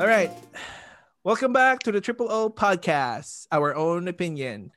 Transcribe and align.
All 0.00 0.08
right. 0.08 0.32
Welcome 1.22 1.52
back 1.52 1.84
to 1.84 1.92
the 1.92 2.00
Triple 2.00 2.32
O 2.32 2.48
Podcast, 2.48 3.44
Our 3.52 3.76
Own 3.76 4.08
Opinion. 4.08 4.72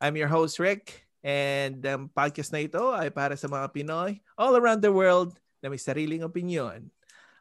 I'm 0.00 0.16
your 0.16 0.32
host, 0.32 0.56
Rick, 0.56 1.04
and 1.20 1.84
ang 1.84 2.08
podcast 2.08 2.56
na 2.56 2.64
ito 2.64 2.80
ay 2.96 3.12
para 3.12 3.36
sa 3.36 3.52
mga 3.52 3.68
Pinoy 3.76 4.24
all 4.40 4.56
around 4.56 4.80
the 4.80 4.88
world 4.88 5.36
na 5.60 5.68
may 5.68 5.76
sariling 5.76 6.24
opinion. 6.24 6.88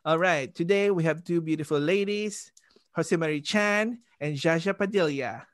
All 0.03 0.19
right. 0.19 0.51
Today, 0.51 0.91
we 0.91 1.07
have 1.07 1.23
two 1.23 1.39
beautiful 1.39 1.79
ladies, 1.79 2.51
Jose 2.99 3.15
Marie 3.15 3.39
Chan 3.39 3.95
and 4.19 4.35
Jaja 4.35 4.75
Padilla. 4.75 5.47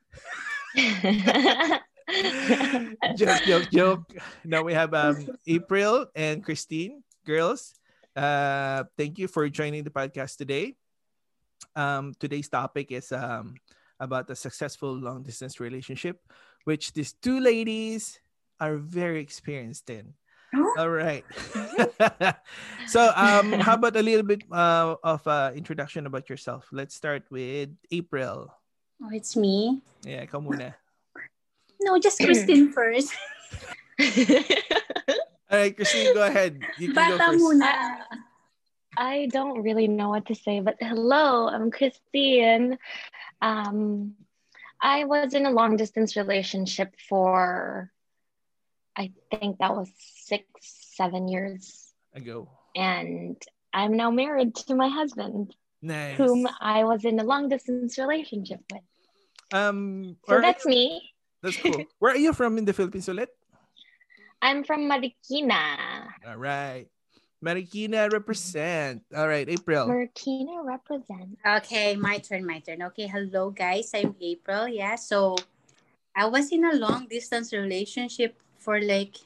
joke, 3.22 3.42
joke, 3.46 3.70
joke. 3.70 4.06
Now 4.42 4.66
we 4.66 4.74
have 4.74 4.98
um, 4.98 5.30
April 5.46 6.10
and 6.18 6.42
Christine. 6.42 7.06
Girls, 7.22 7.78
uh, 8.18 8.90
thank 8.98 9.22
you 9.22 9.30
for 9.30 9.46
joining 9.46 9.86
the 9.86 9.94
podcast 9.94 10.42
today. 10.42 10.81
Um, 11.76 12.14
today's 12.20 12.50
topic 12.50 12.92
is 12.92 13.12
um, 13.12 13.56
about 14.00 14.30
a 14.30 14.36
successful 14.36 14.94
long 14.94 15.24
distance 15.24 15.60
relationship, 15.60 16.20
which 16.66 16.94
these 16.94 17.14
two 17.14 17.40
ladies 17.40 18.20
are 18.60 18.78
very 18.78 19.22
experienced 19.22 19.90
in. 19.90 20.14
All 20.78 20.90
right. 20.90 21.24
so, 22.88 23.12
um, 23.16 23.54
how 23.66 23.76
about 23.76 23.96
a 23.96 24.04
little 24.04 24.24
bit 24.26 24.44
uh, 24.52 24.96
of 25.04 25.26
uh, 25.28 25.52
introduction 25.56 26.06
about 26.06 26.30
yourself? 26.30 26.68
Let's 26.72 26.96
start 26.96 27.24
with 27.32 27.70
April. 27.90 28.52
Oh, 29.02 29.10
it's 29.12 29.36
me. 29.36 29.82
Yeah, 30.04 30.28
ikaw 30.28 30.44
muna. 30.44 30.76
No, 31.82 31.98
just 31.98 32.20
Christine 32.20 32.72
first. 32.76 33.16
All 35.50 35.58
right, 35.58 35.76
Christine, 35.76 36.14
go 36.14 36.24
ahead. 36.24 36.62
You 36.78 36.94
can 36.94 37.18
go 37.18 37.18
first. 37.18 37.40
muna. 37.42 37.72
I 38.98 39.28
don't 39.32 39.62
really 39.62 39.88
know 39.88 40.10
what 40.10 40.28
to 40.28 40.36
say, 40.36 40.60
but 40.60 40.78
hello, 40.80 41.48
I'm 41.48 41.72
Christine. 41.72 42.78
Um, 43.42 44.16
I 44.82 45.06
was 45.06 45.34
in 45.34 45.46
a 45.46 45.52
long 45.52 45.78
distance 45.78 46.18
relationship 46.18 46.94
for, 47.08 47.92
I 48.96 49.12
think 49.30 49.60
that 49.60 49.76
was 49.76 49.90
six, 49.98 50.46
seven 50.96 51.28
years. 51.28 51.94
Ago. 52.14 52.50
And 52.76 53.42
I'm 53.74 53.96
now 53.96 54.12
married 54.12 54.56
to 54.68 54.76
my 54.76 54.90
husband, 54.90 55.56
Nice. 55.82 56.18
whom 56.18 56.48
I 56.60 56.84
was 56.84 57.06
in 57.06 57.20
a 57.20 57.24
long 57.24 57.48
distance 57.48 57.98
relationship 57.98 58.60
with. 58.72 58.82
Um, 59.54 60.18
So 60.28 60.42
that's 60.42 60.66
me. 60.66 61.12
that's 61.42 61.58
cool. 61.58 61.86
Where 62.00 62.14
are 62.14 62.18
you 62.18 62.34
from 62.34 62.58
in 62.58 62.66
the 62.66 62.74
Philippines 62.74 63.08
ulit? 63.08 63.28
I'm 64.42 64.64
from 64.64 64.90
Marikina. 64.90 66.08
All 66.28 66.38
right. 66.38 66.88
Marikina 67.42 68.12
represent. 68.12 69.02
All 69.18 69.28
right, 69.28 69.50
April. 69.50 69.90
Marikina 69.90 70.62
represent. 70.64 71.38
Okay, 71.42 71.96
my 71.96 72.20
turn, 72.20 72.46
my 72.46 72.60
turn. 72.60 72.84
Okay, 72.94 73.08
hello 73.08 73.50
guys. 73.50 73.90
I'm 73.98 74.16
April. 74.22 74.68
Yeah, 74.70 74.96
so 74.96 75.36
I 76.16 76.30
was 76.30 76.52
in 76.52 76.64
a 76.66 76.78
long 76.78 77.08
distance 77.10 77.52
relationship 77.52 78.38
for 78.62 78.80
like 78.80 79.18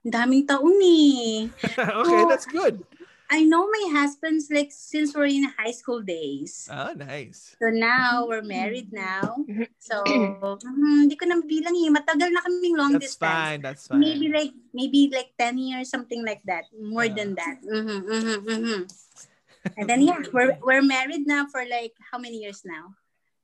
daming 0.00 0.48
taon 0.48 0.80
eh. 0.80 1.52
okay, 1.78 2.22
that's 2.32 2.48
good. 2.48 2.80
I 3.26 3.42
know 3.42 3.66
my 3.66 3.84
husband's 3.98 4.46
like 4.50 4.70
since 4.70 5.10
we're 5.14 5.26
in 5.30 5.50
high 5.58 5.74
school 5.74 5.98
days. 6.02 6.70
Oh, 6.70 6.94
nice. 6.94 7.56
So 7.58 7.74
now 7.74 8.26
we're 8.26 8.46
married 8.46 8.92
now. 8.94 9.42
So 9.82 10.02
mm, 10.06 11.06
hindi 11.06 11.18
ko 11.18 11.26
na 11.26 11.42
bilang 11.42 11.74
eh. 11.74 11.90
Matagal 11.90 12.30
na 12.30 12.42
kaming 12.46 12.76
long 12.78 12.92
That's 12.94 13.18
distance. 13.18 13.26
fine. 13.26 13.58
That's 13.62 13.84
fine. 13.90 13.98
Maybe 13.98 14.30
like 14.30 14.54
maybe 14.70 15.10
like 15.10 15.34
10 15.38 15.58
years, 15.58 15.90
something 15.90 16.22
like 16.22 16.42
that. 16.46 16.70
More 16.74 17.06
Yeah. 17.10 17.16
than 17.18 17.30
that. 17.34 17.56
Mm-hmm, 17.66 18.00
mm-hmm, 18.06 18.38
mm-hmm. 18.46 18.80
And 19.78 19.90
then 19.90 20.06
yeah, 20.06 20.22
we're 20.30 20.54
we're 20.62 20.86
married 20.86 21.26
now 21.26 21.50
for 21.50 21.66
like 21.66 21.98
how 21.98 22.22
many 22.22 22.38
years 22.46 22.62
now? 22.62 22.94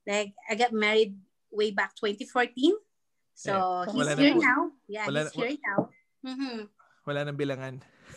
Like 0.07 0.31
I 0.47 0.55
got 0.55 0.71
married 0.71 1.19
way 1.51 1.75
back 1.75 1.99
2014. 1.99 2.79
So 3.35 3.51
Yeah. 3.51 3.91
he's 3.91 3.99
Wala 3.99 4.13
na 4.15 4.23
here 4.23 4.37
po. 4.39 4.47
now. 4.47 4.61
Yeah, 4.87 5.05
Wala 5.11 5.27
he's 5.27 5.35
na- 5.35 5.39
here 5.43 5.59
now. 5.59 5.79
Mm-hmm. 6.23 6.59
Wala 7.03 7.19
nang 7.27 7.35
bilangan. 7.35 7.75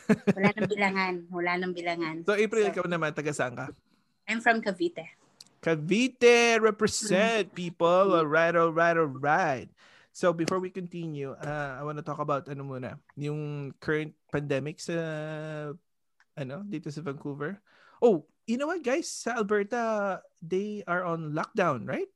Wala 0.08 0.50
nang 0.54 0.70
bilangan. 0.70 1.14
Wala 1.30 1.52
nang 1.58 1.74
bilangan. 1.74 2.16
So, 2.26 2.34
April, 2.38 2.64
So- 2.66 2.72
ikaw 2.72 2.86
naman, 2.86 3.12
taga 3.14 3.34
saan 3.34 3.54
ka? 3.58 3.70
I'm 4.26 4.42
from 4.42 4.62
Cavite. 4.62 5.06
Cavite 5.62 6.62
represent 6.62 7.54
people. 7.54 8.14
All 8.14 8.26
right, 8.30 8.54
all 8.54 8.70
right, 8.74 8.98
all 8.98 9.10
right. 9.10 9.70
So 10.16 10.32
before 10.32 10.64
we 10.64 10.72
continue, 10.72 11.36
uh, 11.36 11.76
I 11.76 11.84
want 11.84 12.00
to 12.00 12.06
talk 12.06 12.24
about 12.24 12.48
ano 12.48 12.64
muna, 12.64 12.96
yung 13.20 13.74
current 13.84 14.16
pandemic 14.32 14.80
sa 14.80 14.96
ano 16.40 16.64
dito 16.64 16.88
sa 16.88 17.04
Vancouver. 17.04 17.60
Oh, 18.00 18.24
you 18.48 18.56
know 18.56 18.72
what 18.72 18.80
guys, 18.80 19.12
sa 19.12 19.36
Alberta 19.36 20.22
they 20.40 20.88
are 20.88 21.04
on 21.04 21.36
lockdown, 21.36 21.84
right? 21.84 22.08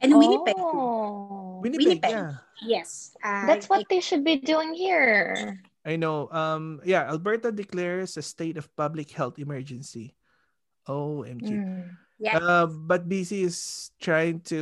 And 0.00 0.16
Winnipeg. 0.16 0.56
Oh, 0.56 1.60
Winnipeg, 1.60 2.00
Winnipeg. 2.00 2.12
yeah. 2.12 2.32
Yes. 2.64 3.12
Uh, 3.20 3.46
that's 3.52 3.68
what 3.68 3.84
they 3.92 4.00
should 4.00 4.24
be 4.24 4.40
doing 4.40 4.72
here. 4.72 5.60
I 5.84 5.96
know. 5.96 6.32
Um 6.32 6.80
yeah, 6.82 7.04
Alberta 7.06 7.52
declares 7.52 8.16
a 8.16 8.24
state 8.24 8.56
of 8.56 8.66
public 8.74 9.12
health 9.12 9.36
emergency. 9.38 10.16
OMG. 10.88 11.48
Mm. 11.48 11.84
Yeah. 12.18 12.38
Uh, 12.38 12.66
but 12.68 13.08
BC 13.08 13.44
is 13.44 13.90
trying 14.00 14.40
to 14.48 14.60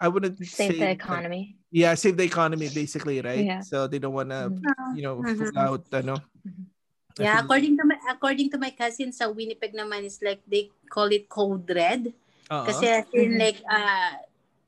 I 0.00 0.08
wouldn't 0.08 0.36
say 0.42 0.68
Save 0.68 0.80
the 0.82 0.86
that- 0.90 0.98
economy. 0.98 1.56
yeah, 1.70 1.94
save 1.94 2.16
the 2.16 2.26
economy 2.26 2.68
basically, 2.74 3.20
right? 3.22 3.44
Yeah. 3.44 3.60
So 3.62 3.86
they 3.86 4.00
don't 4.02 4.12
want 4.16 4.30
to, 4.34 4.50
Mhm. 4.50 4.96
you 4.98 5.02
know, 5.06 5.22
Mhm. 5.22 5.38
pull 5.38 5.58
out 5.58 5.86
ano. 5.94 6.18
I 7.20 7.22
Yeah, 7.22 7.36
feel- 7.36 7.44
according 7.44 7.74
to 7.78 7.84
my 7.86 7.98
according 8.10 8.48
to 8.50 8.58
my 8.58 8.72
cousin 8.72 9.12
sa 9.12 9.28
Winnipeg 9.30 9.76
naman 9.76 10.02
is 10.08 10.18
like 10.24 10.40
they 10.48 10.72
call 10.88 11.12
it 11.12 11.28
code 11.28 11.68
red. 11.70 12.10
Oo. 12.50 12.64
Kasi 12.66 12.84
as 12.88 13.06
in 13.14 13.36
Mhm. 13.36 13.40
like 13.40 13.60
uh 13.68 14.16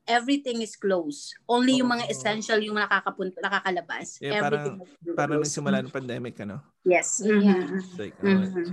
everything 0.05 0.61
is 0.61 0.77
closed. 0.77 1.33
Only 1.45 1.81
yung 1.81 1.89
mga 1.89 2.09
essential 2.09 2.61
yung 2.61 2.77
nakakapunta 2.77 3.41
nakakakalabas. 3.41 4.21
Yeah, 4.21 4.39
everything 4.39 4.79
parang- 4.79 5.03
is 5.05 5.15
parang 5.17 5.37
closed. 5.41 5.45
nagsimula 5.51 5.77
ng 5.83 5.93
pandemic 5.93 6.35
ano. 6.41 6.61
Yes. 6.85 7.21
Yeah. 7.21 7.41
Mhm. 7.41 7.77
It's 7.81 7.97
like, 7.97 8.15
oh, 8.21 8.29
Mhm. 8.29 8.67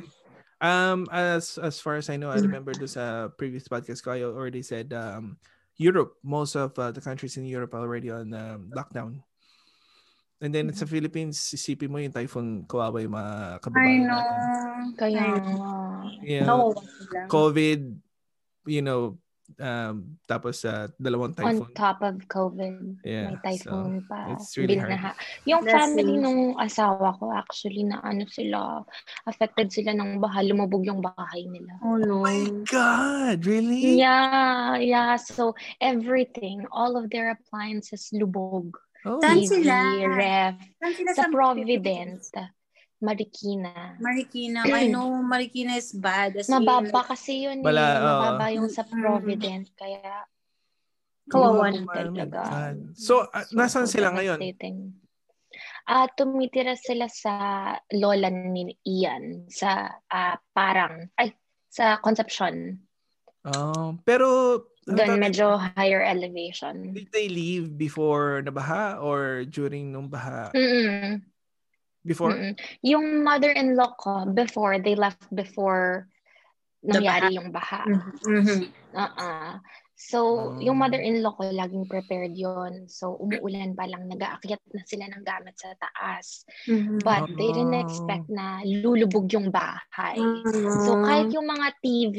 Um 0.63 1.11
as 1.11 1.59
as 1.59 1.83
far 1.83 1.99
as 1.99 2.07
I 2.07 2.15
know, 2.15 2.31
I 2.31 2.39
Mhm. 2.39 2.47
remember 2.47 2.71
do 2.71 2.87
sa 2.87 3.27
previous 3.35 3.67
podcast 3.67 3.99
ko 3.99 4.15
I 4.15 4.23
already 4.23 4.63
said 4.63 4.95
um 4.95 5.35
Europe, 5.75 6.15
most 6.23 6.55
of 6.55 6.71
uh, 6.79 6.93
the 6.93 7.01
countries 7.03 7.35
in 7.35 7.49
Europe 7.49 7.73
are 7.75 7.83
already 7.83 8.13
on 8.13 8.31
um, 8.31 8.71
lockdown. 8.71 9.25
And 10.39 10.53
then 10.53 10.69
sa 10.75 10.85
Philippines, 10.85 11.39
isipin 11.51 11.89
mo 11.91 11.99
yung 11.99 12.13
typhoon, 12.13 12.67
kawawa 12.69 12.99
yung 13.01 13.15
mga 13.15 13.35
I 13.57 13.59
kababayan 13.59 14.03
know. 14.05 14.19
natin. 14.21 14.43
Kaya 14.95 15.19
I 15.19 15.29
know. 15.33 15.39
nga. 15.41 15.71
Yeah, 16.23 16.45
No. 16.45 16.75
COVID, 17.27 17.81
you 18.69 18.83
know, 18.83 19.22
um, 19.59 20.17
tapos 20.25 20.65
uh, 20.65 20.89
dalawang 20.97 21.35
On 21.37 21.59
typhoon. 21.61 21.73
top 21.75 22.01
of 22.01 22.17
COVID, 22.29 23.03
Yeah, 23.03 23.33
may 23.33 23.37
typhoon 23.43 24.07
pa. 24.09 24.33
it's 24.33 24.57
really 24.57 24.79
hard. 24.79 24.95
Binaha. 24.95 25.11
Yung 25.45 25.63
That's 25.65 25.75
family 25.75 26.17
it. 26.17 26.23
nung 26.23 26.57
asawa 26.57 27.19
ko, 27.19 27.33
actually, 27.33 27.85
na 27.85 28.01
ano 28.01 28.25
sila, 28.31 28.87
affected 29.27 29.69
sila 29.69 29.93
ng 29.93 30.23
baha, 30.23 30.41
lumubog 30.47 30.87
yung 30.87 31.03
bahay 31.03 31.45
nila. 31.51 31.77
Oh 31.83 31.99
no. 31.99 32.23
God, 32.65 33.43
really? 33.45 33.99
Yeah, 33.99 34.79
yeah. 34.79 35.17
So, 35.19 35.53
everything, 35.83 36.65
all 36.71 36.97
of 36.97 37.11
their 37.11 37.35
appliances 37.35 38.09
lubog. 38.15 38.73
Oh, 39.03 39.19
TV, 39.19 39.51
sila? 39.67 39.99
ref. 40.15 40.55
Saan 40.79 40.93
sila 40.95 41.11
Sa 41.19 41.27
Providence, 41.27 42.31
Marikina. 43.03 43.99
Marikina. 43.99 44.63
I 44.71 44.87
know 44.87 45.11
Marikina 45.21 45.75
is 45.77 45.91
bad. 45.91 46.39
As 46.39 46.47
in, 46.49 46.55
Mababa 46.63 47.03
kasi 47.03 47.51
yun 47.51 47.61
Bala, 47.61 47.83
eh. 47.83 47.99
Mababa 47.99 48.47
yung 48.55 48.71
sa 48.71 48.87
Mm. 48.87 48.95
Providence. 49.03 49.69
Kaya, 49.75 50.23
Kawawa 51.27 51.71
lumubog 51.71 51.91
naman. 51.91 52.31
talaga. 52.31 52.41
So, 52.95 53.27
ah, 53.31 53.47
nasaan 53.51 53.91
sila 53.91 54.15
ngayon? 54.15 54.39
Ah, 55.85 56.07
tumitira 56.15 56.79
sila 56.79 57.11
sa 57.11 57.35
lola 57.93 58.31
ni 58.31 58.73
Ian 58.87 59.51
sa 59.51 59.91
ah, 60.09 60.39
parang 60.55 61.11
ay 61.19 61.35
sa 61.69 61.99
Concepcion. 61.99 62.79
Oh, 63.43 63.99
pero 64.07 64.63
Doon 64.83 65.15
ano, 65.15 65.23
medyo 65.23 65.59
higher 65.79 66.03
elevation. 66.03 66.91
did 66.91 67.11
they 67.15 67.31
leave 67.31 67.79
before 67.79 68.43
nabaha 68.43 68.99
or 68.99 69.47
during 69.47 69.95
nung 69.95 70.11
baha? 70.11 70.51
Mm-mm. 70.55 71.23
Before? 72.03 72.35
Mm-mm. 72.35 72.59
Yung 72.83 73.23
mother-in-law 73.23 73.91
ko 73.95 74.13
before 74.35 74.83
they 74.83 74.99
left 74.99 75.23
before 75.31 76.11
nangyari 76.83 77.39
yung 77.39 77.55
baha. 77.55 77.87
Mhm. 78.27 78.75
Uh-uh. 78.91 79.63
So, 79.95 80.19
Oh. 80.19 80.59
yung 80.59 80.83
mother-in-law 80.83 81.39
ko, 81.39 81.47
laging 81.47 81.87
prepared 81.87 82.35
yon 82.35 82.91
So, 82.91 83.15
umuulan 83.23 83.79
pa 83.79 83.87
lang, 83.87 84.11
nag-aakyat 84.11 84.59
na 84.75 84.83
sila 84.83 85.07
ng 85.07 85.23
gamit 85.23 85.55
sa 85.55 85.79
taas. 85.79 86.43
Mhm. 86.67 87.07
But 87.07 87.31
they 87.39 87.55
didn't 87.55 87.71
Oh. 87.79 87.87
expect 87.87 88.27
na 88.27 88.67
lulubog 88.67 89.31
yung 89.31 89.55
bahay. 89.55 90.19
So, 90.83 90.99
kahit 91.07 91.31
yung 91.31 91.47
mga 91.47 91.79
TV 91.79 92.19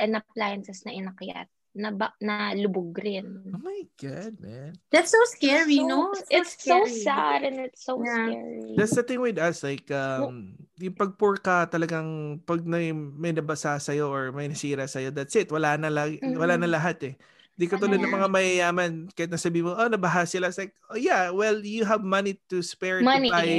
and 0.00 0.16
appliances 0.16 0.88
na 0.88 0.96
inakyat, 0.96 1.52
na, 1.76 1.92
ba, 1.92 2.12
na 2.18 2.54
lubog 2.56 2.96
rin. 2.98 3.52
Oh 3.52 3.60
my 3.60 3.84
God, 4.00 4.40
man. 4.40 4.72
That's 4.90 5.12
so 5.12 5.20
scary, 5.32 5.78
So- 5.78 5.88
no? 5.88 6.00
it's 6.30 6.56
so 6.58 6.84
scary. 6.88 7.00
sad 7.04 7.40
and 7.44 7.56
it's 7.60 7.84
so 7.84 8.00
Yeah. 8.02 8.14
scary. 8.32 8.74
That's 8.76 8.94
the 8.96 9.04
thing 9.04 9.20
with 9.20 9.38
us, 9.38 9.62
like, 9.62 9.86
um, 9.92 10.56
yung 10.80 10.96
pag 10.96 11.14
poor 11.20 11.36
ka 11.38 11.66
talagang, 11.68 12.40
pag 12.42 12.64
na, 12.64 12.78
may 12.94 13.32
nabasa 13.34 13.76
sa'yo 13.78 14.08
or 14.10 14.32
may 14.32 14.48
nasira 14.48 14.88
sa'yo, 14.88 15.12
that's 15.12 15.36
it. 15.36 15.52
Wala 15.52 15.76
na, 15.76 15.92
lag, 15.92 16.18
wala 16.22 16.56
na 16.58 16.66
Mhm. 16.66 16.74
lahat 16.74 16.98
eh. 17.04 17.14
Di 17.58 17.66
ka 17.66 17.74
tulad 17.74 17.98
ng 17.98 18.14
mga 18.14 18.30
mayayaman, 18.30 18.92
kahit 19.18 19.34
nasabi 19.34 19.66
mo, 19.66 19.74
oh, 19.74 19.90
nabaha 19.90 20.22
sila. 20.22 20.46
It's 20.46 20.62
like, 20.62 20.74
oh 20.90 20.98
yeah, 20.98 21.34
well, 21.34 21.58
you 21.58 21.82
have 21.82 22.06
money 22.06 22.38
to 22.46 22.62
spare 22.62 23.02
Money. 23.02 23.28
to 23.28 23.34
buy 23.34 23.50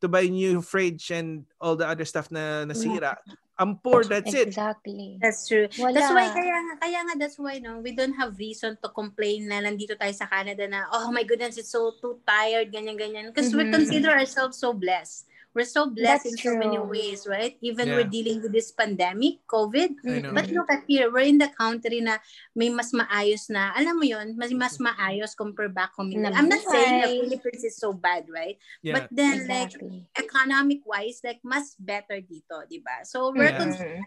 to 0.00 0.08
buy 0.08 0.24
new 0.28 0.64
fridge 0.64 1.12
and 1.12 1.44
all 1.60 1.76
the 1.76 1.84
other 1.84 2.04
stuff 2.08 2.28
na 2.32 2.64
nasira. 2.64 3.16
I'm 3.60 3.76
poor, 3.76 4.00
that's 4.02 4.32
it. 4.32 4.48
Exactly. 4.48 5.20
That's 5.20 5.44
true. 5.46 5.68
Wala. 5.76 5.92
That's 5.92 6.08
why 6.10 6.32
kaya 6.32 6.56
nga 6.64 6.74
kaya 6.80 6.98
nga 7.04 7.14
that's 7.20 7.36
why 7.38 7.60
no 7.60 7.78
we 7.84 7.92
don't 7.92 8.16
have 8.16 8.34
reason 8.40 8.74
to 8.80 8.88
complain 8.88 9.52
na 9.52 9.60
nandito 9.60 9.94
tayo 9.94 10.16
sa 10.16 10.24
Canada 10.26 10.64
na 10.64 10.88
oh 10.90 11.12
my 11.12 11.22
goodness 11.22 11.60
it's 11.60 11.70
so 11.70 11.92
too 12.00 12.18
tired 12.24 12.72
ganyan 12.72 12.96
ganyan 12.96 13.28
because 13.30 13.52
we 13.52 13.68
Mhm. 13.68 13.76
consider 13.76 14.10
ourselves 14.16 14.56
so 14.58 14.72
blessed. 14.74 15.28
We're 15.50 15.66
so 15.66 15.90
blessed 15.90 16.30
That's 16.30 16.38
in 16.38 16.38
so 16.38 16.54
many 16.54 16.78
ways, 16.78 17.26
right? 17.26 17.58
Even 17.58 17.90
Yeah. 17.90 17.94
we're 17.98 18.10
dealing 18.10 18.38
with 18.38 18.54
this 18.54 18.70
pandemic, 18.70 19.42
COVID. 19.50 19.98
But 20.30 20.46
look 20.54 20.70
at 20.70 20.86
here, 20.86 21.10
we're 21.10 21.26
in 21.26 21.42
the 21.42 21.50
country 21.50 21.98
na 21.98 22.22
may 22.54 22.70
mas 22.70 22.94
maayos 22.94 23.50
na, 23.50 23.74
alam 23.74 23.98
mo 23.98 24.06
yun, 24.06 24.38
mas, 24.38 24.54
mas 24.54 24.78
maayos 24.78 25.34
compare 25.34 25.66
back 25.66 25.90
home. 25.98 26.14
in- 26.14 26.22
I'm 26.22 26.46
not 26.46 26.62
saying 26.62 27.02
the. 27.02 27.10
Philippines 27.26 27.66
is 27.66 27.76
so 27.82 27.90
bad, 27.90 28.30
right? 28.30 28.62
Yeah. 28.78 28.94
But 29.02 29.10
then, 29.10 29.50
like, 29.50 29.74
Exactly. 29.74 30.06
economic 30.14 30.86
wise, 30.86 31.18
like, 31.26 31.42
mas 31.42 31.74
better 31.74 32.22
dito, 32.22 32.62
di 32.70 32.78
ba? 32.78 33.02
So, 33.02 33.34
we're 33.34 33.50
Yeah. 33.50 33.58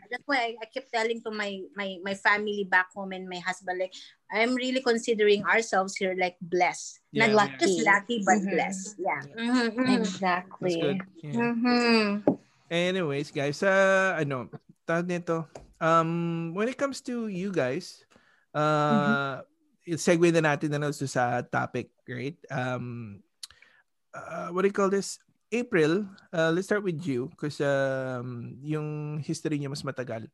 that's 0.07 0.23
why 0.23 0.55
I, 0.55 0.63
I 0.63 0.65
keep 0.71 0.87
telling 0.87 1.19
to 1.27 1.31
my, 1.35 1.59
my, 1.75 1.99
my 1.99 2.15
family 2.15 2.63
back 2.63 2.87
home 2.95 3.11
and 3.11 3.27
my 3.27 3.43
husband, 3.43 3.83
like, 3.83 3.91
I'm 4.33 4.57
really 4.57 4.81
considering 4.81 5.45
ourselves 5.45 5.93
here, 5.93 6.17
like, 6.17 6.41
blessed. 6.41 6.97
Yeah, 7.13 7.29
Not 7.29 7.53
yeah. 7.53 7.61
just 7.61 7.77
lucky, 7.85 8.17
but 8.25 8.41
Mhm. 8.41 8.49
blessed. 8.49 8.97
Yeah. 8.97 9.21
Yeah. 9.29 9.35
Mhm, 9.37 9.67
mhm. 9.77 9.85
That's 9.85 10.09
Exactly. 10.09 10.73
good. 10.81 10.99
Yeah. 11.21 11.37
Mhm. 11.53 12.01
Anyways, 12.73 13.29
guys, 13.29 13.61
uh, 13.61 14.17
ano, 14.17 14.49
tawag 14.89 15.05
nito, 15.05 15.45
um, 15.77 16.49
when 16.57 16.65
it 16.65 16.81
comes 16.81 17.05
to 17.05 17.29
you 17.29 17.53
guys, 17.53 18.01
uh, 18.57 19.45
segue 19.85 20.33
na 20.33 20.41
natin 20.41 20.73
na 20.73 20.81
lang 20.81 20.93
sa 20.97 21.45
topic, 21.45 21.93
right? 22.09 22.33
Um, 22.49 23.21
uh, 24.17 24.49
what 24.49 24.65
do 24.65 24.73
you 24.73 24.75
call 24.75 24.89
this? 24.89 25.21
April, 25.53 26.09
uh, 26.33 26.49
let's 26.49 26.65
start 26.65 26.81
with 26.81 27.05
you 27.05 27.29
because 27.29 27.61
um, 27.61 28.57
yung 28.65 29.21
history 29.21 29.61
niya 29.61 29.69
mas 29.69 29.85
matagal. 29.85 30.25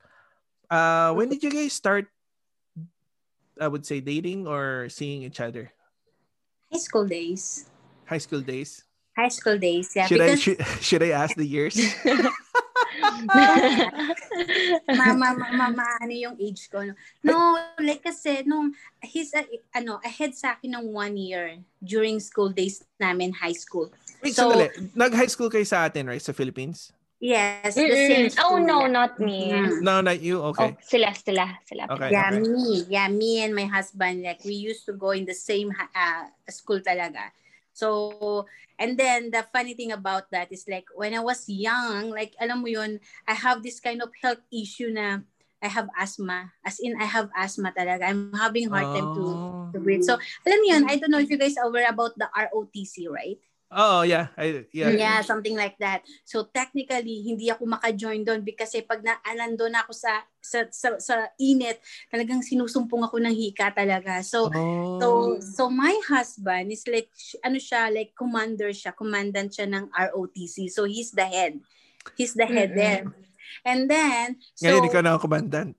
Uh, 0.71 1.11
when 1.11 1.27
did 1.27 1.43
you 1.43 1.51
guys 1.51 1.75
start, 1.75 2.07
I 3.59 3.67
would 3.67 3.85
say, 3.85 3.99
dating 3.99 4.47
or 4.47 4.87
seeing 4.89 5.23
each 5.23 5.39
other? 5.39 5.71
High 6.71 6.79
school 6.79 7.05
days. 7.05 7.69
High 8.05 8.17
school 8.17 8.41
days? 8.41 8.83
High 9.17 9.29
school 9.29 9.57
days, 9.57 9.91
yeah. 9.95 10.07
should, 10.07 10.21
I, 10.21 10.35
should, 10.35 10.65
should 10.81 11.03
I 11.03 11.09
ask 11.11 11.35
the 11.35 11.45
years? 11.45 11.75
mama, 14.87 15.17
mama, 15.19 15.45
mama, 15.51 15.85
ano 15.99 16.13
yung 16.13 16.37
age 16.39 16.71
ko. 16.71 16.87
No, 16.87 16.93
no 17.23 17.59
like 17.83 18.03
kasi, 18.03 18.43
nung, 18.47 18.71
he's, 19.03 19.33
a, 19.35 19.43
ano, 19.75 19.99
ahead 20.05 20.33
sa 20.35 20.55
akin 20.55 20.79
ng 20.79 20.93
one 20.93 21.17
year 21.17 21.59
during 21.83 22.19
school 22.19 22.49
days 22.49 22.83
namin, 22.99 23.33
high 23.33 23.55
school. 23.57 23.91
Wait, 24.23 24.35
So- 24.35 24.51
sandali. 24.51 24.95
Nag-high 24.95 25.31
school 25.31 25.49
kayo 25.51 25.67
sa 25.67 25.83
atin, 25.85 26.07
right? 26.07 26.23
Sa 26.23 26.31
Philippines? 26.31 26.93
Yes, 27.19 27.75
the 27.75 27.91
same 27.91 28.31
Mm-mm. 28.31 28.39
Oh 28.39 28.55
school. 28.55 28.63
no, 28.63 28.87
not 28.87 29.19
me. 29.19 29.51
Mm. 29.51 29.83
No, 29.83 29.99
not 29.99 30.23
you. 30.23 30.39
Okay. 30.55 30.71
Oh, 30.71 30.77
sila, 30.79 31.11
sila, 31.11 31.59
sila. 31.67 31.83
Okay. 31.91 32.15
Yeah, 32.15 32.31
me. 32.31 32.87
Yeah, 32.87 33.07
me 33.11 33.43
and 33.43 33.51
my 33.51 33.67
husband, 33.67 34.23
like, 34.23 34.39
we 34.47 34.55
used 34.55 34.87
to 34.87 34.95
go 34.95 35.11
in 35.11 35.27
the 35.27 35.35
same 35.35 35.75
uh, 35.75 36.31
school 36.47 36.79
talaga. 36.79 37.35
So, 37.75 38.47
and 38.79 38.95
then 38.95 39.31
the 39.31 39.43
funny 39.51 39.75
thing 39.75 39.91
about 39.91 40.31
that 40.31 40.47
is 40.51 40.63
like, 40.71 40.87
when 40.95 41.11
I 41.11 41.19
was 41.19 41.43
young, 41.47 42.11
like, 42.15 42.39
alam 42.39 42.63
mo 42.63 42.67
yun, 42.71 42.99
I 43.27 43.35
have 43.35 43.63
this 43.63 43.83
kind 43.83 43.99
of 43.99 44.15
health 44.23 44.43
issue 44.47 44.87
na 44.95 45.19
I 45.59 45.67
have 45.67 45.91
asthma. 45.99 46.55
As 46.63 46.79
in, 46.79 46.95
I 46.95 47.03
have 47.03 47.27
asthma 47.35 47.75
talaga. 47.75 48.07
I'm 48.07 48.31
having 48.31 48.71
hard 48.71 48.95
time 48.95 49.11
to, 49.11 49.23
Oh. 49.27 49.67
to 49.75 49.79
breathe. 49.83 50.07
So, 50.07 50.15
alam 50.47 50.59
mo 50.63 50.67
yun, 50.71 50.83
I 50.87 50.95
don't 50.95 51.11
know 51.11 51.19
if 51.19 51.27
you 51.27 51.35
guys 51.39 51.59
are 51.59 51.67
aware 51.67 51.91
about 51.91 52.15
the 52.15 52.31
ROTC, 52.31 53.11
right? 53.11 53.35
Oh, 53.69 54.01
yeah. 54.01 54.33
I, 54.33 54.65
yeah. 54.73 54.89
Yeah, 54.89 55.21
something 55.21 55.53
like 55.53 55.77
that. 55.77 56.01
So 56.25 56.49
technically, 56.49 57.21
hindi 57.21 57.53
ako 57.53 57.69
maka-join 57.69 58.25
doon 58.25 58.41
because 58.41 58.73
eh, 58.73 58.81
pag 58.81 59.05
na, 59.05 59.21
nandun 59.21 59.77
ako 59.77 59.93
sa, 59.93 60.25
sa, 60.41 60.65
sa, 60.73 60.97
sa 60.97 61.29
init, 61.37 61.77
talagang 62.09 62.41
sinusumpong 62.41 63.05
ako 63.05 63.21
ng 63.21 63.35
hika 63.37 63.69
talaga. 63.69 64.25
So, 64.25 64.49
Oh. 64.49 64.97
so, 64.97 65.07
so 65.45 65.63
my 65.69 65.93
husband 66.09 66.73
is 66.73 66.81
like, 66.89 67.13
ano 67.45 67.61
siya, 67.61 67.93
like 67.93 68.17
commander 68.17 68.73
siya, 68.73 68.89
commandant 68.97 69.53
siya 69.53 69.69
ng 69.69 69.93
ROTC. 69.93 70.73
So 70.73 70.89
he's 70.89 71.13
the 71.13 71.29
head. 71.29 71.61
He's 72.17 72.33
the 72.33 72.49
head 72.49 72.73
Mm-mm. 72.73 72.81
there. 72.81 73.03
And 73.69 73.85
then, 73.85 74.41
so, 74.57 74.65
Ngayon 74.65 74.89
ikaw 74.89 75.01
na 75.05 75.13
ang 75.13 75.21
commandant. 75.21 75.77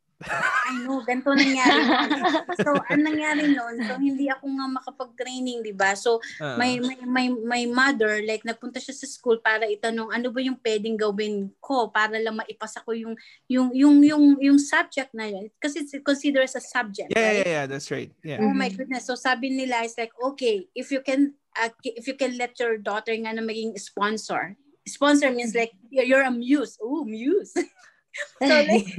I 0.68 0.76
know, 0.84 1.00
ganito 1.00 1.32
nangyari. 1.32 1.80
so, 2.62 2.76
ang 2.76 3.00
nangyari 3.00 3.48
noon, 3.48 3.80
so 3.88 3.96
hindi 3.96 4.28
ako 4.28 4.44
nga 4.52 4.66
makapag-training, 4.68 5.64
di 5.64 5.72
ba? 5.72 5.96
So, 5.96 6.20
Ah. 6.36 6.60
my, 6.60 6.76
my, 6.78 6.96
my, 7.08 7.26
my 7.40 7.62
mother, 7.66 8.20
like, 8.22 8.44
nagpunta 8.44 8.76
siya 8.78 8.92
sa 8.92 9.08
school 9.08 9.40
para 9.40 9.64
itanong 9.64 10.12
ano 10.12 10.28
ba 10.28 10.44
yung 10.44 10.60
pwedeng 10.60 11.00
gawin 11.00 11.48
ko 11.58 11.88
para 11.88 12.20
lang 12.20 12.36
maipasa 12.36 12.84
ko 12.84 12.92
yung, 12.92 13.16
yung, 13.48 13.72
yung, 13.72 13.96
yung, 14.04 14.24
yung 14.38 14.58
subject 14.60 15.10
na 15.16 15.24
yun. 15.24 15.48
Kasi 15.56 15.88
it's 15.88 15.96
considered 16.04 16.44
as 16.44 16.56
a 16.56 16.62
subject, 16.62 17.10
yeah, 17.16 17.20
yeah, 17.20 17.32
right? 17.40 17.46
yeah, 17.48 17.64
that's 17.64 17.88
right. 17.88 18.12
Yeah. 18.20 18.44
Oh 18.44 18.52
my 18.52 18.68
Mhm. 18.68 18.76
goodness. 18.76 19.08
So, 19.08 19.16
sabi 19.16 19.48
nila, 19.50 19.88
is 19.88 19.96
like, 19.96 20.12
okay, 20.20 20.68
if 20.76 20.92
you 20.92 21.00
can, 21.00 21.32
uh, 21.56 21.72
if 21.82 22.04
you 22.04 22.14
can 22.14 22.36
let 22.36 22.54
your 22.60 22.76
daughter 22.76 23.16
nga 23.16 23.32
na 23.32 23.40
maging 23.40 23.72
sponsor. 23.80 24.54
Sponsor 24.84 25.32
means 25.32 25.56
like, 25.56 25.72
you're, 25.88 26.04
you're 26.04 26.26
a 26.28 26.32
muse. 26.32 26.76
Oh, 26.76 27.04
muse. 27.08 27.56
so, 28.40 28.54
like, 28.70 28.90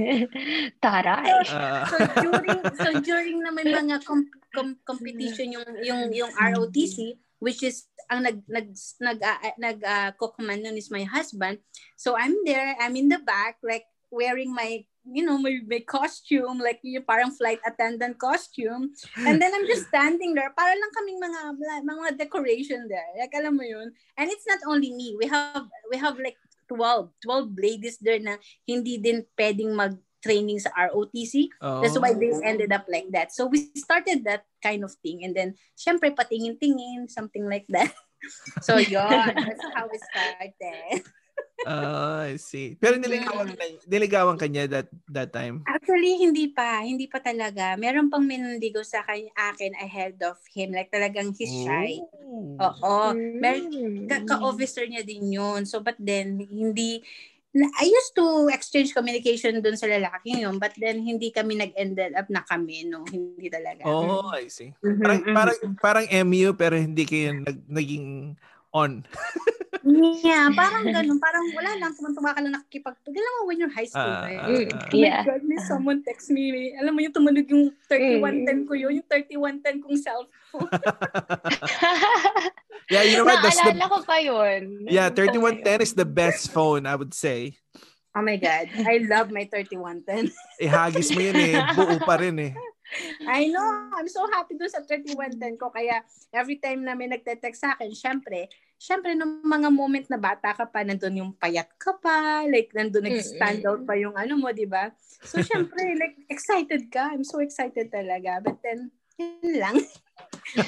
Taray. 0.82 1.30
Ah. 1.52 1.86
so 1.88 1.98
during 2.22 2.60
so 2.78 2.88
during 3.02 3.38
na 3.42 3.52
may 3.52 3.68
mga 3.82 4.04
com- 4.06 4.30
com- 4.54 4.80
competition 4.86 5.54
yung 5.54 5.68
yung 5.84 6.02
yung 6.14 6.32
ROTC 6.36 7.18
which 7.42 7.66
is 7.66 7.90
ang 8.08 8.22
nag 8.22 8.46
nag 8.46 8.70
nag 9.02 9.20
uh, 9.20 9.40
nag 9.58 9.80
uh, 9.82 10.10
co-command 10.16 10.62
nun 10.62 10.78
is 10.78 10.94
my 10.94 11.02
husband. 11.04 11.58
So 11.98 12.14
I'm 12.14 12.38
there 12.46 12.78
I'm 12.78 12.94
in 12.94 13.10
the 13.10 13.18
back 13.18 13.58
like 13.66 13.90
wearing 14.14 14.54
my 14.54 14.86
you 15.10 15.26
know 15.26 15.42
my, 15.42 15.58
my 15.66 15.82
costume 15.82 16.62
like 16.62 16.78
yung 16.86 17.02
parang 17.02 17.34
flight 17.34 17.58
attendant 17.66 18.22
costume. 18.22 18.94
And 19.18 19.42
then 19.42 19.50
I'm 19.58 19.66
just 19.66 19.90
standing 19.90 20.38
there. 20.38 20.54
Para 20.54 20.78
lang 20.78 20.94
kaming 20.94 21.20
mga 21.20 21.42
mga 21.82 22.06
decoration 22.22 22.86
there. 22.86 23.10
Like 23.18 23.34
alam 23.34 23.58
mo 23.58 23.66
yun? 23.66 23.90
And 24.22 24.30
it's 24.30 24.46
not 24.46 24.62
only 24.70 24.94
me. 24.94 25.18
We 25.18 25.26
have 25.26 25.66
we 25.90 25.98
have 25.98 26.22
like 26.22 26.38
12 26.72 27.12
12 27.20 27.52
ladies 27.60 28.00
there 28.00 28.24
na 28.24 28.40
hindi 28.64 28.96
din 28.96 29.28
pwedeng 29.36 29.76
mag 29.76 30.00
training 30.22 30.62
sa 30.62 30.72
ROTC 30.78 31.50
Oh. 31.60 31.82
That's 31.82 31.98
why 31.98 32.14
this 32.14 32.40
ended 32.46 32.72
up 32.72 32.86
like 32.88 33.10
that. 33.12 33.34
So 33.34 33.50
we 33.50 33.74
started 33.74 34.24
that 34.30 34.46
kind 34.62 34.86
of 34.86 34.94
thing. 35.02 35.26
And 35.26 35.34
then, 35.34 35.58
syempre, 35.74 36.14
patingin-tingin, 36.14 37.10
something 37.10 37.50
like 37.50 37.66
that. 37.74 37.90
so, 38.66 38.78
yun. 38.78 39.34
That's 39.34 39.66
how 39.74 39.90
it 39.90 40.02
started. 40.14 41.02
Ah, 41.64 42.26
I 42.26 42.42
see. 42.42 42.74
Pero 42.76 42.98
niligawan 42.98 43.54
ka, 43.54 43.64
niligawan 43.86 44.38
ka 44.38 44.50
niya 44.50 44.66
that, 44.70 44.88
that 45.08 45.30
time? 45.30 45.62
Actually, 45.70 46.18
hindi 46.18 46.50
pa. 46.50 46.82
Hindi 46.82 47.06
pa 47.06 47.22
talaga. 47.22 47.78
Meron 47.78 48.10
pang 48.10 48.26
minandigo 48.26 48.82
sa 48.82 49.06
kanya, 49.06 49.30
akin 49.54 49.78
ahead 49.78 50.18
of 50.26 50.42
him. 50.50 50.74
Like, 50.74 50.90
talagang 50.90 51.38
he's 51.38 51.54
shy. 51.54 52.02
Oh. 52.02 52.58
Oo. 52.58 53.14
Meron, 53.14 53.70
Mm. 53.70 54.10
ka- 54.10 54.26
ka-officer 54.26 54.86
niya 54.86 55.06
din 55.06 55.30
yun. 55.30 55.66
So, 55.70 55.82
but 55.82 55.98
then, 56.02 56.42
hindi, 56.42 57.06
na- 57.54 57.74
I 57.78 57.86
used 57.86 58.18
to 58.18 58.50
exchange 58.50 58.96
communication 58.96 59.62
dun 59.62 59.78
sa 59.78 59.86
lalaking 59.86 60.42
yun, 60.42 60.58
but 60.58 60.74
then 60.78 61.04
hindi 61.04 61.30
kami 61.30 61.58
nag-ended 61.58 62.18
up 62.18 62.26
na 62.30 62.42
kami, 62.42 62.90
no? 62.90 63.06
Hindi 63.06 63.50
talaga. 63.50 63.86
Oh, 63.86 64.34
I 64.34 64.50
see. 64.50 64.74
Mhm, 64.82 64.98
Parang, 64.98 65.20
mhm. 65.22 65.36
parang, 65.36 65.58
parang 65.78 66.06
MU 66.26 66.58
pero 66.58 66.74
hindi 66.74 67.06
kayo 67.06 67.38
nag, 67.38 67.60
naging 67.70 68.34
on. 68.74 69.06
Yeah, 70.22 70.54
parang 70.54 70.86
ganun. 70.86 71.18
Parang 71.18 71.46
wala 71.58 71.74
lang. 71.82 71.92
Tumantuwa 71.98 72.38
ka 72.38 72.40
lang 72.46 72.54
nakikipag... 72.54 72.94
Alam 73.02 73.32
mo, 73.34 73.42
when 73.50 73.58
you're 73.58 73.74
high 73.74 73.90
school, 73.90 74.06
Ah, 74.14 74.30
right? 74.30 74.38
Mm. 74.38 74.70
Oh 74.70 74.94
my 74.94 74.94
Yeah. 74.94 75.22
God, 75.26 75.42
may 75.42 75.58
someone 75.66 76.00
text 76.06 76.30
me. 76.30 76.54
May, 76.54 76.66
alam 76.78 76.94
mo 76.94 77.02
yung 77.02 77.14
tumunog 77.14 77.50
yung 77.50 77.74
3110 77.90 78.70
ko 78.70 78.74
yun, 78.78 79.02
yung 79.02 79.08
3110 79.10 79.82
kong 79.82 79.98
cellphone. 79.98 80.70
Yeah, 82.92 83.04
you 83.08 83.16
know 83.18 83.24
what? 83.24 83.40
That's 83.40 83.56
Naalala 83.56 83.88
the, 83.88 83.88
ko 83.88 83.98
pa 84.04 84.18
yun. 84.20 84.84
yeah, 84.92 85.08
3110 85.08 85.80
is 85.80 85.94
the 85.96 86.04
best 86.04 86.52
phone, 86.52 86.84
I 86.84 87.00
would 87.00 87.16
say. 87.16 87.56
Oh 88.12 88.20
my 88.20 88.36
God, 88.36 88.68
I 88.84 89.00
love 89.08 89.32
my 89.32 89.48
3110. 89.48 90.28
Ihagis 90.60 91.16
mo 91.16 91.24
yun 91.24 91.40
eh. 91.40 91.56
Buo 91.72 91.96
pa 92.04 92.20
rin 92.20 92.36
eh. 92.36 92.52
I 93.24 93.48
know, 93.48 93.64
I'm 93.96 94.12
so 94.12 94.28
happy 94.36 94.60
dun 94.60 94.68
sa 94.68 94.84
3110 94.84 95.56
ko. 95.56 95.72
Kaya 95.72 96.04
every 96.36 96.60
time 96.60 96.84
na 96.84 96.92
may 96.92 97.08
nagte-text 97.08 97.64
sa 97.64 97.80
akin, 97.80 97.96
syempre, 97.96 98.52
syempre, 98.82 99.14
nung 99.14 99.46
mga 99.46 99.70
moment 99.70 100.10
na 100.10 100.18
bata 100.18 100.58
ka 100.58 100.66
pa, 100.66 100.82
nandun 100.82 101.22
yung 101.22 101.32
payat 101.38 101.70
ka 101.78 101.94
pa, 102.02 102.50
like, 102.50 102.74
nandun 102.74 103.06
nag-stand 103.06 103.62
out 103.70 103.86
pa 103.86 103.94
yung 103.94 104.18
ano 104.18 104.42
mo, 104.42 104.50
di 104.50 104.66
ba? 104.66 104.90
So, 105.22 105.38
syempre, 105.46 105.94
like, 106.02 106.18
excited 106.34 106.90
ka. 106.90 107.14
I'm 107.14 107.22
so 107.22 107.46
excited 107.46 107.94
talaga. 107.94 108.42
But 108.42 108.58
then, 108.66 108.90
yun 109.22 109.62
lang. 109.62 109.78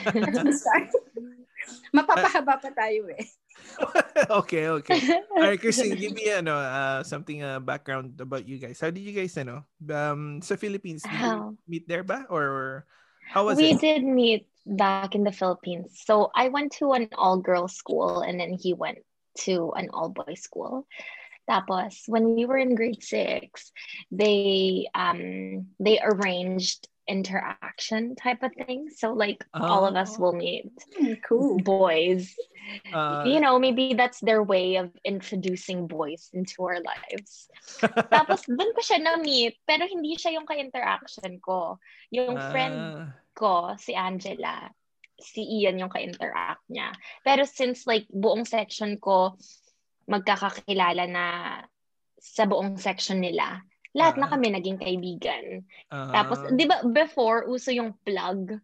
Mapapahaba 1.95 2.61
pa 2.61 2.69
tayo 2.69 3.09
eh. 3.09 3.25
okay, 4.43 4.69
okay. 4.69 4.99
All 5.33 5.49
right, 5.49 5.57
Christine, 5.57 5.97
give 5.97 6.13
me 6.13 6.29
ano, 6.29 6.53
uh, 6.53 7.01
something 7.01 7.41
uh, 7.41 7.61
background 7.61 8.13
about 8.21 8.45
you 8.45 8.61
guys. 8.61 8.77
How 8.77 8.93
did 8.93 9.05
you 9.05 9.15
guys 9.15 9.33
ano, 9.37 9.65
um, 9.89 10.41
sa 10.43 10.53
Philippines, 10.57 11.01
did 11.01 11.17
you 11.17 11.57
meet 11.65 11.85
there 11.89 12.03
ba? 12.03 12.25
Or 12.29 12.85
how 13.33 13.45
was 13.45 13.57
we 13.57 13.71
it? 13.71 13.81
Did 13.81 14.03
meet 14.03 14.47
back 14.65 15.15
in 15.15 15.23
the 15.23 15.31
Philippines. 15.31 15.99
So 16.05 16.31
I 16.35 16.49
went 16.49 16.73
to 16.73 16.93
an 16.93 17.09
all-girls 17.17 17.73
school 17.73 18.21
and 18.21 18.39
then 18.39 18.53
he 18.53 18.73
went 18.73 18.99
to 19.39 19.73
an 19.75 19.89
all-boys 19.91 20.41
school. 20.41 20.87
Tapos, 21.49 22.03
when 22.07 22.35
we 22.35 22.45
were 22.45 22.57
in 22.57 22.75
grade 22.75 23.03
six, 23.03 23.71
they 24.11 24.87
um 24.95 25.67
they 25.79 25.99
arranged 25.99 26.87
interaction 27.07 28.15
type 28.15 28.43
of 28.43 28.53
thing. 28.53 28.89
So 28.95 29.13
like 29.13 29.43
oh. 29.53 29.63
all 29.63 29.85
of 29.85 29.95
us 29.95 30.17
will 30.17 30.33
meet 30.33 30.71
hmm, 30.97 31.13
cool 31.27 31.57
boys. 31.59 32.35
Uh, 32.93 33.23
you 33.27 33.39
know, 33.39 33.59
maybe 33.59 33.93
that's 33.93 34.19
their 34.21 34.41
way 34.41 34.77
of 34.77 34.89
introducing 35.03 35.87
boys 35.87 36.29
into 36.33 36.63
our 36.63 36.79
lives. 36.79 37.51
Tapos 38.13 38.47
dun 38.47 38.71
ko 38.71 38.79
siya 38.79 39.03
na-meet, 39.03 39.59
pero 39.67 39.83
hindi 39.83 40.15
siya 40.15 40.39
yung 40.39 40.47
ka-interaction 40.47 41.43
ko. 41.43 41.77
Yung 42.15 42.39
uh, 42.39 42.51
friend 42.55 43.11
ko, 43.35 43.75
si 43.75 43.91
Angela, 43.91 44.71
si 45.19 45.43
Ian 45.43 45.79
yung 45.79 45.91
ka-interact 45.91 46.63
niya. 46.71 46.95
Pero 47.27 47.43
since 47.43 47.83
like 47.83 48.07
buong 48.07 48.47
section 48.47 48.95
ko, 48.95 49.35
magkakakilala 50.07 51.03
na 51.07 51.25
sa 52.23 52.47
buong 52.47 52.79
section 52.79 53.19
nila, 53.19 53.59
lahat 53.93 54.17
uh, 54.17 54.19
na 54.25 54.27
kami 54.29 54.47
naging 54.53 54.77
kaibigan. 54.81 55.61
Uh, 55.87 56.09
Tapos, 56.09 56.41
di 56.53 56.65
ba, 56.65 56.81
before, 56.81 57.45
uso 57.45 57.69
yung 57.69 57.93
plug. 58.01 58.57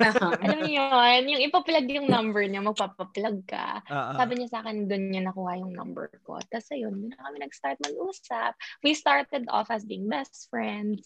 Uh-huh. 0.00 0.32
Alam 0.44 0.64
niyo 0.64 0.80
yun, 0.80 1.22
yung 1.36 1.42
ipa-plug 1.52 1.86
yung 1.92 2.08
number 2.08 2.40
niya, 2.48 2.64
magpapaplug 2.64 3.44
ka. 3.44 3.84
Uh-huh. 3.84 4.16
Sabi 4.16 4.32
niya 4.40 4.48
sa 4.48 4.58
akin, 4.64 4.88
doon 4.88 5.12
niya 5.12 5.22
nakuha 5.28 5.60
yung 5.60 5.76
number 5.76 6.08
ko. 6.24 6.40
Tapos 6.48 6.72
ayun, 6.72 6.96
doon 6.96 7.12
na 7.12 7.24
kami 7.28 7.36
nag-start 7.44 7.78
mag-usap. 7.84 8.52
We 8.80 8.96
started 8.96 9.44
off 9.52 9.68
as 9.68 9.84
being 9.84 10.08
best 10.08 10.48
friends. 10.48 11.04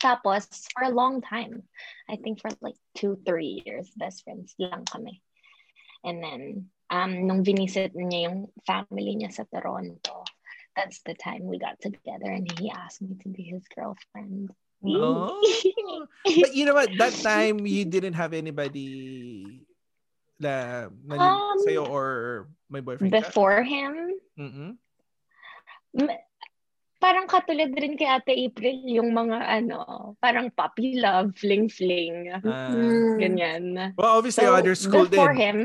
Tapos, 0.00 0.48
for 0.72 0.88
a 0.88 0.96
long 0.96 1.20
time, 1.20 1.68
I 2.08 2.16
think 2.16 2.40
for 2.40 2.48
like 2.64 2.80
two, 2.96 3.20
three 3.28 3.60
years, 3.68 3.92
best 3.92 4.24
friends 4.24 4.56
lang 4.56 4.88
kami. 4.88 5.20
And 6.00 6.24
then, 6.24 6.72
um, 6.88 7.28
nung 7.28 7.44
vinisit 7.44 7.92
niya 7.92 8.32
yung 8.32 8.48
family 8.64 9.20
niya 9.20 9.28
sa 9.28 9.44
Toronto, 9.44 10.24
that's 10.76 11.00
the 11.02 11.14
time 11.14 11.44
we 11.44 11.58
got 11.58 11.80
together 11.80 12.30
and 12.30 12.46
he 12.58 12.70
asked 12.70 13.02
me 13.02 13.16
to 13.22 13.28
be 13.28 13.42
his 13.42 13.62
girlfriend. 13.74 14.50
Oh. 14.84 15.36
but 16.24 16.54
you 16.54 16.64
know 16.64 16.74
what? 16.74 16.88
That 16.98 17.12
time 17.12 17.66
you 17.66 17.84
didn't 17.84 18.14
have 18.14 18.32
anybody 18.32 19.66
na 20.40 20.88
um, 20.88 21.60
sa'yo 21.60 21.84
or 21.84 22.48
my 22.72 22.80
boyfriend 22.80 23.12
Before 23.12 23.60
ka? 23.60 23.68
him? 23.68 23.92
Mm-hmm. 24.40 24.70
Parang 27.00 27.28
katulad 27.28 27.72
rin 27.76 27.96
kay 27.96 28.08
Ate 28.08 28.32
April, 28.48 28.76
yung 28.84 29.12
mga 29.12 29.36
ano, 29.40 30.16
parang 30.20 30.52
puppy 30.52 31.00
love, 31.00 31.32
fling-fling. 31.36 32.28
Uh, 32.28 33.16
ganyan. 33.16 33.96
Well, 33.96 34.20
obviously, 34.20 34.44
so, 34.44 34.52
other 34.52 34.76
school 34.76 35.08
before 35.08 35.32
din. 35.32 35.40
him, 35.40 35.58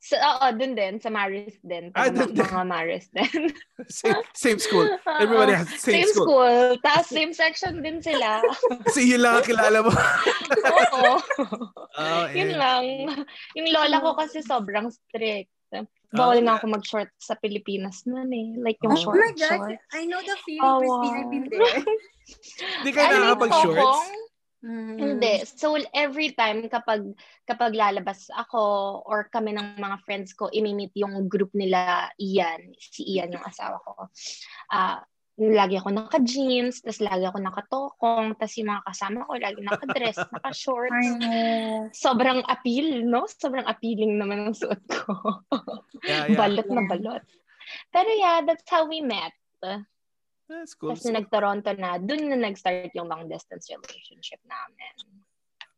So, 0.00 0.16
oo, 0.16 0.46
dun 0.56 0.72
din. 0.72 0.96
Sa 0.96 1.12
Maris 1.12 1.60
din. 1.60 1.92
Ah, 1.92 2.08
dun 2.08 2.32
din. 2.32 2.40
Mga 2.40 2.64
Maris 2.64 3.12
din. 3.12 3.52
same, 3.92 4.24
same 4.32 4.56
school. 4.56 4.88
Everybody 5.22 5.52
has 5.52 5.68
same, 5.76 6.00
same 6.00 6.08
school. 6.08 6.24
school. 6.24 6.56
Tapos 6.80 7.06
same 7.12 7.32
section 7.36 7.84
din 7.84 8.00
sila. 8.00 8.40
Kasi 8.88 9.04
yun 9.04 9.20
lang 9.20 9.38
ang 9.38 9.46
kilala 9.46 9.84
mo. 9.84 9.92
oo. 9.92 11.12
Oh, 12.00 12.24
yun 12.32 12.56
lang. 12.56 12.84
Yung 13.52 13.68
lola 13.68 14.00
ko 14.00 14.16
kasi 14.16 14.40
sobrang 14.40 14.88
strict. 14.88 15.52
Bawal 16.10 16.42
oh, 16.42 16.44
nga 16.48 16.58
ako 16.58 16.66
mag-short 16.74 17.10
sa 17.22 17.38
Pilipinas 17.38 18.02
noon 18.02 18.30
eh. 18.34 18.48
Like 18.58 18.82
yung 18.82 18.96
oh, 18.96 18.98
short, 18.98 19.14
Oh 19.14 19.22
my 19.22 19.32
God. 19.36 19.76
Short. 19.76 19.78
I 19.94 20.02
know 20.08 20.18
the 20.18 20.34
feeling, 20.42 20.64
oh, 20.64 20.80
Christine. 20.80 21.14
I've 21.14 21.30
been 21.30 21.46
there. 21.46 21.82
Hindi 22.82 22.90
kayo 22.90 23.06
nakakapag-shorts? 23.14 24.29
Mm-hmm. 24.60 24.96
Hindi. 25.00 25.34
So 25.48 25.72
every 25.96 26.36
time 26.36 26.68
kapag 26.68 27.16
kapag 27.48 27.72
lalabas 27.72 28.28
ako 28.28 28.60
or 29.08 29.32
kami 29.32 29.56
ng 29.56 29.80
mga 29.80 29.96
friends 30.04 30.36
ko, 30.36 30.52
imi-meet 30.52 30.92
yung 31.00 31.28
group 31.32 31.48
nila 31.56 32.12
Ian, 32.20 32.76
si 32.76 33.16
Ian 33.16 33.32
yung 33.32 33.44
asawa 33.44 33.80
ko. 33.80 34.12
Ah, 34.68 35.00
uh, 35.00 35.00
lagi 35.40 35.80
ako 35.80 35.88
naka-jeans, 35.96 36.84
tapos 36.84 37.00
lagi 37.00 37.24
ako 37.24 37.38
nakatokong, 37.40 38.36
tapos 38.36 38.54
yung 38.60 38.76
mga 38.76 38.84
kasama 38.84 39.24
ko 39.24 39.32
lagi 39.40 39.60
naka-dress, 39.64 40.18
naka-shorts. 40.36 41.06
Sobrang 41.96 42.44
appeal, 42.44 43.08
no? 43.08 43.24
Sobrang 43.24 43.64
appealing 43.64 44.20
naman 44.20 44.52
ang 44.52 44.56
suot 44.56 44.84
ko. 44.84 45.40
yeah, 46.04 46.28
yeah. 46.28 46.36
balot 46.40 46.68
na 46.68 46.84
balot. 46.84 47.24
Pero 47.88 48.10
yeah, 48.12 48.44
that's 48.44 48.68
how 48.68 48.84
we 48.84 49.00
met. 49.00 49.32
That's 50.50 50.74
cool. 50.74 50.98
Kasi 50.98 51.14
so, 51.14 51.14
nag-Toronto 51.14 51.70
na, 51.78 52.02
dun 52.02 52.26
na 52.26 52.34
nag-start 52.34 52.90
yung 52.98 53.06
long 53.06 53.30
distance 53.30 53.70
relationship 53.70 54.42
namin. 54.42 54.94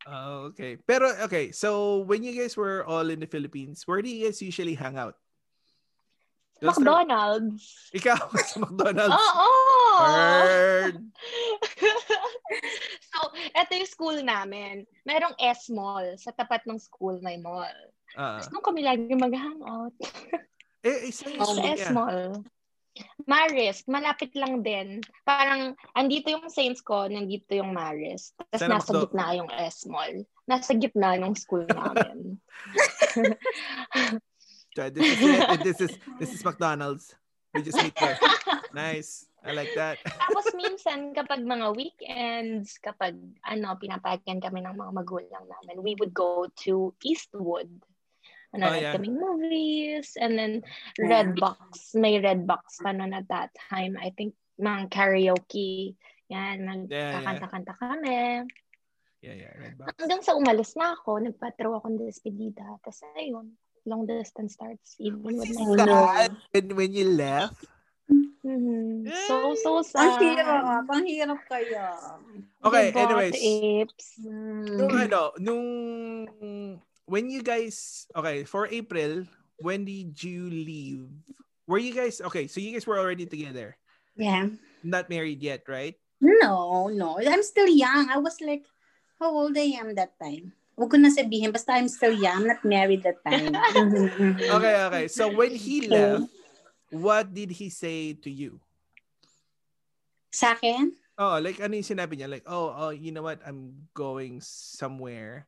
Uh, 0.09 0.49
okay. 0.49 0.81
Pero, 0.81 1.13
okay. 1.21 1.53
So, 1.53 2.01
when 2.09 2.25
you 2.25 2.33
guys 2.33 2.57
were 2.57 2.81
all 2.89 3.05
in 3.13 3.21
the 3.21 3.29
Philippines, 3.29 3.85
where 3.85 4.01
do 4.01 4.09
you 4.09 4.25
guys 4.25 4.41
usually 4.41 4.73
hang 4.73 4.97
out? 4.97 5.13
Just 6.57 6.81
McDonald's. 6.81 7.61
Start... 7.61 7.97
Ikaw 8.01 8.19
sa 8.49 8.57
McDonald's? 8.65 9.13
Oo! 9.13 9.47
Bird! 10.01 10.95
so, 13.13 13.17
eto 13.53 13.71
yung 13.77 13.91
school 13.93 14.17
namin. 14.25 14.89
Merong 15.05 15.37
S-Mall. 15.37 16.17
Sa 16.17 16.33
tapat 16.33 16.65
ng 16.65 16.81
school 16.81 17.21
may 17.21 17.37
mall. 17.37 17.69
Uh, 18.17 18.41
Tapos 18.41 18.49
nung 18.49 18.65
kami 18.65 18.81
lagi 18.81 19.11
mag-hangout. 19.13 19.93
eh, 20.87 21.13
isa 21.13 21.29
yung 21.29 21.45
Sa 21.45 21.61
S-Mall. 21.61 22.41
Marist, 23.25 23.87
malapit 23.89 24.35
lang 24.37 24.61
din. 24.61 25.01
Parang, 25.25 25.73
andito 25.97 26.29
yung 26.29 26.51
Saints 26.51 26.83
ko, 26.83 27.09
nandito 27.09 27.55
yung 27.55 27.73
Marist. 27.73 28.37
Tapos 28.37 28.69
nasa 28.69 28.91
do- 28.93 29.01
gitna 29.07 29.33
yung 29.33 29.49
S-Mall. 29.49 30.27
Nasa 30.45 30.71
gitna 30.75 31.17
ng 31.17 31.33
school 31.33 31.65
namin. 31.65 32.37
this 34.93 35.07
is 35.07 35.21
it. 35.21 35.63
This 35.63 35.79
is, 35.81 35.93
this 36.19 36.31
is 36.33 36.41
McDonald's. 36.43 37.15
We 37.53 37.61
just 37.61 37.77
meet 37.77 37.95
there. 37.95 38.17
Nice. 38.73 39.29
I 39.45 39.51
like 39.53 39.75
that. 39.75 39.99
Tapos 40.23 40.49
minsan 40.55 41.13
kapag 41.13 41.43
mga 41.45 41.75
weekends, 41.75 42.79
kapag 42.79 43.13
ano, 43.45 43.75
pinapagyan 43.77 44.39
kami 44.41 44.63
ng 44.63 44.73
mga 44.73 44.91
magulang 44.95 45.45
namin, 45.45 45.83
we 45.83 45.93
would 45.99 46.15
go 46.15 46.47
to 46.65 46.95
Eastwood. 47.03 47.69
Nanonood 48.53 48.69
oh, 48.69 48.79
yeah. 48.79 48.93
kaming 48.93 49.17
movies. 49.17 50.13
And 50.15 50.37
then 50.37 50.53
Redbox. 51.01 51.97
May 51.97 52.21
Redbox 52.21 52.85
pa 52.85 52.93
noon 52.93 53.17
at 53.17 53.27
that 53.33 53.49
time. 53.57 53.97
I 53.97 54.13
think 54.13 54.37
mga 54.61 54.93
karaoke. 54.93 55.97
Yan, 56.29 56.65
nagkakanta-kanta 56.65 57.73
kami. 57.77 58.45
Yeah, 59.25 59.35
yeah, 59.35 59.53
Redbox. 59.57 59.97
Hanggang 59.97 60.21
sa 60.21 60.37
umalis 60.37 60.77
na 60.77 60.93
ako, 60.93 61.19
nagpatraw 61.19 61.81
akong 61.81 61.97
despedida. 61.97 62.63
Tapos 62.81 63.01
ayun, 63.17 63.57
long 63.83 64.07
distance 64.07 64.55
starts 64.55 64.95
even 64.99 65.19
with 65.23 65.43
my 65.43 65.75
sad 65.75 66.31
when, 66.53 66.65
when 66.77 66.91
you 66.93 67.07
left? 67.13 67.65
Mm-hmm. 68.43 69.07
So, 69.27 69.55
so 69.55 69.71
sad. 69.79 70.19
Ang 70.19 70.35
hirap. 70.35 70.83
Ang 70.91 71.07
hirap 71.07 71.39
kaya. 71.47 71.95
Okay, 72.59 72.91
anyways. 72.91 73.39
Apes. 73.39 74.19
Nung 74.19 74.91
ano, 74.91 75.31
nung 75.39 75.65
when 77.05 77.29
you 77.29 77.43
guys 77.43 78.07
okay 78.15 78.43
for 78.43 78.67
April, 78.67 79.27
when 79.59 79.85
did 79.85 80.15
you 80.21 80.49
leave? 80.49 81.07
Were 81.67 81.79
you 81.79 81.93
guys 81.93 82.19
okay? 82.19 82.47
So 82.47 82.59
you 82.59 82.73
guys 82.73 82.87
were 82.87 82.99
already 82.99 83.25
together. 83.25 83.75
Yeah. 84.15 84.49
Not 84.83 85.09
married 85.09 85.41
yet, 85.41 85.63
right? 85.67 85.95
No, 86.19 86.87
no. 86.91 87.19
I'm 87.19 87.43
still 87.43 87.67
young. 87.67 88.11
I 88.11 88.19
was 88.19 88.39
like, 88.39 88.63
how 89.19 89.31
old 89.31 89.57
I 89.57 89.79
am 89.79 89.95
that 89.95 90.19
time? 90.19 90.51
Huwag 90.73 90.89
ko 90.89 90.97
na 90.97 91.13
sabihin, 91.13 91.53
basta 91.53 91.77
I'm 91.77 91.87
still 91.87 92.17
young, 92.17 92.49
not 92.49 92.65
married 92.65 93.05
that 93.05 93.21
time. 93.21 93.53
okay, 94.57 94.75
okay. 94.89 95.05
So 95.05 95.29
when 95.29 95.53
he 95.53 95.85
left, 95.85 96.33
what 96.89 97.29
did 97.29 97.53
he 97.53 97.69
say 97.69 98.17
to 98.25 98.29
you? 98.29 98.57
Sa 100.33 100.57
akin? 100.57 100.89
Oh, 101.13 101.37
like 101.37 101.61
ano 101.61 101.77
yung 101.77 101.85
sinabi 101.85 102.17
niya? 102.17 102.25
Like, 102.25 102.49
oh, 102.49 102.73
oh, 102.73 102.89
you 102.89 103.13
know 103.13 103.21
what? 103.21 103.37
I'm 103.45 103.85
going 103.93 104.41
somewhere 104.41 105.45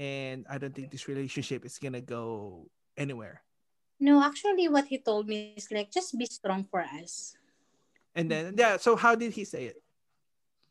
and 0.00 0.48
I 0.48 0.56
don't 0.56 0.72
think 0.72 0.88
this 0.88 1.04
relationship 1.04 1.68
is 1.68 1.76
gonna 1.76 2.00
go 2.00 2.64
anywhere. 2.96 3.44
No, 4.00 4.24
actually, 4.24 4.64
what 4.72 4.88
he 4.88 4.96
told 4.96 5.28
me 5.28 5.52
is 5.60 5.68
like, 5.68 5.92
just 5.92 6.16
be 6.16 6.24
strong 6.24 6.64
for 6.64 6.80
us. 6.80 7.36
And 8.16 8.32
then, 8.32 8.56
yeah. 8.56 8.80
So, 8.80 8.96
how 8.96 9.14
did 9.14 9.36
he 9.36 9.44
say 9.44 9.76
it? 9.76 9.78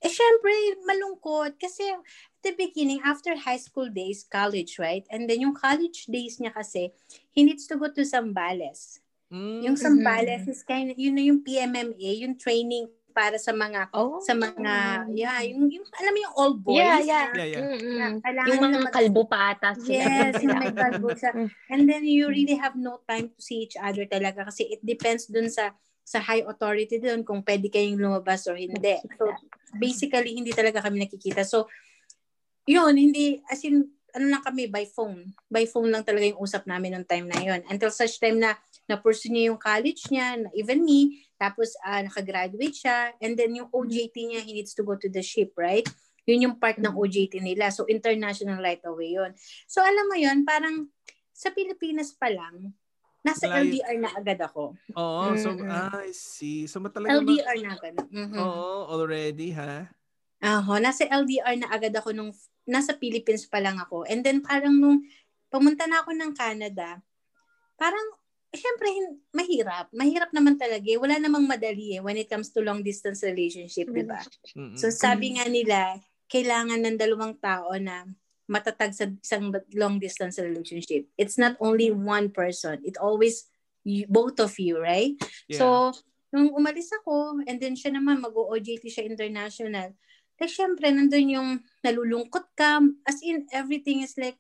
Eh, 0.02 0.10
syempre, 0.10 0.52
malungkot. 0.82 1.62
Kasi, 1.62 1.94
at 1.94 2.02
the 2.42 2.58
beginning, 2.58 3.06
after 3.06 3.38
high 3.38 3.62
school 3.62 3.86
days, 3.86 4.26
college, 4.26 4.82
right? 4.82 5.06
And 5.14 5.30
then, 5.30 5.46
yung 5.46 5.54
college 5.54 6.10
days 6.10 6.42
niya 6.42 6.58
kasi, 6.58 6.90
he 7.30 7.46
needs 7.46 7.70
to 7.70 7.78
go 7.78 7.94
to 7.94 8.02
Zambales. 8.02 8.98
Mm. 9.30 9.62
Yung 9.62 9.78
Zambales 9.78 10.50
is 10.50 10.66
kind 10.66 10.90
of, 10.90 10.98
yun 10.98 11.14
na 11.14 11.22
yung 11.22 11.46
PMMA, 11.46 12.26
yung 12.26 12.34
training 12.34 12.90
para 13.12 13.36
sa 13.36 13.52
mga, 13.52 13.90
Oh. 13.92 14.22
sa 14.22 14.38
mga, 14.38 15.06
yeah, 15.14 15.42
yung, 15.44 15.68
yung 15.68 15.86
alam 15.98 16.12
mo 16.14 16.20
yung 16.24 16.36
all 16.38 16.54
boys. 16.56 16.80
Yeah, 16.80 17.00
yeah. 17.04 17.26
Yeah, 17.34 17.48
yeah. 17.50 17.70
Na 17.98 18.06
kailangan 18.24 18.48
Yung 18.48 18.62
mga 18.64 18.80
mag- 18.86 18.96
kalbo 18.96 19.22
pa 19.28 19.38
ata 19.54 19.76
sila. 19.76 20.04
Yes, 20.06 20.34
yung 20.42 20.58
may 20.58 20.74
kalbo 20.88 21.10
siya. 21.12 21.32
Mm. 21.36 21.50
And 21.74 21.82
then 21.90 22.04
you 22.08 22.30
really 22.30 22.56
have 22.56 22.78
no 22.78 23.02
time 23.04 23.34
to 23.34 23.40
see 23.42 23.68
each 23.68 23.76
other 23.76 24.06
talaga 24.06 24.48
kasi 24.48 24.70
it 24.70 24.82
depends 24.82 25.28
dun 25.28 25.50
sa 25.52 25.74
sa 26.10 26.18
high 26.18 26.42
authority 26.42 26.98
dun 26.98 27.22
kung 27.22 27.46
pwede 27.46 27.70
kayong 27.70 28.02
lumabas 28.02 28.50
or 28.50 28.58
hindi. 28.58 28.98
So, 29.14 29.30
basically, 29.78 30.34
hindi 30.34 30.50
talaga 30.58 30.82
kami 30.82 31.06
nakikita. 31.06 31.46
So, 31.46 31.70
yun, 32.66 32.98
hindi, 32.98 33.38
as 33.46 33.62
in, 33.62 33.86
ano 34.18 34.26
lang 34.26 34.42
kami, 34.42 34.66
by 34.74 34.90
phone. 34.90 35.38
By 35.46 35.70
phone 35.70 35.94
lang 35.94 36.02
talaga 36.02 36.26
yung 36.26 36.42
usap 36.42 36.66
namin 36.66 36.98
nung 36.98 37.06
time 37.06 37.30
na 37.30 37.38
yun. 37.38 37.62
Until 37.70 37.94
such 37.94 38.18
time 38.18 38.42
na 38.42 38.58
na-pursue 38.90 39.30
niya 39.30 39.54
yung 39.54 39.62
college 39.62 40.10
niya, 40.10 40.34
na 40.42 40.50
even 40.58 40.82
me, 40.82 41.29
tapos 41.40 41.72
uh, 41.88 42.04
nakagraduate 42.04 42.76
siya, 42.76 43.16
and 43.24 43.40
then 43.40 43.56
yung 43.56 43.72
OJT 43.72 44.12
niya, 44.28 44.44
he 44.44 44.52
needs 44.60 44.76
to 44.76 44.84
go 44.84 45.00
to 45.00 45.08
the 45.08 45.24
ship, 45.24 45.56
right? 45.56 45.88
Yun 46.28 46.52
yung 46.52 46.56
part 46.60 46.78
ng 46.78 46.94
OJT 46.94 47.40
nila. 47.40 47.72
So, 47.72 47.88
international 47.88 48.60
right 48.60 48.84
away 48.84 49.16
yun. 49.16 49.32
So, 49.66 49.80
alam 49.80 50.06
mo 50.12 50.20
yun, 50.20 50.44
parang 50.44 50.92
sa 51.32 51.50
Pilipinas 51.56 52.12
pa 52.12 52.28
lang, 52.28 52.76
nasa 53.24 53.48
Malayo. 53.48 53.72
LDR 53.72 53.98
na 54.04 54.12
agad 54.12 54.40
ako. 54.44 54.76
Oo, 54.94 55.26
so, 55.40 55.56
Mm-mm. 55.56 55.72
ah, 55.72 56.04
I 56.04 56.12
see. 56.12 56.68
So, 56.68 56.84
talaga 56.92 57.24
LDR 57.24 57.58
na 57.64 57.72
agad. 57.80 57.96
Mhm. 58.12 58.36
Oo, 58.36 58.92
already, 58.92 59.56
ha? 59.56 59.88
Aho, 60.40 60.80
nasa 60.80 61.08
LDR 61.08 61.56
na 61.56 61.72
agad 61.72 61.96
ako 61.96 62.12
nung 62.12 62.32
nasa 62.64 62.96
Philippines 62.96 63.50
pa 63.50 63.60
lang 63.60 63.82
ako. 63.82 64.06
And 64.06 64.22
then 64.24 64.40
parang 64.46 64.78
nung 64.78 65.04
pumunta 65.50 65.90
na 65.90 66.06
ako 66.06 66.16
ng 66.16 66.32
Canada, 66.38 67.02
parang 67.76 68.08
syempre 68.54 68.90
mahirap. 69.34 69.90
Mahirap 69.94 70.34
naman 70.34 70.58
talaga. 70.58 70.86
eh. 70.86 70.98
Wala 70.98 71.22
namang 71.22 71.46
madali 71.46 71.98
eh 71.98 72.02
when 72.02 72.18
it 72.18 72.30
comes 72.30 72.50
to 72.50 72.66
long 72.66 72.82
distance 72.82 73.22
relationship, 73.22 73.90
di 73.90 74.04
ba? 74.06 74.22
So 74.78 74.90
sabi 74.90 75.38
nga 75.38 75.46
nila, 75.46 76.02
kailangan 76.30 76.86
ng 76.86 76.98
dalawang 76.98 77.38
tao 77.42 77.74
na 77.78 78.06
matatag 78.50 78.98
sa 78.98 79.06
isang 79.06 79.54
long 79.78 80.02
distance 80.02 80.42
relationship. 80.42 81.06
It's 81.18 81.38
not 81.38 81.58
only 81.62 81.94
one 81.94 82.34
person. 82.34 82.82
It 82.82 82.98
always 82.98 83.46
you, 83.86 84.10
both 84.10 84.42
of 84.42 84.58
you, 84.58 84.82
right? 84.82 85.14
Yeah. 85.46 85.58
So, 85.62 85.66
nung 86.34 86.54
umalis 86.54 86.90
ako, 87.02 87.46
and 87.46 87.58
then 87.62 87.74
siya 87.78 87.94
naman, 87.98 88.22
mag-OJT 88.22 88.90
siya 88.90 89.06
international, 89.06 89.94
like, 90.42 90.50
syempre, 90.50 90.90
nandun 90.90 91.30
yung 91.30 91.50
nalulungkot 91.86 92.54
ka, 92.58 92.82
as 93.06 93.22
in, 93.22 93.46
everything 93.54 94.02
is 94.02 94.18
like, 94.18 94.38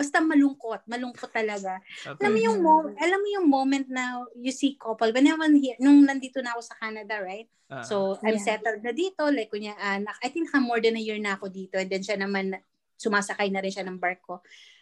basta 0.00 0.16
malungkot, 0.18 0.88
malungkot 0.88 1.28
talaga. 1.28 1.76
okay. 2.00 2.16
Alam 2.16 2.32
mo 2.32 2.40
yung 2.40 2.58
mo- 2.58 2.88
alam 2.96 3.20
mo 3.20 3.28
yung 3.28 3.46
moment 3.46 3.84
na 3.86 4.02
you 4.34 4.48
see 4.48 4.72
couple, 4.74 5.12
when 5.12 5.28
I 5.28 5.36
was 5.36 5.52
here, 5.52 5.76
nung 5.76 6.00
nandito 6.02 6.40
na 6.40 6.56
ako 6.56 6.64
sa 6.64 6.80
Canada, 6.80 7.20
right? 7.20 7.44
Ah, 7.68 7.84
So, 7.84 8.16
I'm 8.24 8.40
Yeah. 8.40 8.46
settled 8.48 8.80
na 8.80 8.90
dito. 8.90 9.28
Like, 9.28 9.52
kunya, 9.52 9.76
ah, 9.76 10.00
nak- 10.00 10.18
I 10.24 10.32
think 10.32 10.48
ha, 10.48 10.58
more 10.58 10.80
than 10.80 10.96
a 10.96 11.04
year 11.04 11.20
na 11.20 11.36
ako 11.36 11.52
dito. 11.52 11.76
And 11.76 11.86
then 11.86 12.00
siya 12.00 12.16
naman, 12.16 12.56
sumasakay 12.96 13.52
na 13.52 13.60
rin 13.60 13.70
siya 13.70 13.84
ng 13.84 14.00
barko. 14.00 14.40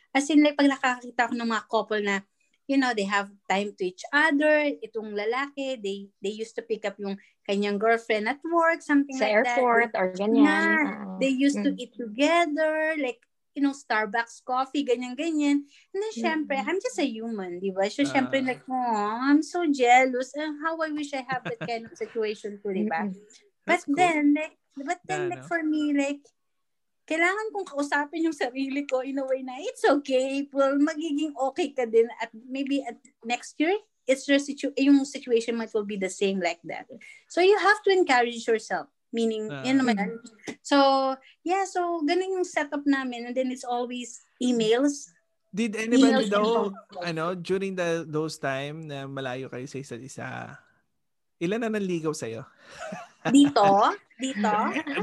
As 0.08 0.30
in, 0.30 0.40
like, 0.40 0.54
pag 0.54 0.70
nakakita 0.70 1.26
ako 1.26 1.34
ng 1.34 1.50
mga 1.50 1.64
couple 1.66 2.00
na, 2.00 2.22
you 2.64 2.76
know, 2.76 2.92
they 2.92 3.04
have 3.04 3.28
time 3.44 3.74
to 3.74 3.82
each 3.84 4.06
other. 4.08 4.70
Itong 4.80 5.12
lalaki, 5.12 5.76
they 5.76 6.08
they 6.20 6.32
used 6.32 6.54
to 6.54 6.62
pick 6.62 6.84
up 6.84 6.96
yung 6.96 7.16
kanyang 7.44 7.76
girlfriend 7.76 8.24
at 8.24 8.40
work, 8.44 8.80
something 8.80 9.16
Sa 9.16 9.24
like 9.24 9.44
that. 9.44 9.56
airport 9.56 9.90
or 9.92 10.12
ganyan. 10.12 10.44
Yeah. 10.44 10.84
Oo. 11.04 11.16
They 11.20 11.32
used 11.32 11.60
to 11.60 11.72
Mm. 11.72 11.80
eat 11.80 11.92
together, 11.92 12.72
like, 12.96 13.20
you 13.58 13.62
know, 13.66 13.74
Starbucks 13.74 14.46
coffee, 14.46 14.86
ganyan-ganyan. 14.86 15.66
And 15.66 15.98
then, 15.98 16.14
syempre, 16.14 16.54
Mm. 16.54 16.66
I'm 16.70 16.78
just 16.78 17.02
a 17.02 17.06
human, 17.10 17.58
di 17.58 17.74
ba? 17.74 17.90
So, 17.90 18.06
syempre, 18.06 18.38
Ah. 18.38 18.54
like, 18.54 18.62
oh, 18.70 19.18
I'm 19.26 19.42
so 19.42 19.66
jealous. 19.66 20.30
And 20.38 20.62
how 20.62 20.78
I 20.78 20.94
wish 20.94 21.10
I 21.10 21.26
have 21.26 21.42
that 21.50 21.58
kind 21.58 21.90
of 21.90 21.98
situation 21.98 22.62
too, 22.62 22.70
di 22.70 22.86
ba? 22.86 23.10
Mm-mm. 23.10 23.18
But 23.66 23.82
cool. 23.82 23.98
then, 23.98 24.38
like, 24.38 24.54
but 24.78 25.02
then, 25.02 25.26
Yeah, 25.26 25.30
like, 25.34 25.42
no? 25.42 25.50
for 25.50 25.66
me, 25.66 25.90
like, 25.90 26.22
kailangan 27.10 27.50
kong 27.50 27.66
kausapin 27.66 28.30
yung 28.30 28.36
sarili 28.36 28.86
ko 28.86 29.02
in 29.02 29.18
a 29.18 29.26
way 29.26 29.42
na 29.42 29.58
it's 29.58 29.82
okay, 29.82 30.46
well, 30.54 30.78
magiging 30.78 31.34
okay 31.50 31.74
ka 31.74 31.82
din 31.82 32.06
at 32.22 32.30
maybe 32.46 32.84
at 32.86 33.00
next 33.26 33.58
year, 33.58 33.74
it's 34.06 34.28
your 34.28 34.38
situ- 34.38 34.76
yung 34.76 35.02
situation 35.08 35.56
might 35.56 35.72
will 35.74 35.88
be 35.88 35.96
the 35.98 36.12
same 36.12 36.38
like 36.38 36.60
that. 36.68 36.84
So 37.26 37.40
you 37.40 37.56
have 37.58 37.80
to 37.82 37.90
encourage 37.90 38.44
yourself. 38.46 38.92
Meaning, 39.08 39.48
Ah. 39.48 39.64
yun 39.64 39.80
naman. 39.80 40.20
So, 40.60 40.76
yeah, 41.40 41.64
so 41.64 42.04
ganun 42.04 42.40
yung 42.40 42.46
setup 42.46 42.84
namin. 42.84 43.30
And 43.30 43.34
then 43.34 43.48
it's 43.48 43.64
always 43.64 44.20
emails. 44.36 45.08
Did 45.48 45.80
anybody 45.80 46.28
Emails 46.28 46.28
daw, 46.28 46.68
ano, 47.00 47.32
during 47.32 47.72
the, 47.72 48.04
those 48.04 48.36
time 48.36 48.84
na 48.84 49.08
malayo 49.08 49.48
kayo 49.48 49.64
sa 49.64 49.80
isa't 49.80 50.04
isa, 50.04 50.26
ilan 51.40 51.64
na 51.64 51.72
nanligaw 51.72 52.12
sa'yo? 52.12 52.44
Dito, 53.32 53.64
dito. 54.16 54.52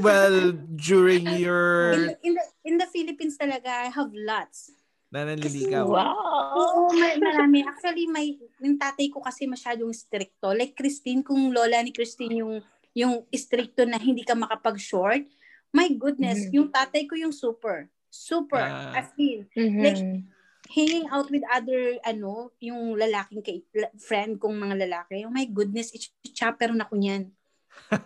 well, 0.00 0.50
during 0.74 1.26
your 1.38 1.94
In, 1.94 2.16
in, 2.22 2.32
the, 2.34 2.44
in 2.64 2.74
the 2.78 2.88
Philippines 2.88 3.36
talaga, 3.36 3.86
I 3.86 3.90
have 3.90 4.10
lots. 4.14 4.70
na 5.06 5.22
nanliligaw. 5.22 5.86
Wow. 5.86 6.14
Oo, 6.58 6.80
may, 6.90 7.14
marami. 7.18 7.62
Actually, 7.62 8.10
may, 8.10 8.34
yung 8.58 8.74
tatay 8.74 9.06
ko 9.06 9.22
kasi 9.22 9.46
masyadong 9.46 9.94
stricto. 9.94 10.50
Like 10.50 10.74
Christine, 10.74 11.22
kung 11.22 11.54
lola 11.54 11.78
ni 11.78 11.94
Christine 11.94 12.42
yung, 12.42 12.58
yung 12.96 13.28
stricto 13.30 13.84
na 13.84 14.00
hindi 14.00 14.24
ka 14.24 14.32
makapag-short, 14.32 15.28
my 15.70 15.92
goodness, 15.92 16.48
Mhm. 16.48 16.52
yung 16.54 16.68
tatay 16.72 17.04
ko 17.04 17.12
yung 17.12 17.30
super. 17.30 17.92
Super. 18.08 18.64
Ah. 18.64 18.96
as 18.96 19.12
in, 19.20 19.44
Mhm. 19.52 19.82
Like, 19.84 20.00
hanging 20.66 21.04
out 21.12 21.28
with 21.28 21.44
other, 21.46 22.00
ano, 22.02 22.50
yung 22.58 22.96
lalaking 22.96 23.44
kay, 23.44 23.60
friend 24.00 24.40
kong 24.40 24.56
mga 24.56 24.88
lalaki. 24.88 25.22
Oh 25.22 25.30
my 25.30 25.44
goodness, 25.44 25.92
i-chaperon 26.24 26.80
ako 26.88 26.96
niyan. 26.96 27.28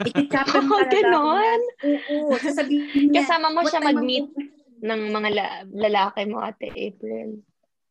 I-chaperon 0.02 0.66
Oh, 0.66 0.82
talaga 0.82 0.98
ganon? 0.98 1.38
niyan. 1.38 1.62
Oo, 1.86 2.16
sasabihin 2.36 3.06
niya. 3.08 3.22
Kasama 3.22 3.48
mo 3.48 3.62
"What 3.62 3.70
siya 3.70 3.80
mag-meet 3.80 4.28
ng 4.82 5.00
mga 5.08 5.28
la- 5.30 5.62
lalaki 5.70 6.26
mo, 6.26 6.42
Ate 6.42 6.68
April. 6.68 7.38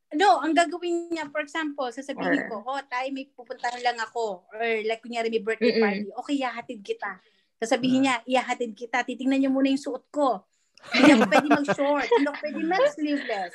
No, 0.10 0.42
ang 0.42 0.58
gagawin 0.58 1.14
niya, 1.14 1.30
for 1.30 1.38
example, 1.38 1.86
sasabihin 1.94 2.50
Or- 2.50 2.50
ko, 2.50 2.56
oh, 2.66 2.82
tayo 2.90 3.08
may 3.14 3.30
pupuntahan 3.30 3.78
lang 3.86 3.98
ako. 4.02 4.42
Or 4.50 4.66
like, 4.82 5.06
kunyari 5.06 5.30
may 5.30 5.44
birthday 5.44 5.78
Mm-mm. 5.78 5.84
party. 5.86 6.10
Okay, 6.26 6.36
ihahatid 6.42 6.80
kita. 6.82 7.12
Sasabihin 7.62 8.10
niya, 8.10 8.16
ihahatid 8.26 8.74
kita. 8.74 9.06
Titingnan 9.06 9.38
niyo 9.38 9.54
muna 9.54 9.70
yung 9.70 9.78
suot 9.78 10.10
ko. 10.10 10.42
Hindi 10.96 11.14
ako 11.14 11.24
pwede 11.30 11.48
mag-short. 11.54 12.08
Hindi 12.10 12.26
ako 12.26 12.38
pwede 12.42 12.62
mag-sleeveless. 12.66 13.54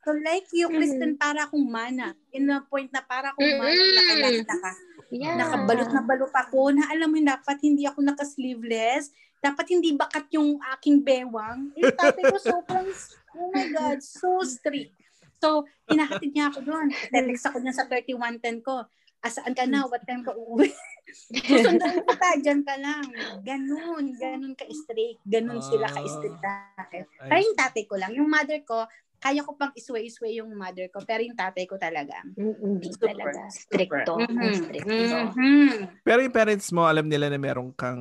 So 0.00 0.16
like 0.16 0.48
yung 0.56 0.72
Mm-mm. 0.72 0.80
Kristen, 0.80 1.12
para 1.20 1.44
akong 1.44 1.68
mana. 1.68 2.16
In 2.32 2.48
a 2.48 2.64
point 2.64 2.88
na 2.88 3.04
para 3.04 3.36
akong 3.36 3.52
mana 3.60 3.76
Mm-mm. 3.76 3.92
na 3.92 4.02
kailangan 4.08 4.44
naka, 4.48 4.72
Yeah. 5.10 5.34
nakabalot 5.34 5.90
na 5.90 6.06
balot 6.06 6.30
ako 6.30 6.70
na 6.70 6.86
alam 6.86 7.10
mo 7.10 7.18
dapat 7.18 7.58
hindi 7.66 7.82
ako 7.82 7.98
naka-sleeveless. 8.06 9.10
Dapat 9.42 9.66
hindi 9.74 9.98
bakat 9.98 10.30
yung 10.32 10.62
aking 10.78 11.02
bewang. 11.02 11.74
Eh, 11.74 11.90
tatay 11.90 12.30
ko 12.30 12.38
sobrang, 12.38 12.86
oh 13.34 13.50
my 13.50 13.66
God, 13.74 13.98
so 13.98 14.38
strict. 14.46 14.94
So, 15.40 15.48
hinahatid 15.88 16.30
niya 16.30 16.52
ako 16.52 16.60
doon. 16.62 16.92
Text 17.10 17.48
ako 17.48 17.58
niya 17.58 17.72
sa 17.72 17.88
3110 17.88 18.60
ko. 18.60 18.84
Asaan 19.20 19.52
ka 19.52 19.64
na? 19.64 19.84
What 19.84 20.04
time 20.04 20.20
ka 20.20 20.32
uuwi? 20.32 20.68
Susundan 21.48 21.96
ko 21.98 22.12
ta, 22.14 22.36
dyan 22.36 22.60
ka 22.60 22.76
lang. 22.76 23.04
Ganun, 23.42 24.12
ganun 24.14 24.54
ka-strict. 24.54 25.20
Ganun 25.24 25.60
sila 25.60 25.88
Ah. 25.88 25.94
ka-strict 25.94 26.38
sa 26.38 26.50
akin. 26.78 27.02
Ay, 27.18 27.28
Pero 27.28 27.40
yung 27.42 27.58
tatay 27.58 27.84
ko 27.84 27.94
lang. 27.96 28.12
Yung 28.14 28.28
mother 28.28 28.60
ko, 28.62 28.84
kaya 29.18 29.40
ko 29.40 29.52
pang 29.52 29.72
isway-isway 29.74 30.40
yung 30.40 30.52
mother 30.54 30.88
ko. 30.88 31.00
Pero 31.02 31.20
yung 31.20 31.36
tatay 31.36 31.64
ko 31.64 31.76
talaga. 31.76 32.20
Mm, 32.32 32.56
Hindi 32.78 32.88
Super, 32.90 33.12
talaga. 33.12 33.40
Stricto. 33.50 34.12
Ang 34.16 34.28
Mhm, 34.30 34.54
stricto. 34.54 35.16
mhm. 35.36 35.68
Pero 36.00 36.18
yung 36.20 36.32
parents 36.32 36.68
mo, 36.70 36.84
alam 36.84 37.04
nila 37.04 37.28
na 37.28 37.36
meron 37.36 37.72
kang, 37.72 38.00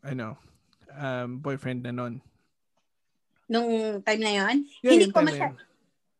ano, 0.00 0.26
um, 0.92 1.38
boyfriend 1.38 1.82
na 1.82 1.92
nun. 1.92 2.18
Nung 3.46 3.70
time 4.00 4.20
na 4.20 4.32
yon 4.32 4.56
Yeah, 4.80 4.92
Hindi 4.92 5.06
ko 5.08 5.18
time 5.18 5.22
na 5.22 5.30
masya- 5.30 5.50
yun. 5.52 5.70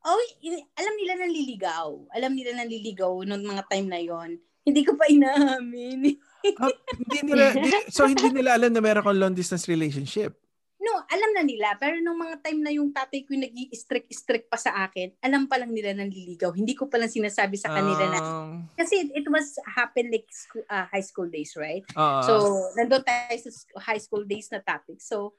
Oh, 0.02 0.18
in- 0.42 0.66
alam 0.74 0.94
nila 0.98 1.14
na 1.22 1.28
liligaw. 1.30 1.88
Alam 2.10 2.32
nila 2.34 2.58
na 2.58 2.66
liligaw 2.66 3.22
nung 3.22 3.46
mga 3.46 3.62
time 3.70 3.86
na 3.86 4.00
yon 4.02 4.30
Hindi 4.62 4.82
ko 4.82 4.98
pa 4.98 5.06
inaamin. 5.06 6.18
Ah, 6.58 6.66
hindi 6.90 7.22
nila, 7.22 7.54
di- 7.54 7.86
so 7.86 8.02
hindi 8.02 8.26
nila 8.34 8.58
alam 8.58 8.74
na 8.74 8.82
meron 8.82 9.06
kang 9.06 9.14
long 9.14 9.30
distance 9.30 9.70
relationship. 9.70 10.34
No, 10.82 10.98
alam 11.06 11.30
na 11.38 11.46
nila. 11.46 11.78
Pero 11.78 12.02
nung 12.02 12.18
mga 12.18 12.42
time 12.42 12.58
na 12.58 12.74
yung 12.74 12.90
tatay 12.90 13.22
ko 13.22 13.38
yung 13.38 13.46
nag-strict-strict 13.46 14.50
pa 14.50 14.58
sa 14.58 14.74
akin, 14.82 15.14
alam 15.22 15.46
pa 15.46 15.62
lang 15.62 15.70
nila 15.70 15.94
na 15.94 16.02
liligaw. 16.02 16.50
Hindi 16.50 16.74
ko 16.74 16.90
pa 16.90 16.98
lang 16.98 17.06
sinasabi 17.06 17.54
sa 17.54 17.70
kanila 17.70 18.04
na. 18.10 18.18
Um, 18.18 18.66
Kasi 18.74 19.06
it, 19.06 19.22
it 19.22 19.26
was 19.30 19.54
happen 19.70 20.10
like 20.10 20.26
school, 20.34 20.66
ah, 20.66 20.90
high 20.90 21.06
school 21.06 21.30
days, 21.30 21.54
right? 21.54 21.86
oo. 21.94 22.22
So, 22.26 22.34
nandun 22.74 23.06
tayo 23.06 23.38
sa 23.38 23.50
high 23.86 24.02
school 24.02 24.26
days 24.26 24.50
na 24.50 24.58
topic. 24.58 24.98
So, 24.98 25.38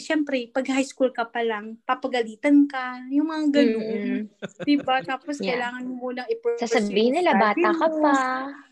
syempre, 0.00 0.48
pag 0.48 0.64
high 0.70 0.86
school 0.86 1.12
ka 1.12 1.28
pa 1.28 1.44
lang, 1.44 1.76
papagalitan 1.84 2.64
ka, 2.64 3.04
yung 3.12 3.28
mga 3.28 3.44
ganun. 3.52 4.30
Diba? 4.64 5.04
Tapos, 5.04 5.36
Yeah. 5.38 5.56
kailangan 5.56 5.82
mo 5.84 5.92
munang 6.08 6.28
i-pursue 6.30 6.64
Sasabihin 6.64 7.20
nila, 7.20 7.36
bata 7.36 7.70
ka 7.74 7.86
mo. 7.92 8.00
pa. 8.00 8.16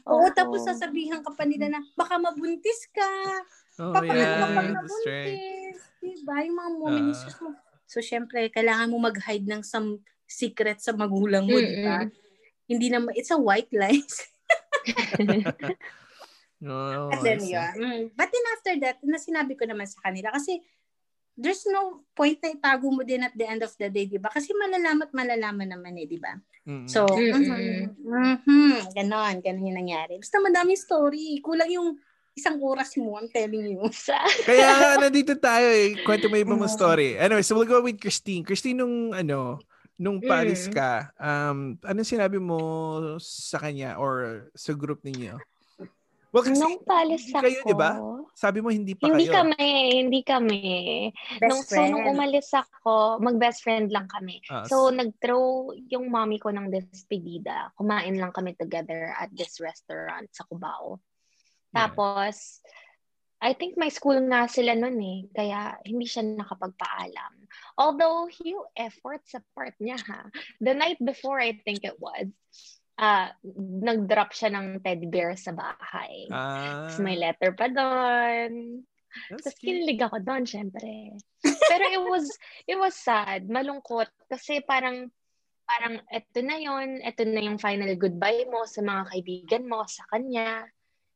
Oo, 0.09 0.27
tapos 0.33 0.65
sasabihin 0.65 1.21
ka 1.21 1.31
pa 1.35 1.45
nila 1.45 1.69
na, 1.69 1.81
baka 1.95 2.17
mabuntis 2.17 2.89
ka. 2.91 3.11
Oh, 3.81 3.93
Papakita 3.93 4.17
yeah. 4.17 4.39
That's 4.41 4.57
right. 4.57 4.73
nabuntis. 4.73 5.77
Diba? 6.03 6.35
Yung 6.49 6.57
mga 6.57 6.71
moments. 6.81 7.21
Ah. 7.29 7.55
so, 7.85 8.01
syempre, 8.01 8.49
kailangan 8.49 8.89
mo 8.89 8.97
mag-hide 9.03 9.45
ng 9.45 9.61
some 9.61 10.01
secret 10.25 10.81
sa 10.81 10.97
magulang 10.97 11.45
mo, 11.45 11.61
di 11.61 11.85
ba? 11.85 12.09
Hindi 12.65 12.89
naman, 12.89 13.13
it's 13.13 13.29
a 13.29 13.37
white 13.37 13.69
lies. 13.75 14.17
Oh, 16.63 17.11
At 17.11 17.27
then, 17.27 17.43
yun. 17.43 17.75
Mm. 17.75 18.03
But 18.15 18.31
then 18.31 18.47
after 18.55 18.75
that, 18.87 18.97
na 19.03 19.19
sinabi 19.19 19.59
ko 19.59 19.67
naman 19.67 19.83
sa 19.91 19.99
kanila, 19.99 20.31
kasi 20.31 20.63
there's 21.37 21.65
no 21.69 22.05
point 22.13 22.37
na 22.45 22.53
itago 22.53 22.93
mo 22.93 23.03
din 23.03 23.25
at 23.25 23.33
the 23.33 23.47
end 23.49 23.65
of 23.65 23.73
the 23.81 23.89
day, 23.89 24.05
di 24.05 24.21
ba? 24.21 24.29
Kasi 24.29 24.53
malalaman 24.53 25.09
at 25.09 25.13
malalaman 25.17 25.69
naman 25.73 25.97
eh, 25.97 26.07
di 26.07 26.19
ba? 26.21 26.37
Mm. 26.69 26.87
So, 26.87 27.09
Mm-mm. 27.09 27.97
mhm, 27.99 28.47
mhm, 28.47 28.75
ganon, 28.95 29.35
ganon 29.43 29.69
yung 29.73 29.79
nangyari. 29.83 30.21
Basta 30.21 30.39
madaming 30.39 30.79
story. 30.79 31.41
Kulang 31.43 31.73
yung 31.73 31.99
isang 32.37 32.57
oras 32.61 32.95
mo, 32.97 33.17
I'm 33.19 33.29
telling 33.29 33.77
you. 33.77 33.83
Sa, 34.07 34.17
Kaya 34.47 34.97
nandito 35.01 35.37
tayo 35.37 35.69
eh. 35.69 35.99
Kwento 36.05 36.29
mo 36.29 36.37
iba 36.37 36.55
mong 36.55 36.73
story. 36.73 37.17
Anyway, 37.17 37.43
so 37.43 37.57
we'll 37.57 37.69
go 37.69 37.83
with 37.83 37.99
Christine. 37.99 38.45
Christine, 38.45 38.81
nung 38.81 39.13
ano, 39.13 39.61
nung 40.01 40.23
Paris 40.23 40.69
ka, 40.69 41.13
um, 41.21 41.77
anong 41.85 42.09
sinabi 42.09 42.39
mo 42.41 42.59
sa 43.21 43.61
kanya 43.61 44.01
or 44.01 44.47
sa 44.57 44.73
group 44.73 45.05
ninyo? 45.05 45.37
Well, 46.33 46.49
kasi 46.49 46.65
nung 46.65 46.81
palis 46.81 47.29
ako, 47.29 47.45
kayo, 47.45 47.61
di 47.69 47.77
ba? 47.77 47.91
Sabi 48.35 48.59
mo 48.61 48.73
hindi 48.73 48.97
pa 48.97 49.07
hindi 49.09 49.29
kayo. 49.29 49.45
kami, 49.45 49.69
hindi 50.03 50.21
kami. 50.25 50.65
Best 51.39 51.49
nung, 51.49 51.63
So, 51.63 51.77
nung 51.87 52.03
friend. 52.03 52.13
umalis 52.17 52.49
ako, 52.51 53.21
mag-best 53.21 53.61
friend 53.63 53.89
lang 53.93 54.09
kami. 54.09 54.41
Ah, 54.49 54.65
So, 54.67 54.89
nag-throw 54.89 55.71
yung 55.89 56.09
mommy 56.11 56.41
ko 56.41 56.51
ng 56.51 56.73
despedida. 56.73 57.71
Kumain 57.77 58.17
lang 58.17 58.33
kami 58.33 58.57
together 58.57 59.13
at 59.15 59.31
this 59.33 59.61
restaurant 59.61 60.27
sa 60.33 60.45
Cubao. 60.49 60.99
Yeah. 61.73 61.89
Tapos, 61.89 62.61
I 63.43 63.59
think 63.59 63.75
may 63.75 63.91
school 63.91 64.23
nga 64.31 64.47
sila 64.47 64.79
nun 64.79 65.03
eh. 65.03 65.27
Kaya 65.35 65.75
hindi 65.83 66.07
siya 66.07 66.23
nakapagpaalam. 66.23 67.33
Although, 67.75 68.31
huge 68.31 68.71
effort 68.79 69.23
sa 69.27 69.43
part 69.53 69.75
niya 69.83 69.99
ha. 69.99 70.31
The 70.63 70.75
night 70.79 71.03
before, 71.03 71.43
I 71.43 71.59
think 71.67 71.83
it 71.83 71.99
was, 71.99 72.31
uh, 72.99 73.29
nag-drop 73.83 74.35
siya 74.35 74.53
ng 74.53 74.83
teddy 74.85 75.09
bear 75.09 75.37
sa 75.39 75.55
bahay. 75.55 76.29
Ah, 76.29 76.89
Tapos 76.89 76.99
may 77.01 77.17
letter 77.17 77.53
pa 77.57 77.71
doon. 77.71 78.83
Tapos 79.13 79.57
kinilig 79.61 80.01
ako 80.01 80.25
doon, 80.25 80.45
syempre. 80.49 81.17
Pero 81.43 81.85
it 81.89 82.03
was, 82.03 82.27
it 82.65 82.77
was 82.77 82.97
sad, 82.97 83.49
malungkot. 83.49 84.09
Kasi 84.29 84.65
parang, 84.65 85.09
parang 85.69 86.01
eto 86.09 86.41
na 86.41 86.57
yon 86.57 87.01
eto 87.05 87.25
na 87.29 87.45
yung 87.45 87.61
final 87.61 87.93
goodbye 87.97 88.49
mo 88.49 88.65
sa 88.65 88.81
mga 88.81 89.03
kaibigan 89.13 89.65
mo, 89.69 89.85
sa 89.85 90.05
kanya, 90.09 90.65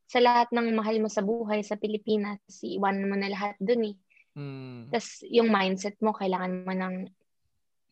sa 0.07 0.23
lahat 0.23 0.53
ng 0.55 0.77
mahal 0.77 1.03
mo 1.03 1.09
sa 1.11 1.25
buhay 1.25 1.65
sa 1.65 1.81
Pilipinas. 1.81 2.39
Iwan 2.63 3.05
mo 3.09 3.17
na 3.17 3.33
lahat 3.33 3.57
doon 3.59 3.93
eh. 3.93 3.97
Mm. 4.37 4.93
Tapos 4.93 5.25
yung 5.33 5.49
mindset 5.49 5.97
mo, 6.05 6.13
kailangan 6.13 6.69
mo 6.69 6.73
nang 6.77 6.97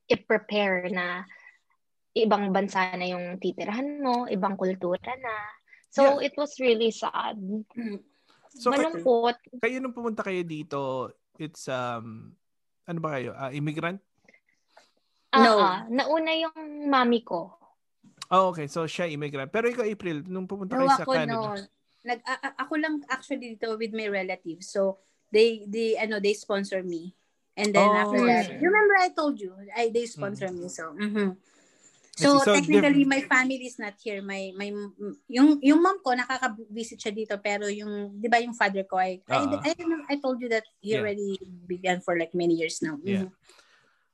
i-prepare 0.05 0.92
na 0.92 1.25
ibang 2.14 2.55
bansa 2.55 2.94
na 2.94 3.07
yung 3.11 3.37
titirahan 3.42 3.98
mo, 3.98 4.24
ibang 4.31 4.55
kultura 4.55 5.12
na. 5.18 5.35
So, 5.90 6.18
it 6.22 6.35
was 6.38 6.59
really 6.59 6.90
sad. 6.90 7.38
Mm. 7.38 8.03
So, 8.55 8.70
Malungkot. 8.70 9.38
kayo 9.59 9.79
nung 9.83 9.94
pumunta 9.94 10.22
kayo 10.22 10.42
dito, 10.46 11.11
it's, 11.38 11.66
um, 11.66 12.31
ano 12.87 12.98
ba 13.03 13.18
kayo? 13.18 13.35
Ah, 13.35 13.50
immigrant? 13.50 13.98
No. 15.35 15.59
Ah, 15.59 15.83
ah. 15.83 15.90
nauna 15.90 16.31
yung 16.38 16.87
mami 16.87 17.27
ko. 17.27 17.59
Oh, 18.31 18.55
okay. 18.55 18.70
So, 18.70 18.87
siya 18.87 19.11
immigrant. 19.11 19.50
Pero 19.50 19.66
ikaw, 19.70 19.83
April, 19.87 20.22
nung 20.31 20.46
pumunta 20.46 20.79
No, 20.79 20.87
kayo 20.87 20.90
sa 20.94 21.03
ako 21.03 21.12
Canada. 21.14 21.35
no. 21.35 21.42
Nag, 22.05 22.20
a- 22.27 22.42
a- 22.46 22.57
ako 22.62 22.74
lang 22.79 22.94
actually 23.11 23.55
dito 23.59 23.74
with 23.74 23.90
my 23.90 24.07
relatives. 24.07 24.70
So, 24.70 25.03
they, 25.35 25.66
they, 25.66 25.98
ano, 25.98 26.22
they 26.22 26.35
sponsor 26.35 26.83
me. 26.87 27.14
And 27.55 27.70
then 27.74 27.87
Oh, 27.87 27.94
after 27.94 28.22
that, 28.27 28.50
you 28.59 28.66
remember 28.66 28.94
I 28.98 29.11
told 29.14 29.38
you, 29.38 29.55
I, 29.74 29.90
they 29.90 30.07
sponsor 30.07 30.50
me. 30.50 30.66
So, 30.70 30.90
mhm. 30.94 31.38
I 32.14 32.22
So. 32.22 32.38
So, 32.38 32.55
technically, 32.55 33.03
diff- 33.03 33.11
my 33.11 33.22
family 33.27 33.66
is 33.66 33.79
not 33.79 33.98
here. 33.98 34.22
My, 34.22 34.55
my, 34.55 34.70
yung, 35.27 35.59
yung 35.59 35.81
mom 35.83 35.98
ko, 35.98 36.14
nakaka-visit 36.14 37.03
siya 37.03 37.11
dito. 37.11 37.35
Pero 37.42 37.66
yung, 37.66 38.14
di 38.22 38.31
ba 38.31 38.38
yung 38.38 38.55
father 38.55 38.87
ko, 38.87 39.03
I, 39.03 39.18
I, 39.27 39.35
Ah. 39.35 39.59
I, 39.66 39.72
I 40.14 40.16
told 40.22 40.38
you 40.38 40.46
that 40.55 40.62
he 40.79 40.94
Yeah. 40.94 41.03
already 41.03 41.38
began 41.66 41.98
for 41.98 42.14
like 42.14 42.31
many 42.31 42.55
years 42.55 42.79
now. 42.83 42.98
Yeah. 43.03 43.27
Mhm. 43.27 43.35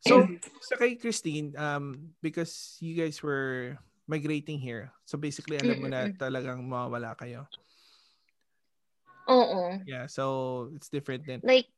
So, 0.01 0.25
sa 0.65 0.81
kay 0.81 0.97
Christine, 0.97 1.53
um, 1.61 2.17
because 2.25 2.81
you 2.81 2.97
guys 2.97 3.21
were 3.21 3.77
migrating 4.09 4.57
here, 4.57 4.89
so 5.05 5.21
basically, 5.21 5.61
alam 5.61 5.77
mo 5.77 5.93
na 5.93 6.09
talagang 6.17 6.65
mawawala 6.65 7.13
kayo. 7.21 7.45
Oo. 9.29 9.77
Yeah, 9.85 10.09
so 10.09 10.73
it's 10.73 10.89
different 10.89 11.29
then. 11.29 11.45
Like, 11.45 11.69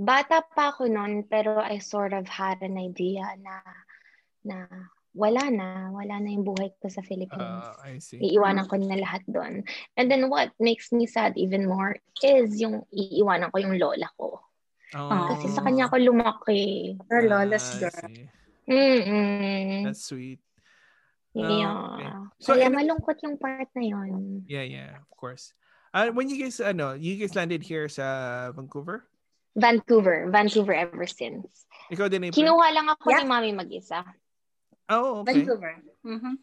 bata 0.00 0.40
pa 0.56 0.72
ako 0.72 0.88
noon, 0.88 1.28
pero 1.28 1.60
I 1.60 1.76
sort 1.76 2.16
of 2.16 2.24
had 2.24 2.64
an 2.64 2.80
idea 2.80 3.36
na, 3.36 3.60
na 4.48 4.56
wala 5.10 5.50
na, 5.50 5.90
wala 5.90 6.22
na 6.22 6.28
yung 6.30 6.46
buhay 6.46 6.70
ko 6.78 6.86
sa 6.86 7.02
Philippines. 7.02 7.66
Uh, 7.66 7.74
I 7.82 7.98
see. 7.98 8.22
Iiwanan 8.22 8.70
ko 8.70 8.78
na 8.78 8.94
lahat 8.94 9.26
doon. 9.26 9.66
And 9.98 10.06
then 10.06 10.30
what 10.30 10.54
makes 10.62 10.94
me 10.94 11.06
sad 11.10 11.34
even 11.34 11.66
more 11.66 11.98
is 12.22 12.58
yung 12.62 12.86
iiwanan 12.94 13.50
ko 13.50 13.58
yung 13.58 13.74
lola 13.74 14.06
ko. 14.14 14.38
Oh, 14.94 15.26
Kasi 15.34 15.50
sa 15.50 15.62
kanya 15.62 15.86
ako 15.86 16.02
lumaki. 16.02 16.94
Her 17.06 17.26
lawless 17.26 17.78
I 17.78 17.86
girl. 17.86 17.98
see. 18.10 18.26
Mm-mm. 18.70 19.86
That's 19.86 20.06
sweet. 20.06 20.38
Yeah. 21.34 21.46
Oh, 21.46 21.94
okay. 21.94 22.10
So, 22.42 22.54
Kaya 22.54 22.66
ano- 22.70 22.78
malungkot 22.82 23.18
yung 23.22 23.38
part 23.38 23.70
na 23.74 23.82
yun. 23.86 24.42
Yeah, 24.50 24.66
yeah, 24.66 24.98
of 24.98 25.10
course. 25.14 25.54
Uh, 25.94 26.10
when 26.10 26.30
you 26.30 26.38
guys, 26.38 26.58
ano, 26.58 26.94
you 26.94 27.18
guys 27.18 27.34
landed 27.34 27.62
here 27.62 27.86
sa 27.90 28.50
Vancouver? 28.54 29.06
Vancouver. 29.58 30.30
Vancouver 30.30 30.74
ever 30.74 31.06
since. 31.06 31.66
Ikaw 31.90 32.06
din, 32.06 32.30
April? 32.30 32.38
Kinuha 32.38 32.66
lang 32.70 32.86
ako 32.86 33.10
Yeah. 33.10 33.22
ni 33.22 33.26
mami 33.26 33.50
mag-isa. 33.54 34.02
Oh, 34.90 35.22
okay. 35.22 35.46
Vancouver. 35.46 35.72
Mhm. 36.02 36.34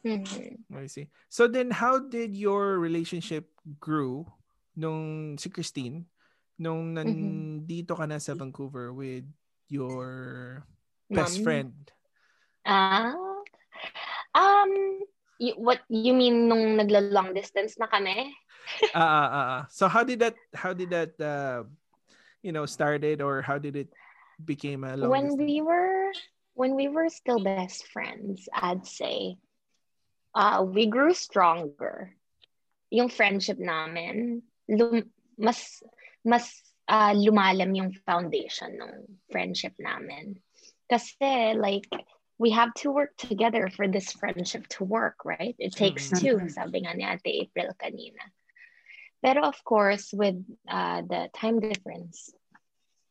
Mhm. 0.00 0.56
I 0.72 0.86
see. 0.88 1.12
So 1.28 1.44
then, 1.44 1.70
how 1.70 2.00
did 2.00 2.32
your 2.32 2.80
relationship 2.80 3.52
grew 3.76 4.24
nung 4.72 5.36
si 5.36 5.52
Christine 5.52 6.08
nung 6.56 6.96
nandito 6.96 7.92
ka 7.96 8.08
na 8.08 8.16
sa 8.16 8.32
Vancouver 8.32 8.92
with 8.92 9.28
your 9.68 10.64
best 11.12 11.40
Mom. 11.40 11.44
friend? 11.44 11.72
Ah. 12.64 13.16
Um, 14.32 15.04
y- 15.40 15.56
what 15.58 15.84
you 15.88 16.14
mean 16.14 16.48
nung 16.48 16.76
nagla-long 16.80 17.34
distance 17.34 17.76
na 17.76 17.88
kami? 17.88 18.32
Ah, 18.94 19.02
ah, 19.02 19.28
ah, 19.28 19.28
ah. 19.34 19.62
So 19.70 19.86
how 19.90 20.02
did 20.02 20.20
that 20.22 20.36
how 20.54 20.72
did 20.72 20.90
that 20.90 21.14
uh, 21.18 21.62
you 22.42 22.50
know 22.54 22.66
started 22.66 23.20
or 23.22 23.42
how 23.42 23.58
did 23.58 23.74
it 23.76 23.90
became 24.42 24.82
a 24.86 24.94
long 24.96 25.10
when 25.10 25.24
distance? 25.34 25.46
we 25.46 25.60
were 25.62 26.10
when 26.54 26.74
we 26.76 26.88
were 26.88 27.08
still 27.08 27.42
best 27.42 27.86
friends, 27.88 28.48
I'd 28.52 28.86
say 28.86 29.36
uh, 30.34 30.64
we 30.66 30.86
grew 30.86 31.14
stronger. 31.14 32.14
Yung 32.90 33.08
friendship 33.08 33.58
namin, 33.58 34.42
lum- 34.68 35.10
mas 35.38 35.82
mas 36.24 36.50
uh, 36.88 37.14
lumalam 37.14 37.74
yung 37.76 37.92
foundation 38.04 38.76
ng 38.78 38.92
friendship 39.30 39.74
namin. 39.78 40.36
Kasi 40.90 41.54
like 41.54 41.86
we 42.38 42.50
have 42.50 42.72
to 42.82 42.90
work 42.90 43.14
together 43.16 43.68
for 43.68 43.86
this 43.86 44.12
friendship 44.12 44.66
to 44.68 44.84
work, 44.84 45.24
right? 45.24 45.54
It 45.58 45.76
takes 45.76 46.10
Mhm. 46.10 46.18
two, 46.20 46.36
sabi 46.48 46.82
nga 46.82 46.94
ni 46.96 47.04
Ate 47.04 47.46
April 47.46 47.70
kanina. 47.78 48.24
Pero 49.22 49.44
of 49.44 49.60
course, 49.64 50.10
with 50.16 50.40
uh, 50.66 51.02
the 51.04 51.28
time 51.36 51.60
difference, 51.60 52.32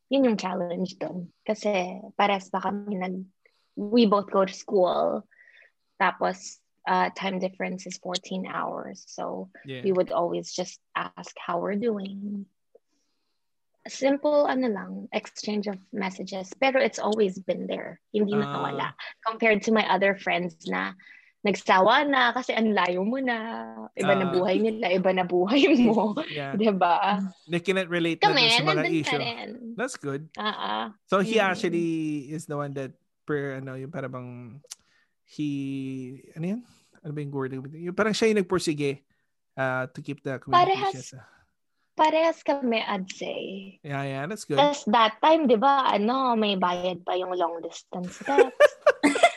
yun 0.09 0.25
yung 0.25 0.37
challenge 0.37 0.97
doon. 0.97 1.29
Kasi 1.45 2.01
pares 2.17 2.49
pa 2.49 2.59
kami 2.59 2.97
nag, 2.97 3.15
we 3.77 4.05
both 4.09 4.29
go 4.33 4.43
to 4.43 4.53
school. 4.53 5.23
Tapos, 6.01 6.57
uh, 6.89 7.09
time 7.13 7.37
difference 7.39 7.85
is 7.85 8.01
14 8.01 8.49
hours. 8.49 9.05
So, 9.07 9.49
Yeah. 9.65 9.85
we 9.85 9.93
would 9.93 10.11
always 10.11 10.51
just 10.51 10.81
ask 10.97 11.37
how 11.37 11.61
we're 11.61 11.77
doing. 11.77 12.45
Simple, 13.87 14.45
ano 14.45 14.67
lang, 14.67 14.91
exchange 15.13 15.65
of 15.65 15.79
messages. 15.93 16.51
Pero 16.59 16.81
it's 16.81 16.99
always 16.99 17.39
been 17.39 17.65
there. 17.65 18.01
Hindi 18.13 18.35
Ah. 18.35 18.41
nakawala. 18.45 18.87
Compared 19.25 19.63
to 19.65 19.71
my 19.71 19.85
other 19.87 20.13
friends 20.17 20.57
na 20.67 20.93
nagsawa 21.39 22.03
na 22.03 22.35
kasi 22.35 22.51
ang 22.51 22.75
layo 22.75 23.07
mo 23.07 23.15
na. 23.17 23.37
Iba 23.95 24.13
na 24.13 24.27
Ah. 24.27 24.33
buhay 24.35 24.59
nila, 24.59 24.91
iba 24.91 25.11
na 25.15 25.23
buhay 25.23 25.71
mo. 25.87 26.11
Yeah. 26.27 26.53
diba? 26.53 27.23
They 27.47 27.63
cannot 27.63 27.87
relate 27.87 28.19
na 28.19 28.31
Kami, 28.31 28.43
dun 28.43 28.51
sa 28.51 28.63
mga 28.67 28.83
issue. 28.91 29.21
That's 29.79 29.95
good. 29.95 30.27
Ah. 30.35 30.91
So 31.07 31.23
he 31.23 31.39
Mm. 31.39 31.47
actually 31.47 31.89
is 32.29 32.43
the 32.43 32.59
one 32.59 32.75
that 32.75 32.91
per 33.23 33.61
ano 33.61 33.79
yung 33.79 33.91
parang 33.93 34.11
bang 34.11 34.29
he 35.23 35.47
ano 36.35 36.57
yan? 36.57 36.61
Ano 36.99 37.11
ba 37.15 37.19
yung 37.23 37.31
word? 37.31 37.55
Yung 37.55 37.95
parang 37.95 38.11
siya 38.11 38.33
yung 38.33 38.43
nagpursige 38.43 38.99
uh, 39.55 39.87
to 39.95 40.03
keep 40.03 40.19
the 40.19 40.35
communications. 40.39 41.15
Parehas 41.95 42.39
kami, 42.47 42.79
I'd 42.79 43.11
say. 43.11 43.75
Yeah, 43.83 44.03
yeah, 44.07 44.23
that's 44.23 44.47
good. 44.47 44.55
Tapos 44.55 44.87
that 44.87 45.19
time, 45.19 45.51
di 45.51 45.59
ba, 45.59 45.83
ano, 45.91 46.31
may 46.31 46.55
bayad 46.55 47.03
pa 47.03 47.11
yung 47.11 47.35
long 47.35 47.59
distance 47.59 48.23
text. 48.23 48.55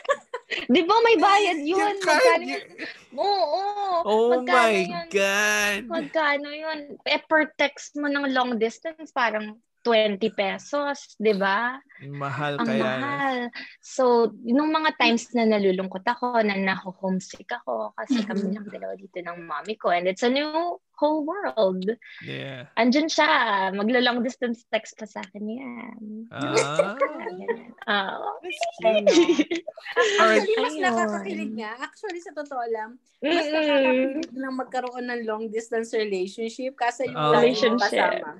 Di 0.73 0.81
ba 0.89 0.95
may 1.05 1.17
bayad 1.21 1.59
yun? 1.61 1.95
Magkano 2.01 2.43
yun? 2.49 2.65
Oo. 3.13 3.29
oo. 3.29 3.97
Oh 4.09 4.27
Magkano 4.33 4.73
my 4.73 4.81
yun? 4.81 5.07
God. 5.13 5.81
Magkano 5.85 6.49
yun? 6.49 6.79
Eh, 7.05 7.21
per 7.29 7.53
text 7.61 7.93
mo 7.93 8.09
ng 8.09 8.33
long 8.33 8.57
distance, 8.57 9.13
parang 9.13 9.61
20 9.83 10.15
pesos, 10.31 11.13
di 11.15 11.35
ba? 11.35 11.75
Mahal 12.03 12.55
Ang 12.57 12.67
kaya. 12.67 12.79
mahal. 12.79 13.37
So, 13.79 14.31
nung 14.41 14.71
mga 14.71 14.95
times 14.95 15.27
na 15.31 15.43
nalulungkot 15.45 16.03
ako, 16.03 16.39
na 16.39 16.55
naho-homesick 16.55 17.51
ako, 17.53 17.91
kasi 17.93 18.23
kami 18.23 18.51
lang 18.51 18.63
dalawa 18.65 18.95
dito 18.95 19.19
ng 19.19 19.43
mommy 19.43 19.75
ko, 19.75 19.91
and 19.91 20.07
it's 20.07 20.23
a 20.23 20.31
new 20.31 20.47
whole 20.93 21.23
world. 21.23 21.83
Yeah. 22.23 22.71
Andyan 22.75 23.11
siya, 23.11 23.27
maglo-long 23.71 24.23
distance 24.23 24.63
text 24.71 24.95
pa 24.95 25.03
sa 25.03 25.19
akin 25.21 25.43
yan. 25.45 25.99
Ah. 26.31 26.95
Ah. 27.83 28.15
Alright. 28.79 29.11
Actually, 30.23 30.55
mas 30.55 30.75
nakakakilig 30.79 31.51
nga. 31.59 31.75
Actually, 31.77 32.23
sa 32.23 32.31
totoo 32.31 32.63
lang, 32.71 32.95
mas 33.19 33.43
nakakakilig 33.51 34.31
na 34.31 34.47
magkaroon 34.55 35.05
ng 35.11 35.21
long 35.27 35.51
distance 35.51 35.91
relationship 35.91 36.79
kasi 36.79 37.11
yung 37.11 37.19
Oh. 37.19 37.35
Relationship. 37.35 37.91
kasama. 37.91 38.39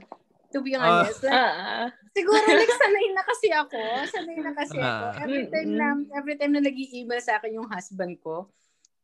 To 0.53 0.61
be 0.61 0.77
Ah. 0.77 1.01
honest. 1.01 1.25
like, 1.25 1.33
Ah. 1.33 1.89
siguro 2.13 2.45
like 2.45 2.73
sanay 2.77 3.07
na 3.11 3.23
kasi 3.25 3.47
ako. 3.49 3.81
Sanay 4.05 4.37
na 4.37 4.51
kasi 4.53 4.77
ako. 4.77 5.03
Ah. 5.09 5.21
Every 5.25 5.43
time 5.49 5.71
na, 5.73 5.87
every 6.13 6.35
time 6.37 6.53
na 6.53 6.61
nag-i-email 6.61 7.21
sa 7.25 7.41
akin 7.41 7.57
yung 7.57 7.65
husband 7.67 8.21
ko, 8.21 8.53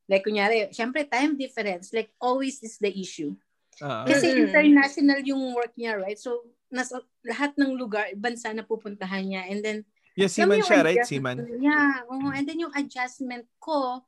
like 0.06 0.22
kunyari, 0.22 0.70
syempre 0.70 1.10
time 1.10 1.34
difference, 1.34 1.90
like 1.90 2.14
always 2.22 2.62
is 2.62 2.78
the 2.78 2.94
issue. 2.94 3.34
Ah. 3.82 4.06
Kasi 4.06 4.30
international 4.38 5.26
yung 5.26 5.42
work 5.58 5.74
niya, 5.74 5.98
right? 5.98 6.20
So, 6.22 6.46
nasa 6.70 7.02
lahat 7.26 7.58
ng 7.58 7.74
lugar, 7.74 8.06
bansa 8.14 8.54
na 8.54 8.62
pupuntahan 8.62 9.26
niya. 9.26 9.50
And 9.50 9.62
then, 9.66 9.80
Yeah, 10.20 10.28
Seaman 10.28 10.60
siya, 10.60 10.84
right? 10.84 11.00
Seaman. 11.08 11.64
Yeah. 11.64 12.04
oo. 12.12 12.28
and 12.36 12.44
then 12.44 12.60
yung 12.60 12.76
adjustment 12.76 13.48
ko, 13.56 14.04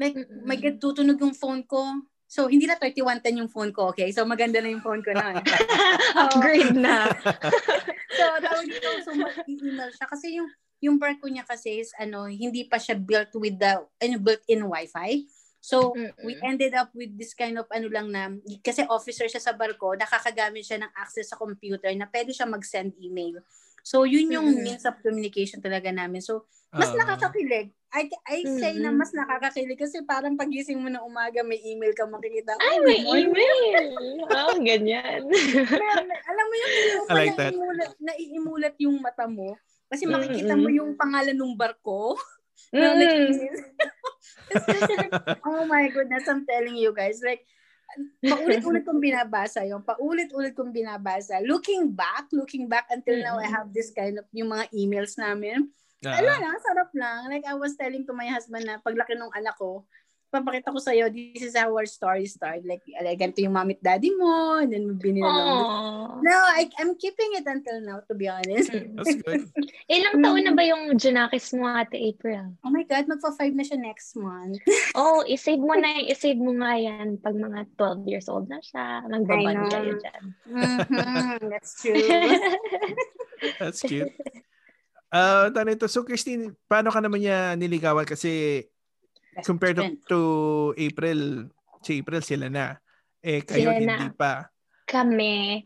like, 0.00 0.16
may 0.40 0.56
tutunog 0.56 1.20
yung 1.20 1.36
phone 1.36 1.68
ko. 1.68 1.84
So, 2.30 2.46
hindi 2.46 2.70
na 2.70 2.78
3110 2.78 3.42
yung 3.42 3.50
phone 3.50 3.74
ko, 3.74 3.90
okay? 3.90 4.14
So, 4.14 4.22
maganda 4.22 4.62
na 4.62 4.70
yung 4.70 4.86
phone 4.86 5.02
ko 5.02 5.10
na. 5.10 5.42
Upgrade 6.30 6.78
na. 6.78 7.10
so, 8.18 8.24
tawag 8.38 8.70
dito, 8.70 8.86
so 9.02 9.10
mag-email 9.18 9.90
siya. 9.90 10.06
Kasi 10.06 10.38
yung, 10.38 10.46
yung 10.78 10.94
work 11.02 11.18
ko 11.18 11.26
niya 11.26 11.42
kasi 11.42 11.82
is, 11.82 11.90
ano, 11.98 12.30
hindi 12.30 12.70
pa 12.70 12.78
siya 12.78 12.94
built 12.94 13.34
with 13.34 13.58
the, 13.58 13.82
ano, 13.82 14.16
built-in 14.22 14.62
Wi-Fi. 14.62 15.26
So, 15.58 15.92
we 16.22 16.38
Mm-mm. 16.38 16.46
ended 16.46 16.72
up 16.72 16.94
with 16.94 17.18
this 17.18 17.36
kind 17.36 17.60
of 17.60 17.68
ano 17.68 17.90
lang 17.92 18.08
na, 18.08 18.32
kasi 18.64 18.86
officer 18.88 19.28
siya 19.28 19.44
sa 19.44 19.52
barko, 19.52 19.92
nakakagamit 19.92 20.64
siya 20.64 20.80
ng 20.80 20.92
access 20.96 21.34
sa 21.34 21.36
computer 21.36 21.92
na 21.98 22.08
pwede 22.08 22.32
siya 22.32 22.48
mag-send 22.48 22.96
email. 22.96 23.44
So, 23.82 24.04
yun 24.04 24.30
yung 24.30 24.48
Mm-mm. 24.48 24.62
means 24.62 24.84
of 24.84 24.98
communication 25.00 25.58
talaga 25.58 25.88
namin. 25.88 26.20
So, 26.20 26.44
mas 26.70 26.90
Ah. 26.90 27.02
nakakakilig. 27.02 27.72
I, 27.90 28.06
I 28.22 28.38
say 28.46 28.78
na 28.78 28.94
mas 28.94 29.10
nakakakilig 29.10 29.74
kasi 29.74 29.98
parang 30.06 30.38
pagising 30.38 30.78
mo 30.78 30.86
na 30.86 31.02
umaga, 31.02 31.42
may 31.42 31.58
email 31.60 31.90
ka 31.90 32.06
makikita. 32.06 32.54
Ay, 32.54 32.78
"Oh, 32.78 32.86
may 32.86 32.98
good 33.02 33.26
morning." 33.26 33.26
email. 33.26 33.88
Oh, 34.30 34.54
ganyan. 34.56 35.18
Meron- 35.26 36.20
alam 36.22 36.44
mo 36.46 36.54
yung 36.54 36.72
yung 36.86 37.06
I 37.06 37.12
like 37.12 37.34
that. 37.34 37.50
naiimulat, 37.50 37.90
naiimulat 37.98 38.74
yung 38.78 38.96
mata 39.02 39.26
mo. 39.26 39.58
Kasi 39.90 40.06
makikita 40.06 40.54
Mm-mm. 40.54 40.62
mo 40.62 40.68
yung 40.70 40.90
pangalan 40.94 41.34
ng 41.34 41.54
barko. 41.54 42.14
na 42.70 42.94
Mm. 42.94 42.98
nag-email. 43.02 43.56
oh 45.48 45.64
my 45.64 45.88
goodness, 45.88 46.28
I'm 46.28 46.46
telling 46.46 46.76
you 46.76 46.94
guys. 46.94 47.18
Like, 47.18 47.42
paulit-ulit 48.22 48.82
kong 48.86 49.02
binabasa 49.02 49.64
yung 49.66 49.82
paulit-ulit 49.82 50.52
kong 50.54 50.72
binabasa. 50.74 51.42
Looking 51.42 51.90
back, 51.90 52.30
looking 52.30 52.70
back 52.70 52.86
until 52.90 53.18
now, 53.20 53.36
I 53.40 53.48
have 53.48 53.72
this 53.74 53.90
kind 53.90 54.18
of, 54.18 54.26
yung 54.30 54.52
mga 54.52 54.70
emails 54.74 55.18
namin. 55.18 55.68
Ah. 56.06 56.16
Ano 56.16 56.32
lang, 56.32 56.56
sarap 56.64 56.90
lang. 56.96 57.28
Like, 57.28 57.44
I 57.44 57.54
was 57.54 57.76
telling 57.76 58.08
to 58.08 58.16
my 58.16 58.28
husband 58.28 58.64
na 58.64 58.80
paglaki 58.80 59.16
ng 59.16 59.32
anak 59.36 59.56
ko, 59.60 59.84
papakita 60.30 60.70
ko 60.70 60.78
sa'yo, 60.78 61.10
this 61.10 61.42
is 61.42 61.58
how 61.58 61.74
our 61.74 61.84
story 61.84 62.24
started. 62.30 62.62
Like, 62.62 62.86
like 63.02 63.18
ganito 63.18 63.42
yung 63.42 63.52
mommy 63.52 63.74
at 63.76 63.82
daddy 63.82 64.14
mo, 64.14 64.62
and 64.62 64.70
then. 64.70 64.86
Oh. 65.26 66.22
No, 66.22 66.36
I, 66.54 66.70
I'm 66.78 66.94
keeping 66.94 67.34
it 67.34 67.44
until 67.44 67.82
now, 67.82 68.00
to 68.06 68.14
be 68.14 68.30
honest. 68.30 68.70
That's 68.70 69.14
good. 69.26 69.50
Ilang 69.92 70.22
taon 70.22 70.42
na 70.46 70.54
ba 70.54 70.62
yung 70.62 70.94
Junakis 70.94 71.50
mo, 71.58 71.66
Ate 71.66 71.98
April? 71.98 72.54
Oh 72.62 72.70
my 72.70 72.86
God, 72.86 73.10
magpa-five 73.10 73.52
na 73.52 73.66
siya 73.66 73.78
next 73.82 74.14
month. 74.14 74.62
Oh, 74.98 75.22
isave 75.22 75.62
mo 75.62 75.78
na, 75.78 76.02
isave 76.02 76.38
mo 76.38 76.50
nga 76.58 76.74
yan 76.74 77.14
pag 77.22 77.38
mga 77.38 77.62
12 77.78 78.10
years 78.10 78.26
old 78.26 78.50
na 78.50 78.58
siya. 78.58 79.06
Magbaban 79.06 79.70
kayo 79.70 79.94
dyan. 80.02 80.22
Mhm, 80.50 81.46
That's 81.46 81.72
true. 81.80 82.10
That's 83.62 83.80
cute. 83.86 84.10
Uh, 85.10 85.50
tanong 85.50 85.74
ito, 85.74 85.86
so 85.90 86.06
Christine, 86.06 86.54
paano 86.70 86.90
ka 86.90 87.02
naman 87.02 87.22
niya 87.22 87.54
niligawan? 87.58 88.06
Kasi 88.06 88.62
compared 89.44 89.76
to, 89.78 89.96
to 90.08 90.20
April, 90.76 91.50
si 91.82 92.02
April 92.02 92.22
sila 92.22 92.48
na. 92.50 92.76
Eh, 93.20 93.44
kayo 93.44 93.70
Sila 93.70 93.80
na. 93.84 93.96
hindi 93.96 94.10
pa. 94.16 94.48
Kami, 94.88 95.62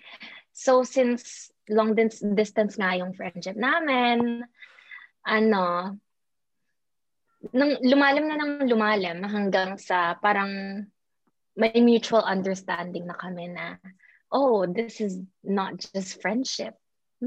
so 0.53 0.83
since 0.83 1.55
long 1.70 1.96
dis- 1.96 2.24
distance 2.35 2.77
nga 2.77 2.92
yung 2.98 3.16
friendship 3.16 3.57
namin, 3.57 4.44
ano, 5.24 5.96
nang 7.53 7.77
lumalim 7.85 8.24
na 8.29 8.37
nang 8.40 8.64
lumalim 8.64 9.20
hanggang 9.24 9.77
sa 9.77 10.16
parang 10.16 10.85
may 11.55 11.77
mutual 11.79 12.24
understanding 12.24 13.07
na 13.07 13.14
kami 13.14 13.53
na, 13.53 13.79
oh, 14.33 14.66
this 14.66 15.00
is 15.00 15.20
not 15.44 15.79
just 15.79 16.20
friendship. 16.20 16.74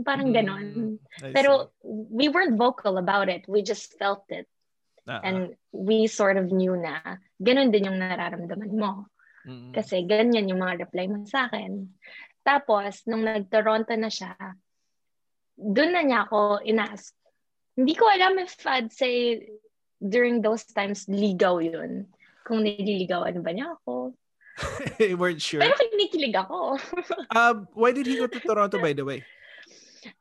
Parang 0.03 0.35
ganon. 0.35 0.65
Mm, 0.75 0.95
I 1.23 1.31
Pero 1.33 1.71
we 1.81 2.29
weren't 2.29 2.59
vocal 2.59 2.99
about 2.99 3.29
it. 3.31 3.47
We 3.47 3.63
just 3.63 3.97
felt 3.97 4.27
it. 4.29 4.45
Ah, 5.07 5.23
And 5.23 5.55
we 5.71 6.05
sort 6.11 6.35
of 6.35 6.51
knew 6.51 6.75
na 6.75 6.99
ganun 7.39 7.71
din 7.71 7.87
yung 7.87 7.99
nararamdaman 7.99 8.75
mo. 8.75 9.07
ah. 9.07 9.47
Mm. 9.47 9.71
Kasi 9.71 10.03
ganyan 10.03 10.51
yung 10.51 10.59
mga 10.59 10.83
reply 10.83 11.07
mo 11.07 11.23
sa 11.23 11.47
akin. 11.47 11.87
Tapos, 12.43 13.07
nung 13.07 13.23
nag-Toronto 13.23 13.95
na 13.95 14.11
siya, 14.11 14.35
doon 15.55 15.91
na 15.95 16.03
niya 16.03 16.27
ako 16.27 16.59
inask. 16.67 17.15
Hindi 17.79 17.95
ko 17.95 18.11
alam 18.11 18.35
if 18.43 18.59
I'd 18.67 18.91
say 18.91 19.47
during 20.03 20.43
those 20.43 20.67
times, 20.67 21.07
ligaw 21.07 21.63
yun. 21.63 22.11
Kung 22.43 22.67
nililigawan 22.67 23.39
ba 23.39 23.55
niya 23.55 23.79
ako. 23.79 24.11
You 24.99 25.15
weren't 25.15 25.39
sure. 25.39 25.63
Pero 25.63 25.79
kinikilig 25.79 26.35
ako. 26.35 26.75
Um, 27.37 27.71
why 27.71 27.95
did 27.95 28.03
he 28.03 28.19
go 28.19 28.27
to 28.27 28.39
Toronto, 28.43 28.83
by 28.83 28.91
the 28.91 29.07
way? 29.07 29.23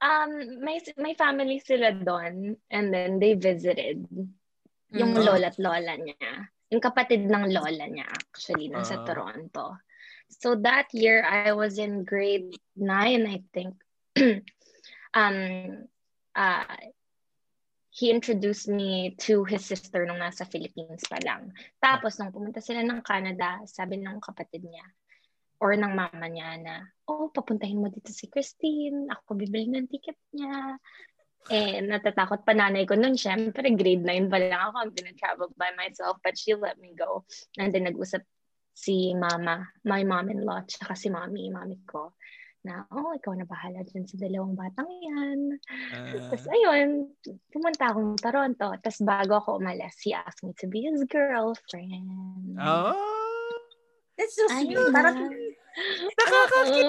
um, 0.03 0.61
may, 0.63 0.81
may 0.97 1.15
family 1.15 1.63
sila 1.63 1.93
doon 1.93 2.57
and 2.71 2.93
then 2.93 3.19
they 3.19 3.35
visited 3.35 4.07
yung 4.95 5.15
Mm. 5.15 5.23
lola 5.25 5.47
at 5.51 5.59
lola 5.59 5.95
niya. 5.99 6.33
Yung 6.71 6.83
kapatid 6.83 7.27
ng 7.27 7.51
lola 7.51 7.87
niya 7.87 8.07
actually 8.07 8.69
nasa 8.71 9.01
Ah. 9.01 9.05
Toronto. 9.07 9.79
So 10.29 10.59
that 10.67 10.91
year 10.91 11.23
I 11.23 11.55
was 11.55 11.79
in 11.79 12.03
grade 12.03 12.55
9 12.75 13.27
I 13.27 13.39
think. 13.55 13.75
um 15.15 15.39
uh 16.35 16.77
he 17.97 18.13
introduced 18.13 18.69
me 18.69 19.17
to 19.17 19.41
his 19.49 19.65
sister 19.65 20.05
nung 20.05 20.21
nasa 20.21 20.45
Philippines 20.45 21.01
pa 21.09 21.17
lang. 21.25 21.49
Tapos 21.81 22.21
nung 22.21 22.29
pumunta 22.29 22.61
sila 22.61 22.85
ng 22.85 23.01
Canada, 23.01 23.65
sabi 23.65 23.97
ng 23.97 24.21
kapatid 24.21 24.69
niya 24.69 24.85
or 25.65 25.73
ng 25.73 25.97
mama 25.97 26.29
niya 26.29 26.61
na, 26.61 26.75
oh, 27.09 27.33
papuntahin 27.33 27.81
mo 27.81 27.89
dito 27.89 28.13
si 28.13 28.29
Christine. 28.29 29.09
Ako 29.09 29.33
bibili 29.41 29.73
ng 29.73 29.89
ticket 29.89 30.21
niya. 30.37 30.77
Eh, 31.47 31.79
natatakot 31.79 32.43
pa 32.43 32.53
nanay 32.53 32.83
ko 32.87 32.99
nun. 32.99 33.15
Siyempre, 33.15 33.71
grade 33.79 34.03
9 34.03 34.27
pa 34.33 34.39
lang 34.43 34.61
ako. 34.71 34.77
I'm 34.83 34.91
gonna 34.95 35.15
travel 35.15 35.49
by 35.55 35.71
myself. 35.79 36.19
But 36.23 36.35
she 36.35 36.55
let 36.59 36.79
me 36.83 36.91
go. 36.99 37.23
And 37.55 37.71
then 37.71 37.87
nag-usap 37.87 38.27
si 38.77 39.15
mama, 39.17 39.65
my 39.89 40.05
mom-in-law, 40.05 40.69
tsaka 40.69 40.93
si 40.99 41.09
mommy, 41.09 41.49
mami 41.49 41.81
ko, 41.89 42.13
na, 42.67 42.85
oh, 42.93 43.15
ikaw 43.17 43.33
na 43.33 43.47
bahala 43.49 43.81
dyan 43.87 44.05
sa 44.05 44.19
dalawang 44.21 44.53
batang 44.59 44.91
yan. 44.91 45.55
Ah, 45.95 46.29
Tapos 46.29 46.45
ayun, 46.51 47.09
pumunta 47.49 47.89
akong 47.95 48.19
Toronto. 48.19 48.75
Tapos 48.83 49.01
bago 49.07 49.39
ako 49.39 49.63
umalis, 49.63 49.97
he 50.03 50.11
asked 50.13 50.43
me 50.45 50.53
to 50.59 50.67
be 50.69 50.83
his 50.85 51.07
girlfriend. 51.09 52.59
oh, 52.59 52.99
That's 54.19 54.35
so 54.35 54.45
sweet. 54.51 54.75
Ayun 54.77 54.91
Para, 54.93 55.15
na. 55.15 55.25
nakakakit. 56.11 56.87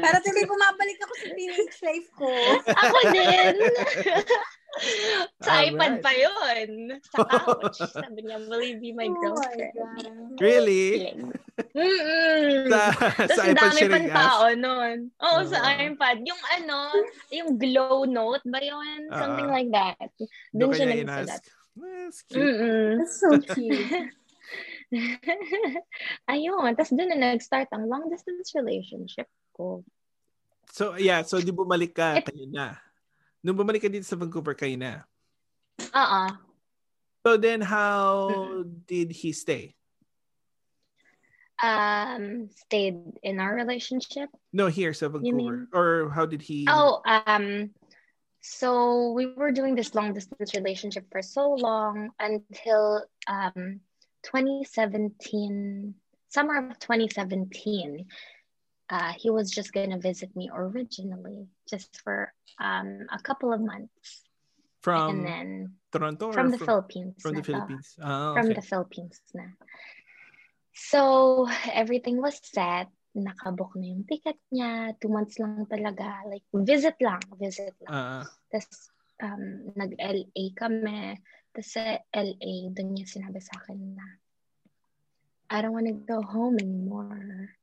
Para 0.00 0.16
tuloy 0.24 0.44
bumabalik 0.48 0.98
ako 1.04 1.14
sa 1.20 1.28
teenage 1.36 1.78
life 1.84 2.08
ko. 2.16 2.30
Ako 2.82 2.96
din. 3.12 3.54
sa 5.44 5.50
Alright. 5.60 5.74
iPad 5.74 5.94
pa 6.00 6.12
yun. 6.14 6.68
Sa 7.12 7.18
couch. 7.26 7.78
Sabi 7.90 8.24
niya, 8.24 8.38
will 8.48 8.64
you 8.64 8.78
be 8.80 8.94
my 8.96 9.04
Oh 9.04 9.12
my 9.12 9.20
girlfriend? 9.20 9.76
Really? 10.40 11.12
Mm-mm. 11.76 12.70
Sa, 12.72 12.80
Tapos 12.94 13.36
sa 13.36 13.42
iPad 13.44 13.58
dami 13.58 13.76
siya 13.76 13.92
pang 13.92 14.10
tao 14.14 14.44
nun. 14.56 14.96
Oo, 15.20 15.38
sa 15.44 15.58
Oo. 15.60 15.70
iPad. 15.92 16.16
Yung 16.24 16.42
ano, 16.56 16.78
yung 17.28 17.50
glow 17.60 18.08
note 18.08 18.46
ba 18.48 18.60
yun? 18.64 19.12
Something 19.12 19.48
Oo. 19.50 19.54
like 19.54 19.70
that. 19.74 20.08
Doon 20.56 20.72
siya 20.72 20.88
inask. 20.88 21.44
That's 21.76 22.24
cute. 22.26 22.40
Mm-mm. 22.40 22.88
That's 22.98 23.16
so 23.20 23.28
cute. 23.36 23.92
Ayun. 26.32 26.70
Tapos 26.74 26.92
doon 26.94 27.10
na 27.14 27.18
nag-start 27.34 27.68
ang 27.70 27.86
long 27.86 28.08
distance 28.10 28.54
relationship 28.56 29.28
ko. 29.60 29.84
So, 30.72 30.96
yeah. 30.96 31.20
So, 31.20 31.36
di 31.44 31.52
bumalik 31.52 31.92
ka, 31.92 32.16
It- 32.16 32.32
kayo 32.32 32.48
na. 32.48 32.80
Nung 33.44 33.60
bumalik 33.60 33.84
ka 33.84 33.92
dito 33.92 34.08
sa 34.08 34.16
Vancouver, 34.16 34.56
kayo 34.56 34.80
na. 34.80 35.04
Oo. 35.92 36.22
So 37.26 37.36
then 37.36 37.60
how 37.60 38.64
did 38.86 39.12
he 39.12 39.32
stay? 39.32 39.76
Um, 41.60 42.48
stayed 42.48 42.96
in 43.22 43.38
our 43.38 43.54
relationship. 43.54 44.30
No, 44.52 44.68
here 44.68 44.96
You 44.96 45.08
Vancouver. 45.08 45.68
Or 45.72 46.08
how 46.08 46.24
did 46.24 46.40
he 46.40 46.64
Oh, 46.68 47.04
um, 47.04 47.76
so 48.40 49.12
we 49.12 49.26
were 49.36 49.52
doing 49.52 49.74
this 49.74 49.94
long 49.94 50.14
distance 50.14 50.54
relationship 50.54 51.04
for 51.12 51.20
so 51.20 51.52
long 51.52 52.08
until 52.18 53.04
um 53.28 53.80
2017, 54.24 55.94
summer 56.28 56.56
of 56.56 56.78
2017. 56.80 58.08
Uh, 58.90 59.14
he 59.14 59.30
was 59.30 59.54
just 59.54 59.72
gonna 59.72 60.02
visit 60.02 60.34
me 60.34 60.50
originally, 60.50 61.46
just 61.70 61.94
for 62.02 62.34
um 62.58 63.06
a 63.14 63.22
couple 63.22 63.54
of 63.54 63.62
months, 63.62 64.26
from 64.82 65.10
and 65.10 65.26
then 65.26 65.48
Toronto 65.92 66.28
or 66.28 66.32
from 66.32 66.50
the 66.50 66.58
Philippines. 66.58 67.14
From 67.22 67.38
the 67.38 67.42
to. 67.42 67.52
Philippines. 67.52 67.94
Ah, 68.02 68.34
From 68.34 68.50
okay. 68.50 68.58
the 68.58 68.66
Philippines 68.66 69.20
na. 69.34 69.54
So, 70.72 71.46
everything 71.70 72.22
was 72.22 72.40
set. 72.40 72.88
Nakabook 73.12 73.74
na 73.76 73.90
yung 73.90 74.06
ticket 74.06 74.38
niya. 74.48 74.94
Two 74.96 75.10
months 75.10 75.36
lang 75.42 75.66
talaga. 75.66 76.24
Like, 76.30 76.46
visit 76.54 76.96
lang. 77.02 77.20
Visit 77.36 77.74
lang. 77.84 77.90
Ah, 77.90 78.24
Tapos, 78.48 78.88
um, 79.20 79.74
nag-LA 79.76 80.44
kami. 80.56 81.18
Tapos 81.50 81.68
sa 81.74 81.98
LA, 82.14 82.70
doon 82.70 82.94
niya 82.94 83.06
sinabi 83.10 83.42
sa 83.42 83.58
akin 83.60 83.98
na, 83.98 84.06
I 85.50 85.58
don't 85.60 85.74
want 85.74 85.90
to 85.90 85.98
go 86.06 86.22
home 86.22 86.56
anymore. 86.62 87.58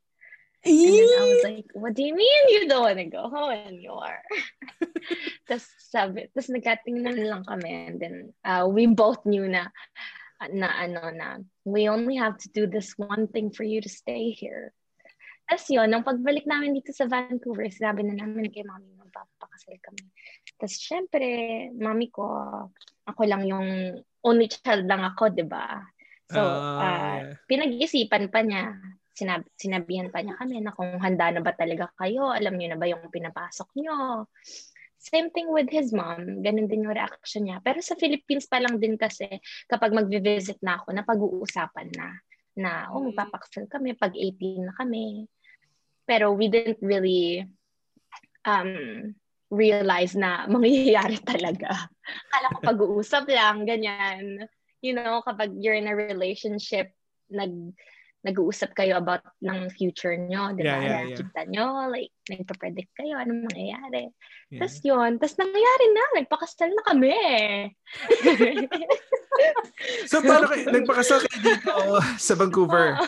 And 0.67 0.83
then 0.83 1.09
I 1.15 1.23
was 1.23 1.43
like, 1.43 1.69
what 1.73 1.93
do 1.95 2.03
you 2.03 2.15
mean 2.15 2.43
you 2.49 2.67
don't 2.67 2.83
want 2.83 2.99
to 2.99 3.07
go 3.07 3.29
home 3.31 3.51
anymore? 3.55 4.19
tapos 5.47 5.65
sabi, 5.79 6.27
tapos 6.35 6.51
nagkatingnan 6.51 7.17
lang 7.23 7.43
kami. 7.47 7.71
And 7.71 7.97
then 7.99 8.15
uh, 8.43 8.67
we 8.67 8.87
both 8.91 9.23
knew 9.23 9.47
na, 9.47 9.71
na 10.51 10.67
ano 10.67 11.07
na, 11.15 11.39
we 11.63 11.87
only 11.87 12.19
have 12.19 12.37
to 12.43 12.47
do 12.51 12.67
this 12.67 12.91
one 12.99 13.31
thing 13.31 13.55
for 13.55 13.63
you 13.63 13.79
to 13.79 13.89
stay 13.89 14.35
here. 14.35 14.75
Tapos 15.47 15.63
yun, 15.71 15.87
nung 15.87 16.03
pagbalik 16.03 16.43
namin 16.43 16.75
dito 16.75 16.91
sa 16.91 17.07
Vancouver, 17.07 17.71
sinabi 17.71 18.03
na 18.03 18.19
namin 18.19 18.51
kay 18.51 18.67
mami, 18.67 18.91
magpapakasal 18.99 19.79
kami. 19.79 20.11
Tapos 20.59 20.75
syempre, 20.75 21.27
mami 21.71 22.11
ko, 22.11 22.27
ako 23.07 23.21
lang 23.23 23.47
yung 23.47 23.95
only 24.27 24.51
child 24.51 24.83
lang 24.83 25.07
ako, 25.07 25.31
di 25.31 25.47
ba? 25.47 25.79
So, 26.27 26.43
uh, 26.43 26.83
yeah. 26.83 27.39
pinag-isipan 27.47 28.27
pa 28.27 28.43
niya, 28.43 28.75
sinab 29.17 29.41
sinabihan 29.57 30.13
pa 30.13 30.21
niya 30.21 30.37
kami 30.37 30.61
na 30.61 30.69
kung 30.77 31.01
handa 31.01 31.33
na 31.33 31.41
ba 31.41 31.57
talaga 31.57 31.89
kayo, 31.97 32.29
alam 32.29 32.53
niyo 32.53 32.73
na 32.73 32.77
ba 32.77 32.85
yung 32.85 33.09
pinapasok 33.09 33.73
niyo. 33.73 34.29
Same 34.97 35.33
thing 35.33 35.49
with 35.49 35.69
his 35.73 35.89
mom, 35.93 36.45
ganun 36.45 36.69
din 36.69 36.85
yung 36.85 36.93
reaction 36.93 37.49
niya. 37.49 37.57
Pero 37.65 37.81
sa 37.81 37.97
Philippines 37.97 38.45
pa 38.45 38.61
lang 38.61 38.77
din 38.77 38.97
kasi, 38.97 39.25
kapag 39.65 39.93
mag-visit 39.93 40.61
na 40.61 40.81
ako, 40.81 40.93
napag-uusapan 40.93 41.87
na, 41.97 42.07
na, 42.57 42.71
oh, 42.93 43.01
Mm. 43.01 43.13
magpapakasal 43.13 43.65
kami 43.69 43.93
pag 43.97 44.13
18 44.13 44.69
na 44.69 44.73
kami. 44.73 45.25
Pero 46.05 46.33
we 46.33 46.49
didn't 46.49 46.81
really 46.81 47.45
um, 48.45 49.13
realize 49.53 50.17
na 50.17 50.45
mangyayari 50.53 51.21
talaga. 51.21 51.89
Kala 52.33 52.47
ko 52.53 52.59
pag-uusap 52.65 53.29
lang, 53.29 53.69
ganyan. 53.69 54.49
You 54.81 54.97
know, 54.97 55.21
kapag 55.25 55.57
you're 55.57 55.77
in 55.77 55.89
a 55.89 55.93
relationship, 55.93 56.93
nag 57.29 57.53
nag-uusap 58.25 58.73
kayo 58.73 58.97
about 58.97 59.21
ng 59.39 59.69
future 59.73 60.17
nyo, 60.17 60.51
di 60.57 60.65
ba? 60.65 60.77
Yeah, 60.81 61.05
yeah, 61.13 61.21
yeah. 61.21 61.45
Nyo, 61.47 61.87
like, 61.87 62.11
nagpa-predict 62.27 62.91
kayo, 62.97 63.15
ano 63.21 63.45
mangyayari. 63.45 64.09
Yeah. 64.49 64.65
Tapos 64.65 64.77
yun, 64.81 65.11
tapos 65.21 65.35
nangyari 65.37 65.85
na, 65.93 66.03
nagpakasal 66.21 66.69
na 66.73 66.83
kami. 66.85 67.15
So, 70.09 70.25
paano 70.25 70.49
kayo, 70.49 70.65
nagpakasal 70.73 71.21
kayo 71.21 71.39
dito 71.45 71.73
sa 72.17 72.33
Vancouver? 72.33 72.97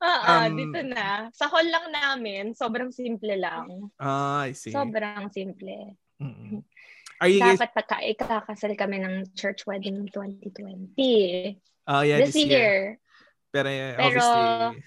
Oo, 0.00 0.24
Um, 0.24 0.56
dito 0.56 0.80
na. 0.88 1.28
Sa 1.36 1.52
hall 1.52 1.68
lang 1.68 1.92
namin, 1.92 2.56
sobrang 2.56 2.88
simple 2.88 3.36
lang. 3.36 3.92
Ah, 4.00 4.48
I 4.48 4.56
see. 4.56 4.72
Sobrang 4.72 5.28
simple. 5.28 5.92
Mm-mm. 6.16 6.64
Are 7.20 7.28
you 7.28 7.40
guys, 7.40 7.60
Dapat 7.60 7.70
pagka 7.76 7.96
ikakasal 8.00 8.72
kami 8.76 9.00
ng 9.04 9.36
church 9.36 9.64
wedding 9.68 10.00
ng 10.00 10.08
2020. 10.12 11.60
oh 11.88 12.00
yeah, 12.04 12.20
this, 12.20 12.36
year. 12.36 12.96
Pero, 13.56 13.68
uh, 13.72 13.96
Pero, 13.96 14.04
obviously, 14.04 14.84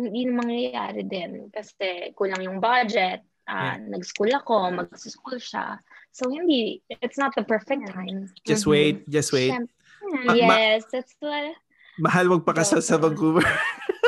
Hindi 0.00 0.20
na 0.24 0.32
mangyayari 0.40 1.02
din 1.04 1.52
kasi 1.52 2.14
kulang 2.16 2.40
yung 2.40 2.56
budget. 2.62 3.20
Ah, 3.44 3.76
Nag-school 3.76 4.30
ako, 4.32 4.70
mag-school 4.72 5.36
siya. 5.36 5.82
So, 6.14 6.30
hindi, 6.30 6.80
it's 6.88 7.18
not 7.18 7.34
the 7.36 7.44
perfect 7.44 7.84
time. 7.90 8.30
just 8.46 8.64
Mhm. 8.64 8.70
wait, 8.70 8.96
just 9.10 9.34
wait. 9.34 9.52
Ma- 9.52 10.32
ma- 10.32 10.38
yes, 10.38 10.86
that's 10.88 11.12
what. 11.20 11.52
Mahal 12.00 12.32
magpakasal 12.32 12.80
sa 12.80 12.96
Vancouver. 12.96 13.44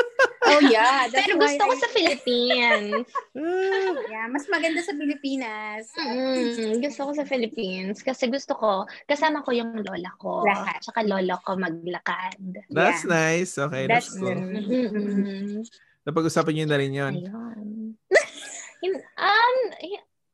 Oh 0.63 0.69
yeah, 0.69 1.05
that's 1.05 1.27
Pero 1.27 1.35
why 1.35 1.53
gusto 1.53 1.63
ko 1.63 1.73
I- 1.73 1.81
sa 1.81 1.89
Philippines. 1.91 3.05
Ah, 3.35 3.91
Yeah, 4.13 4.25
mas 4.31 4.47
maganda 4.47 4.79
sa 4.79 4.95
Pilipinas. 4.95 5.91
Mm, 5.93 6.79
gusto 6.79 7.01
ko 7.03 7.11
sa 7.11 7.27
Philippines 7.27 7.99
kasi 7.99 8.27
gusto 8.27 8.55
ko, 8.55 8.71
kasama 9.03 9.43
ko 9.43 9.51
yung 9.51 9.83
lola 9.83 10.11
ko. 10.15 10.47
Lahat. 10.47 10.79
Tsaka 10.79 11.03
lola 11.03 11.35
ko 11.41 11.59
maglakad. 11.59 12.39
that's 12.71 13.03
Yeah. 13.03 13.11
nice. 13.11 13.57
Okay, 13.57 13.83
that's, 13.85 14.07
That's 14.09 14.19
cool. 14.19 14.39
mm. 14.39 15.63
Napag-usapan 16.03 16.53
niyo 16.53 16.65
na 16.67 16.77
rin 16.79 16.93
yun. 16.93 17.13
Ayun. 17.19 17.67
Um, 19.15 19.55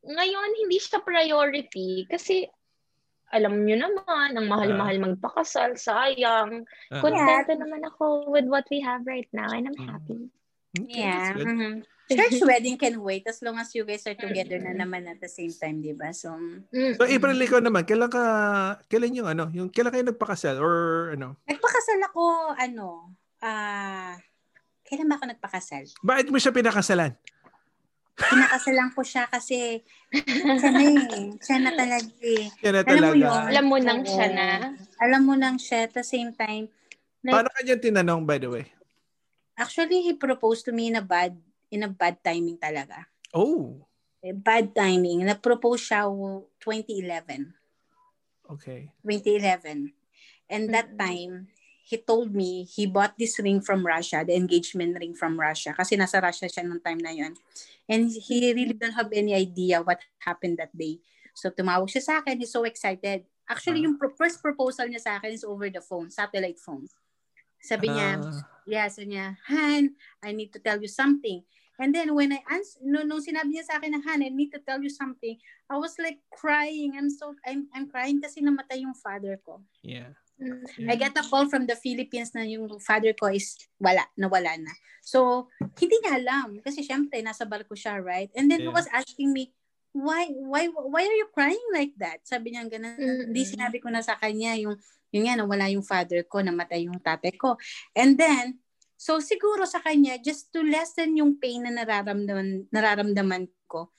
ngayon, 0.10 0.50
hindi 0.58 0.82
siya 0.82 1.06
priority 1.06 2.10
kasi 2.10 2.50
alam 3.30 3.62
nyo 3.62 3.78
naman, 3.78 4.30
ang 4.34 4.48
mahal-mahal 4.50 4.98
magpakasal, 5.00 5.78
sayang. 5.78 6.66
Ah, 6.90 7.02
Contento 7.02 7.54
naman 7.54 7.86
ako 7.86 8.30
with 8.30 8.50
what 8.50 8.66
we 8.68 8.82
have 8.82 9.06
right 9.06 9.30
now 9.30 9.50
and 9.50 9.70
I'm 9.70 9.78
Mm. 9.78 9.88
happy. 9.88 10.20
okay, 10.76 11.02
Yeah. 11.02 11.34
mhm. 11.38 11.86
Church 12.10 12.42
wedding 12.42 12.74
can 12.74 12.98
wait 13.06 13.22
as 13.30 13.38
long 13.46 13.62
as 13.62 13.70
you 13.78 13.86
guys 13.86 14.02
are 14.10 14.18
together 14.18 14.58
na 14.58 14.74
naman 14.74 15.06
at 15.06 15.22
the 15.22 15.30
same 15.30 15.54
time, 15.54 15.78
di 15.78 15.94
ba? 15.94 16.10
So, 16.10 16.34
Mm-mm. 16.34 16.98
So, 16.98 17.06
April, 17.06 17.38
ikaw 17.38 17.62
naman, 17.62 17.86
kailan 17.86 18.10
ka, 18.10 18.24
kailan 18.90 19.14
yung 19.14 19.30
ano, 19.30 19.46
yung 19.54 19.70
kailan 19.70 19.94
kayo 19.94 20.06
nagpakasal 20.10 20.58
or 20.58 20.74
ano? 21.14 21.38
nagpakasal 21.46 22.02
ako, 22.10 22.24
ano, 22.58 23.14
ah, 23.46 24.18
kailan 24.82 25.06
ba 25.06 25.22
ako 25.22 25.26
nagpakasal? 25.30 25.86
Bakit 26.02 26.34
mo 26.34 26.42
siya 26.42 26.50
pinakasalan? 26.50 27.14
Pinakasalan 28.20 28.90
ko 28.92 29.02
siya 29.02 29.24
kasi 29.26 29.80
siya 30.12 30.72
na 30.76 30.84
eh. 30.84 31.32
Siya 31.40 31.58
na 31.64 31.72
talaga 31.72 32.12
eh. 32.20 32.52
Yan 32.60 32.74
na 32.76 32.82
Alam 32.84 33.00
mo 33.00 33.14
talaga. 33.16 33.16
yun? 33.16 33.42
Alam 33.48 33.66
mo 33.66 33.78
nang 33.80 34.02
siya 34.04 34.28
na. 34.30 34.48
Alam 35.00 35.22
mo 35.24 35.34
nang 35.40 35.58
siya 35.58 35.88
at 35.88 35.94
the 35.96 36.04
same 36.04 36.36
time. 36.36 36.68
Like, 37.24 37.36
Paano 37.36 37.50
kanya 37.56 37.76
tinanong, 37.80 38.24
by 38.28 38.38
the 38.40 38.50
way? 38.52 38.66
actually, 39.56 40.04
he 40.04 40.16
proposed 40.16 40.64
to 40.64 40.72
me 40.72 40.88
in 40.88 40.96
a 40.96 41.04
bad, 41.04 41.36
in 41.70 41.84
a 41.84 41.92
bad 41.92 42.20
timing 42.24 42.56
talaga. 42.56 43.08
Oh, 43.32 43.86
Eh, 44.20 44.36
Bad 44.36 44.76
timing. 44.76 45.24
Nag-propose 45.24 45.80
siya 45.80 46.04
w- 46.12 46.44
2011. 46.60 47.56
okay. 48.52 48.92
2011. 49.00 49.96
And 50.52 50.68
that 50.76 50.92
time, 51.00 51.48
he 51.90 51.98
told 51.98 52.30
me 52.38 52.70
he 52.70 52.86
bought 52.86 53.18
this 53.18 53.42
ring 53.42 53.58
from 53.66 53.82
Russia, 53.82 54.22
the 54.22 54.38
engagement 54.38 54.94
ring 55.02 55.18
from 55.18 55.34
Russia. 55.34 55.74
Kasi 55.74 55.98
nasa 55.98 56.22
Russia 56.22 56.46
siya 56.46 56.62
nung 56.62 56.78
time 56.78 57.02
na 57.02 57.10
yun. 57.10 57.34
And 57.90 58.14
he 58.14 58.54
really 58.54 58.78
don't 58.78 58.94
have 58.94 59.10
any 59.10 59.34
idea 59.34 59.82
what 59.82 59.98
happened 60.22 60.62
that 60.62 60.70
day. 60.70 61.02
So 61.34 61.50
tumawag 61.50 61.90
siya 61.90 62.06
sa 62.06 62.14
akin. 62.22 62.38
He's 62.38 62.54
so 62.54 62.62
excited. 62.62 63.26
Actually, 63.50 63.82
Ah. 63.82 63.90
yung 63.90 63.98
pro- 63.98 64.14
first 64.14 64.38
proposal 64.38 64.86
niya 64.86 65.02
sa 65.02 65.18
akin 65.18 65.34
is 65.34 65.42
over 65.42 65.66
the 65.74 65.82
phone, 65.82 66.14
satellite 66.14 66.62
phone. 66.62 66.86
Sabi 67.58 67.90
niya, 67.90 68.22
Ah, 68.22 68.46
yeah, 68.70 68.86
sabi 68.86 69.18
niya, 69.18 69.34
Han, 69.50 69.98
I 70.22 70.30
need 70.30 70.54
to 70.54 70.62
tell 70.62 70.78
you 70.78 70.88
something. 70.88 71.42
And 71.82 71.90
then 71.90 72.14
when 72.14 72.30
I 72.30 72.46
answer, 72.54 72.78
no, 72.86 73.02
nung 73.02 73.26
sinabi 73.26 73.58
niya 73.58 73.66
sa 73.66 73.82
akin 73.82 73.98
na, 73.98 74.02
Han, 74.06 74.22
I 74.22 74.30
need 74.30 74.54
to 74.54 74.62
tell 74.62 74.78
you 74.78 74.94
something, 74.94 75.34
I 75.66 75.76
was 75.82 75.98
like 75.98 76.22
crying. 76.30 76.94
I'm 76.94 77.10
so, 77.10 77.34
I'm, 77.42 77.66
I'm 77.74 77.90
crying 77.90 78.22
kasi 78.22 78.46
namatay 78.46 78.86
yung 78.86 78.94
father 78.94 79.42
ko. 79.42 79.66
yeah. 79.82 80.14
I 80.88 80.96
get 80.96 81.16
a 81.20 81.24
call 81.24 81.48
from 81.52 81.68
the 81.68 81.76
Philippines 81.76 82.32
na 82.32 82.48
yung 82.48 82.80
father 82.80 83.12
ko 83.14 83.28
is 83.28 83.60
wala, 83.76 84.08
nawala 84.16 84.56
na. 84.56 84.72
So, 85.04 85.48
hindi 85.80 85.96
niya 86.00 86.20
alam. 86.22 86.60
Kasi 86.64 86.84
syempre, 86.84 87.20
nasa 87.20 87.44
barko 87.44 87.76
siya, 87.76 88.00
right? 88.00 88.32
And 88.36 88.48
then 88.48 88.64
he 88.64 88.70
Yeah. 88.72 88.78
was 88.80 88.88
asking 88.92 89.36
me, 89.36 89.52
why, 89.92 90.30
why, 90.32 90.70
why 90.70 91.04
are 91.04 91.18
you 91.18 91.28
crying 91.34 91.68
like 91.74 91.92
that? 92.00 92.24
Sabi 92.24 92.54
niya 92.56 92.70
ganun. 92.70 92.96
Hindi 93.32 93.42
sinabi 93.44 93.82
ko 93.84 93.90
na 93.92 94.00
sa 94.06 94.16
kanya 94.16 94.56
yung, 94.56 94.78
yung 95.12 95.26
nga, 95.28 95.36
nawala 95.40 95.66
yung 95.74 95.84
father 95.84 96.24
ko, 96.24 96.40
namatay 96.40 96.88
yung 96.88 97.02
tatay 97.02 97.34
ko. 97.36 97.58
And 97.98 98.16
then, 98.16 98.62
so 98.96 99.18
siguro 99.20 99.66
sa 99.66 99.82
kanya, 99.82 100.22
just 100.22 100.54
to 100.54 100.62
lessen 100.62 101.18
yung 101.18 101.36
pain 101.42 101.66
na 101.66 101.74
nararamdaman, 101.74 102.70
nararamdaman 102.72 103.50
ko, 103.68 103.92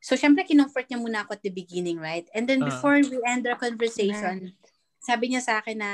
So, 0.00 0.16
syempre, 0.16 0.48
kinomfort 0.48 0.88
niya 0.88 0.96
muna 0.96 1.28
ako 1.28 1.36
at 1.36 1.44
the 1.44 1.52
beginning, 1.52 2.00
right? 2.00 2.24
And 2.32 2.48
then, 2.48 2.64
Ah. 2.64 2.72
before 2.72 2.96
we 3.04 3.20
end 3.20 3.44
our 3.44 3.60
conversation, 3.60 4.56
sabi 5.00 5.32
niya 5.32 5.42
sa 5.42 5.58
akin 5.64 5.80
na, 5.80 5.90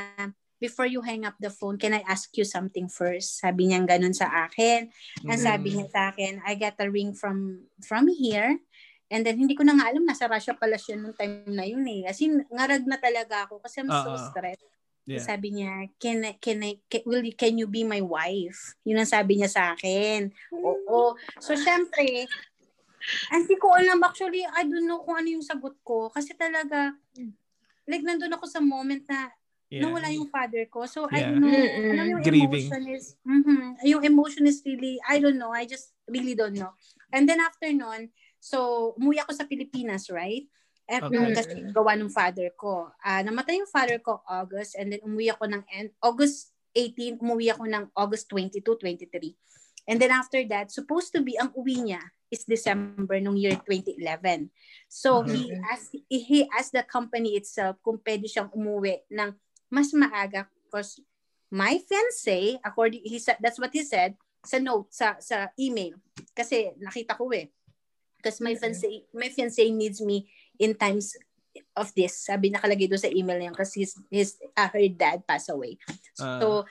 before 0.57 0.89
you 0.89 1.05
hang 1.05 1.25
up 1.29 1.37
the 1.39 1.53
phone, 1.53 1.77
can 1.77 1.93
I 1.93 2.03
ask 2.09 2.33
you 2.35 2.45
something 2.45 2.89
first? 2.89 3.39
Sabi 3.41 3.69
niya 3.71 3.85
ganun 3.85 4.17
sa 4.17 4.49
akin. 4.49 4.89
And 5.29 5.39
Mm. 5.39 5.47
sabi 5.47 5.69
niya 5.77 5.87
sa 5.93 6.11
akin, 6.13 6.41
I 6.43 6.57
got 6.57 6.81
a 6.81 6.89
ring 6.89 7.13
from 7.13 7.69
from 7.85 8.09
here. 8.09 8.59
And 9.07 9.23
then, 9.23 9.39
hindi 9.39 9.55
ko 9.55 9.63
na 9.63 9.79
nga 9.79 9.95
alam, 9.95 10.03
nasa 10.03 10.27
Russia 10.27 10.51
pala 10.59 10.75
siya 10.75 10.99
nung 10.99 11.15
time 11.15 11.47
na 11.47 11.63
yun 11.63 11.87
eh. 11.87 12.11
As 12.11 12.19
in, 12.19 12.43
ngarag 12.51 12.83
na 12.91 12.99
talaga 12.99 13.47
ako 13.47 13.63
kasi 13.63 13.79
I'm 13.79 13.93
so 13.93 14.19
Uh-uh. 14.19 14.27
stressed. 14.35 14.67
Yeah. 15.07 15.23
Sabi 15.23 15.55
niya, 15.55 15.87
can 16.03 16.27
I, 16.27 16.35
can 16.43 16.59
I, 16.67 16.83
can, 16.91 17.07
will, 17.07 17.23
you- 17.23 17.39
can 17.39 17.55
you 17.55 17.71
be 17.71 17.87
my 17.87 18.03
wife? 18.03 18.75
Yun 18.83 18.99
ang 18.99 19.07
sabi 19.07 19.39
niya 19.39 19.47
sa 19.47 19.79
akin. 19.79 20.35
Oo. 20.51 21.15
So, 21.39 21.55
syempre, 21.55 22.27
hindi 23.31 23.55
ko 23.63 23.71
alam 23.71 24.03
actually, 24.03 24.43
I 24.43 24.67
don't 24.67 24.83
know 24.83 25.07
kung 25.07 25.23
ano 25.23 25.31
yung 25.39 25.47
sagot 25.47 25.79
ko. 25.87 26.11
Kasi 26.11 26.35
talaga, 26.35 26.91
like, 27.87 28.03
nandun 28.03 28.35
ako 28.35 28.47
sa 28.47 28.61
moment 28.61 29.07
na 29.09 29.31
Yeah. 29.67 29.83
nawala 29.83 30.15
yung 30.15 30.31
father 30.31 30.63
ko. 30.71 30.87
So, 30.87 31.11
I 31.11 31.27
Yeah. 31.27 31.35
don't 31.35 31.43
know. 31.43 31.51
Mm-mm. 31.51 31.91
Alam 31.91 32.07
yung 32.15 32.23
Grieving. 32.23 32.71
emotion 32.71 32.83
is, 32.87 33.19
mhm, 33.27 33.75
yung 33.83 34.03
emotion 34.07 34.47
is 34.47 34.63
really, 34.63 35.03
I 35.03 35.19
don't 35.19 35.35
know. 35.35 35.51
I 35.51 35.67
just 35.67 35.91
really 36.07 36.39
don't 36.39 36.55
know. 36.55 36.71
And 37.11 37.27
then 37.27 37.43
after 37.43 37.67
nun, 37.75 38.15
so, 38.39 38.95
umuwi 38.95 39.19
ako 39.27 39.35
sa 39.35 39.43
Pilipinas, 39.43 40.07
right? 40.07 40.47
Eh, 40.87 41.03
Okay. 41.03 41.35
Kasi 41.35 41.67
gawa 41.75 41.99
ng 41.99 42.15
father 42.15 42.55
ko. 42.55 42.95
Ah, 43.03 43.27
namatay 43.27 43.59
yung 43.59 43.67
father 43.67 43.99
ko 43.99 44.23
August 44.31 44.79
and 44.79 44.95
then 44.95 45.03
umuwi 45.03 45.35
ako 45.35 45.51
ng 45.51 45.63
end, 45.75 45.91
August 45.99 46.55
18, 46.71 47.19
umuwi 47.19 47.51
ako 47.51 47.67
ng 47.67 47.91
August 47.99 48.31
22, 48.31 48.63
23. 48.79 49.35
And 49.87 50.03
then 50.03 50.11
after 50.11 50.43
that, 50.51 50.75
supposed 50.75 51.15
to 51.15 51.23
be 51.23 51.39
ang 51.39 51.55
uwi 51.55 51.79
niya 51.79 52.03
is 52.27 52.43
December 52.43 53.23
nung 53.23 53.39
year 53.39 53.55
2011. 53.55 54.51
So 54.91 55.23
he 55.23 55.55
Mhm. 55.55 55.63
asked 55.71 55.95
he 56.11 56.41
asked 56.51 56.75
the 56.75 56.83
company 56.83 57.39
itself 57.39 57.79
kung 57.87 58.03
pwede 58.03 58.27
siyang 58.27 58.51
umuwi 58.51 59.07
ng 59.07 59.31
mas 59.71 59.95
maaga 59.95 60.51
because 60.67 60.99
my 61.55 61.79
fiancé, 61.87 62.59
according 62.67 63.07
he 63.07 63.23
said 63.23 63.39
that's 63.39 63.63
what 63.63 63.71
he 63.71 63.87
said 63.87 64.19
sa 64.43 64.59
note 64.59 64.91
sa 64.91 65.23
sa 65.23 65.55
email 65.55 65.95
kasi 66.35 66.75
nakita 66.83 67.15
ko 67.15 67.31
eh. 67.31 67.47
Because 68.19 68.43
my 68.43 68.59
fiancé 68.59 69.07
my 69.15 69.31
fiancé 69.31 69.71
needs 69.71 70.03
me 70.03 70.27
in 70.59 70.75
times 70.75 71.15
of 71.79 71.95
this. 71.95 72.27
Sabi 72.27 72.51
nakalagay 72.51 72.91
doon 72.91 72.99
sa 72.99 73.09
email 73.09 73.39
niya 73.39 73.55
kasi 73.55 73.87
his, 73.87 73.95
his 74.11 74.31
uh, 74.59 74.67
her 74.67 74.91
dad 74.91 75.23
passed 75.23 75.49
away. 75.49 75.79
So, 76.13 76.67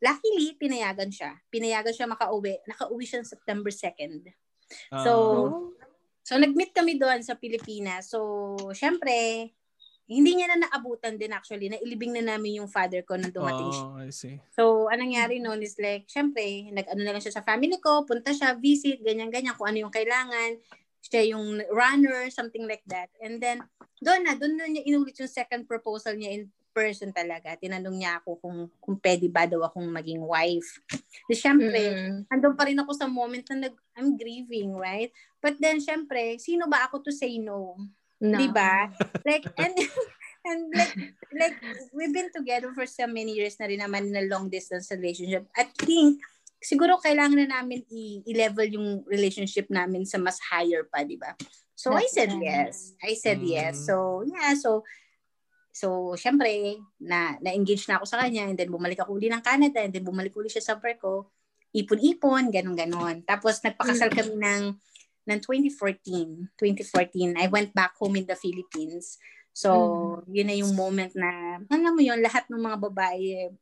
luckily, 0.00 0.56
pinayagan 0.56 1.12
siya. 1.12 1.36
Pinayagan 1.52 1.94
siya 1.94 2.08
makauwi. 2.08 2.58
Nakauwi 2.66 3.04
siya 3.04 3.22
September 3.22 3.70
2nd. 3.70 4.32
Ah. 4.90 5.04
So, 5.04 5.12
so 6.24 6.40
nag-meet 6.40 6.72
kami 6.72 6.96
doon 6.96 7.20
sa 7.20 7.36
Pilipinas. 7.36 8.10
So, 8.10 8.56
syempre, 8.72 9.48
hindi 10.10 10.34
niya 10.34 10.50
na 10.50 10.66
naabutan 10.66 11.14
din 11.14 11.30
actually. 11.30 11.70
Nailibing 11.70 12.10
na 12.18 12.34
namin 12.34 12.58
yung 12.58 12.66
father 12.66 13.06
ko 13.06 13.14
nung 13.14 13.30
dumating 13.30 13.70
siya. 13.70 13.86
Oh, 13.86 14.02
I 14.02 14.10
see. 14.10 14.36
So, 14.50 14.90
anong 14.90 15.14
nangyari 15.14 15.38
noon 15.38 15.62
is 15.62 15.78
like, 15.78 16.10
syempre, 16.10 16.66
nag-ano 16.74 17.06
na 17.06 17.14
lang 17.14 17.22
siya 17.22 17.38
sa 17.38 17.46
family 17.46 17.78
ko, 17.78 18.02
punta 18.02 18.34
siya, 18.34 18.58
visit, 18.58 18.98
ganyan-ganyan, 19.06 19.54
kung 19.54 19.70
ano 19.70 19.86
yung 19.86 19.94
kailangan. 19.94 20.58
Siya 21.00 21.30
yung 21.30 21.62
runner, 21.70 22.26
something 22.34 22.66
like 22.66 22.82
that. 22.90 23.06
And 23.22 23.38
then, 23.38 23.62
doon 24.02 24.26
na, 24.26 24.34
doon 24.34 24.58
na 24.58 24.66
niya 24.66 24.82
inulit 24.82 25.14
yung 25.22 25.30
second 25.30 25.70
proposal 25.70 26.18
niya 26.18 26.42
in 26.42 26.50
person 26.80 27.12
talaga. 27.12 27.52
Tinanong 27.60 27.96
niya 28.00 28.24
ako 28.24 28.40
kung, 28.40 28.58
kung 28.80 28.96
pwede 28.96 29.28
ba 29.28 29.44
daw 29.44 29.60
akong 29.68 29.84
maging 29.84 30.24
wife. 30.24 30.80
Di 31.28 31.36
syempre, 31.36 31.92
Mm. 31.92 32.32
andun 32.32 32.56
pa 32.56 32.64
rin 32.64 32.80
ako 32.80 32.96
sa 32.96 33.04
moment 33.04 33.44
na 33.52 33.68
nag, 33.68 33.76
I'm 33.94 34.16
grieving, 34.16 34.72
right? 34.72 35.12
But 35.44 35.60
then, 35.60 35.76
syempre, 35.84 36.40
sino 36.40 36.64
ba 36.66 36.88
ako 36.88 37.04
to 37.04 37.12
say 37.12 37.36
no? 37.36 37.76
No. 38.16 38.36
Di 38.36 38.48
ba? 38.48 38.88
Like, 39.24 39.44
and, 39.60 39.76
and 40.44 40.60
like, 40.72 40.94
like, 41.32 41.56
we've 41.92 42.12
been 42.12 42.32
together 42.32 42.72
for 42.72 42.88
so 42.88 43.04
many 43.04 43.36
years 43.36 43.60
na 43.60 43.68
rin 43.68 43.80
naman 43.80 44.08
in 44.08 44.16
a 44.16 44.24
long 44.28 44.48
distance 44.48 44.88
relationship. 44.92 45.44
I 45.56 45.68
think, 45.84 46.20
siguro 46.60 47.00
kailangan 47.00 47.40
na 47.44 47.60
namin 47.60 47.84
i- 47.88 48.20
i-level 48.28 48.68
yung 48.68 48.88
relationship 49.08 49.68
namin 49.72 50.04
sa 50.04 50.16
mas 50.20 50.36
higher 50.40 50.84
pa, 50.84 51.00
di 51.04 51.16
ba? 51.16 51.32
So, 51.72 51.96
I 51.96 52.04
said 52.12 52.28
right. 52.36 52.44
yes. 52.44 52.92
I 53.00 53.16
said 53.16 53.40
Mm. 53.40 53.48
yes. 53.56 53.88
So, 53.88 54.20
yeah, 54.28 54.52
so, 54.52 54.84
so, 55.70 56.14
syempre, 56.18 56.78
na, 56.98 57.38
na-engage 57.40 57.86
na 57.88 57.98
ako 57.98 58.06
sa 58.06 58.18
kanya 58.22 58.46
and 58.50 58.58
then 58.58 58.70
bumalik 58.70 58.98
ako 58.98 59.16
uli 59.16 59.30
ng 59.30 59.42
Canada 59.42 59.80
and 59.82 59.94
then 59.94 60.04
bumalik 60.04 60.34
uli 60.34 60.50
siya 60.50 60.62
sa 60.62 60.74
work 60.78 60.98
ko. 61.00 61.30
Ipon-ipon, 61.70 62.50
ganun-ganon. 62.50 63.22
Tapos, 63.22 63.62
nagpakasal 63.62 64.10
Mm. 64.10 64.16
kami 64.18 64.34
ng 64.38 64.62
ng 65.30 65.38
2014. 65.46 66.50
2014, 66.58 67.38
I 67.38 67.46
went 67.46 67.70
back 67.70 67.94
home 68.00 68.18
in 68.18 68.26
the 68.26 68.34
Philippines. 68.34 69.20
So, 69.54 69.70
yun 70.26 70.48
na 70.50 70.56
yung 70.58 70.74
moment 70.74 71.14
na, 71.14 71.60
alam 71.70 71.92
mo 71.94 72.02
yun, 72.02 72.18
lahat 72.18 72.50
ng 72.50 72.58
mga 72.58 72.78
babae, 72.90 73.52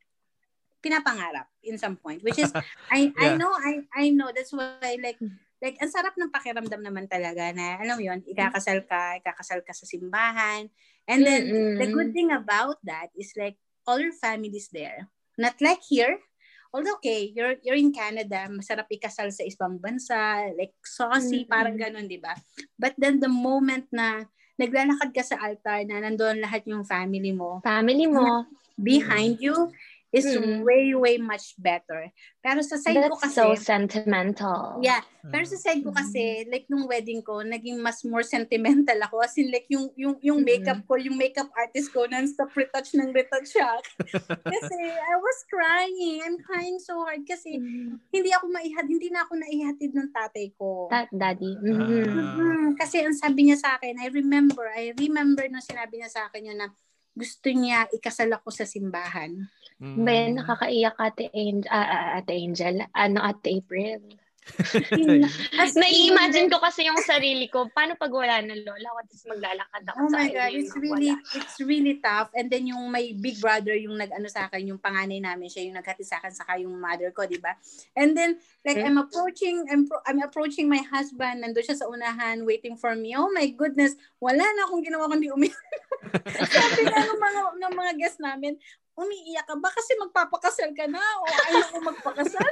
pinapangarap 0.81 1.51
in 1.67 1.77
some 1.77 1.99
point. 1.99 2.23
Which 2.23 2.39
is, 2.39 2.49
I 2.95 3.13
I 3.19 3.35
Yeah. 3.35 3.37
know, 3.37 3.53
I 3.53 3.85
I 3.93 4.05
know, 4.15 4.31
that's 4.33 4.55
why, 4.55 4.97
like, 4.97 5.19
like, 5.59 5.77
ang 5.83 5.91
sarap 5.91 6.15
ng 6.15 6.31
pakiramdam 6.31 6.83
naman 6.83 7.07
talaga 7.11 7.51
na, 7.55 7.79
alam 7.79 7.99
mo 7.99 8.03
yun, 8.03 8.23
ikakasal 8.27 8.83
ka, 8.87 9.19
ikakasal 9.19 9.61
ka 9.63 9.75
sa 9.75 9.85
simbahan. 9.85 10.71
And 11.09 11.25
then, 11.25 11.43
Mm-mm. 11.51 11.79
the 11.83 11.89
good 11.91 12.11
thing 12.15 12.31
about 12.31 12.79
that 12.87 13.11
is 13.19 13.35
like, 13.35 13.59
all 13.89 13.99
your 13.99 14.15
family's 14.15 14.69
there. 14.71 15.09
Not 15.39 15.59
like 15.65 15.81
here, 15.87 16.21
Although 16.69 17.01
okay, 17.01 17.33
you're 17.33 17.57
you're 17.65 17.81
in 17.81 17.97
Canada, 17.97 18.45
masarap 18.53 18.93
ikasal 18.93 19.33
sa 19.33 19.41
ibang 19.41 19.81
bansa, 19.81 20.53
like 20.53 20.77
saucy, 20.85 21.49
Mm-mm. 21.49 21.49
parang 21.49 21.81
ganun, 21.81 22.05
'di 22.05 22.21
ba? 22.21 22.37
But 22.77 22.93
then 23.01 23.25
the 23.25 23.33
moment 23.33 23.89
na 23.89 24.29
naglalakad 24.61 25.17
ka 25.17 25.25
sa 25.25 25.41
altar 25.41 25.87
na 25.89 26.05
nandoon 26.05 26.45
lahat 26.45 26.69
yung 26.69 26.85
family 26.85 27.33
mo, 27.33 27.65
Family 27.65 28.05
mo. 28.05 28.45
behind 28.79 29.43
you 29.43 29.75
is 30.09 30.25
Mm-mm. 30.25 30.65
way 30.65 30.97
way 30.97 31.17
much 31.21 31.53
better. 31.61 32.09
Pero 32.41 32.65
sa 32.65 32.81
side 32.81 32.97
ko 32.97 33.13
That's 33.13 33.29
kasi, 33.29 33.37
so 33.37 33.53
sentimental. 33.55 34.81
yeah, 34.81 35.05
pero 35.29 35.45
sa 35.45 35.61
side 35.61 35.85
ko 35.85 35.93
kasi, 35.93 36.49
like 36.49 36.65
nung 36.73 36.89
wedding 36.89 37.21
ko, 37.21 37.45
naging 37.45 37.77
mas 37.85 38.01
more 38.09 38.25
sentimental 38.25 38.97
ako. 39.05 39.21
As 39.21 39.37
in 39.37 39.53
like 39.53 39.69
yung, 39.69 39.93
yung, 40.01 40.17
yung 40.25 40.41
makeup 40.41 40.81
ko, 40.89 40.97
yung 40.97 41.21
makeup 41.21 41.53
artist 41.53 41.93
ko, 41.93 42.09
non-stop 42.09 42.49
retouch 42.57 42.97
ng 42.97 43.13
retouch 43.13 43.53
siya. 43.53 43.69
kasi 44.57 44.77
I 44.81 45.15
was 45.21 45.39
crying. 45.53 46.25
I'm 46.25 46.41
crying 46.41 46.81
so 46.81 47.05
hard 47.05 47.29
kasi 47.29 47.61
Mm. 47.61 48.01
hindi 48.09 48.31
ako 48.33 48.49
maihat, 48.49 48.85
hindi 48.89 49.13
na 49.13 49.29
ako 49.29 49.33
naihatid 49.37 49.93
ng 49.93 50.09
tatay 50.15 50.57
ko. 50.57 50.89
That 50.89 51.13
daddy. 51.13 51.53
Mhm. 51.61 52.17
Mhm. 52.17 52.81
Kasi 52.81 53.05
ang 53.05 53.13
sabi 53.13 53.51
niya 53.51 53.61
sa 53.61 53.77
akin, 53.77 54.01
I 54.01 54.09
remember, 54.09 54.65
I 54.73 54.97
remember 54.97 55.45
nung 55.53 55.65
sinabi 55.65 56.01
niya 56.01 56.09
sa 56.09 56.33
akin 56.33 56.49
yun 56.55 56.57
na 56.57 56.73
gusto 57.19 57.51
niya 57.51 57.91
ikasal 57.91 58.31
ako 58.31 58.55
sa 58.55 58.63
simbahan. 58.63 59.35
Mm. 59.79 60.03
Yan, 60.11 60.31
nakakaiyak 60.43 60.99
ate 60.99 61.31
Angel, 61.31 61.71
ah, 61.71 61.87
ah, 61.87 62.09
ate 62.19 62.35
Angel, 62.35 62.83
ano 62.91 63.19
ate 63.23 63.47
April. 63.55 64.03
Nai-imagine 65.77 66.49
ko 66.49 66.57
kasi 66.57 66.89
yung 66.89 66.99
sarili 67.05 67.47
ko, 67.53 67.69
paano 67.69 67.95
pag 68.01 68.09
wala 68.09 68.41
ng 68.41 68.65
lola 68.65 68.89
ko, 68.97 69.01
tapos 69.05 69.25
maglalakad 69.29 69.83
ako 69.87 69.99
Oh 70.01 70.09
sa 70.09 70.19
my 70.19 70.29
God, 70.33 70.53
it's 70.57 70.73
na 70.73 70.81
really, 70.81 71.13
wala. 71.13 71.37
it's 71.37 71.57
really 71.61 71.95
tough. 72.01 72.33
And 72.33 72.49
then 72.49 72.65
yung 72.67 72.89
may 72.89 73.13
big 73.13 73.39
brother, 73.39 73.77
yung 73.77 74.01
nag-ano 74.01 74.25
sa 74.27 74.49
akin, 74.49 74.65
yung 74.73 74.81
panganay 74.81 75.21
namin, 75.21 75.53
siya 75.53 75.69
yung 75.69 75.77
naghati 75.77 76.03
sa 76.03 76.17
akin, 76.19 76.33
saka 76.33 76.57
yung 76.59 76.75
mother 76.81 77.13
ko, 77.13 77.29
di 77.29 77.39
ba? 77.39 77.55
And 77.93 78.17
then, 78.17 78.41
like, 78.65 78.81
Hmm? 78.81 78.89
I'm 78.89 78.99
approaching, 78.99 79.69
I'm, 79.69 79.85
pro- 79.85 80.05
I'm 80.09 80.25
approaching 80.25 80.67
my 80.67 80.81
husband, 80.81 81.45
nandun 81.45 81.63
siya 81.63 81.79
sa 81.79 81.87
unahan, 81.87 82.43
waiting 82.49 82.75
for 82.81 82.97
me. 82.97 83.15
Oh 83.15 83.29
my 83.29 83.47
goodness, 83.53 83.95
wala 84.17 84.43
na 84.43 84.65
akong 84.65 84.81
ginawa 84.83 85.13
kundi 85.13 85.29
umiyak. 85.29 85.61
Sabi 86.57 86.89
nga 86.89 87.05
ng 87.05 87.21
mga, 87.21 87.41
ng 87.61 87.75
mga 87.77 87.93
guests 88.01 88.21
namin, 88.23 88.57
umiiyak 88.99 89.47
ka 89.47 89.55
ba 89.55 89.71
kasi 89.71 89.95
magpapakasal 89.95 90.75
ka 90.75 90.91
na 90.91 90.99
o 91.23 91.27
ayaw 91.47 91.67
mo 91.79 91.95
magpakasal? 91.95 92.51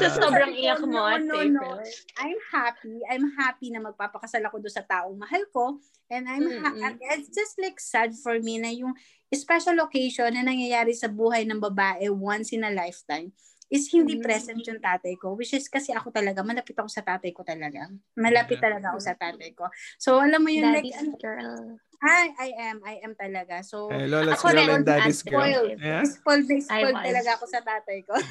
So, 0.00 0.04
Ah, 0.08 0.12
sobrang 0.24 0.52
ko, 0.54 0.60
iyak 0.60 0.80
mo, 0.86 0.92
no, 0.94 1.04
ate 1.04 1.20
no, 1.26 1.36
no. 1.44 1.66
April. 1.76 1.84
I'm 2.16 2.40
happy. 2.48 2.96
I'm 3.10 3.26
happy 3.36 3.68
na 3.74 3.80
magpapakasal 3.82 4.40
ako 4.46 4.62
doon 4.62 4.72
sa 4.72 4.84
taong 4.86 5.16
mahal 5.18 5.42
ko. 5.52 5.76
And 6.08 6.24
I'm 6.30 6.46
ha- 6.62 6.76
Mm-mm. 6.78 6.96
it's 7.18 7.28
just 7.32 7.58
like 7.60 7.76
sad 7.76 8.16
for 8.16 8.38
me 8.40 8.56
na 8.56 8.70
yung 8.72 8.94
special 9.30 9.78
occasion 9.84 10.32
na 10.34 10.42
nangyayari 10.42 10.94
sa 10.96 11.06
buhay 11.10 11.44
ng 11.44 11.60
babae 11.60 12.08
once 12.08 12.50
in 12.56 12.64
a 12.66 12.72
lifetime 12.72 13.30
is 13.70 13.86
hindi 13.94 14.18
Mm. 14.18 14.24
present 14.26 14.58
yung 14.66 14.82
tatay 14.82 15.14
ko. 15.14 15.38
Which 15.38 15.54
is 15.54 15.70
kasi 15.70 15.94
ako 15.94 16.10
talaga, 16.10 16.42
malapit 16.42 16.74
ako 16.74 16.90
sa 16.90 17.06
tatay 17.06 17.30
ko 17.30 17.46
talaga. 17.46 17.86
Malapit 18.18 18.58
Yeah. 18.58 18.66
talaga 18.66 18.90
ako 18.90 18.98
sa 18.98 19.14
tatay 19.14 19.54
ko. 19.54 19.70
So, 19.94 20.18
alam 20.18 20.42
mo 20.42 20.50
yun, 20.50 20.74
like, 20.74 20.90
Daddy's 20.90 20.98
ano, 20.98 21.14
girl. 21.22 21.78
I, 22.00 22.32
I 22.32 22.48
am, 22.72 22.76
I 22.80 22.94
am 23.04 23.12
talaga. 23.12 23.60
So, 23.60 23.92
eh, 23.92 24.08
Lola's 24.08 24.40
Ako 24.40 24.50
girl 24.50 24.56
rin, 24.56 24.70
and 24.72 24.84
daddy's 24.88 25.20
girl. 25.20 25.44
spoiled. 25.44 25.76
Yeah? 25.76 26.04
spoiled 26.08 26.48
spoiled 26.48 26.96
talaga 26.96 27.30
ako 27.36 27.44
sa 27.48 27.60
tatay 27.60 27.98
ko. 28.08 28.16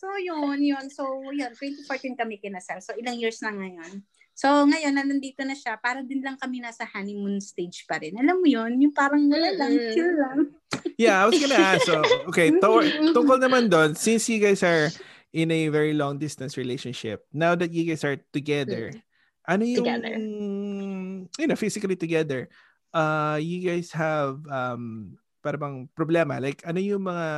So, 0.00 0.08
yun, 0.16 0.64
yun. 0.64 0.88
So, 0.88 1.04
yun, 1.28 1.52
2014 1.52 2.16
kami 2.16 2.40
kinasal. 2.40 2.80
So, 2.80 2.96
ilang 2.96 3.20
years 3.20 3.44
na 3.44 3.52
ngayon. 3.52 4.00
So, 4.32 4.48
ngayon, 4.64 4.96
na 4.96 5.04
nandito 5.04 5.44
na 5.44 5.52
siya, 5.52 5.76
para 5.76 6.00
din 6.00 6.24
lang 6.24 6.40
kami 6.40 6.64
nasa 6.64 6.88
honeymoon 6.88 7.36
stage 7.36 7.84
pa 7.84 8.00
rin. 8.00 8.16
Alam 8.16 8.40
mo 8.40 8.48
yun, 8.48 8.80
yung 8.80 8.96
parang 8.96 9.28
wala 9.28 9.52
lang, 9.52 9.76
Mm-mm. 9.76 9.92
chill 9.92 10.16
lang. 10.16 10.38
Yeah, 10.96 11.20
I 11.20 11.28
was 11.28 11.36
gonna 11.36 11.60
ask. 11.60 11.84
So, 11.84 12.00
okay, 12.32 12.48
to- 12.64 13.12
tungkol 13.12 13.44
naman 13.44 13.68
doon, 13.68 13.92
since 13.92 14.24
you 14.32 14.40
guys 14.40 14.64
are 14.64 14.88
in 15.36 15.52
a 15.52 15.68
very 15.68 15.92
long 15.92 16.16
distance 16.16 16.56
relationship, 16.56 17.28
now 17.28 17.52
that 17.52 17.68
you 17.68 17.84
guys 17.84 18.00
are 18.00 18.16
together, 18.32 18.96
ano 19.44 19.68
yung, 19.68 19.84
Together. 19.84 20.16
you 21.36 21.44
know, 21.44 21.60
physically 21.60 22.00
together, 22.00 22.48
uh, 22.92 23.38
you 23.40 23.62
guys 23.64 23.90
have, 23.92 24.40
um, 24.48 25.16
para 25.40 25.56
bang 25.56 25.88
problema? 25.96 26.36
Like, 26.40 26.62
ano 26.68 26.78
yung 26.80 27.08
mga 27.08 27.28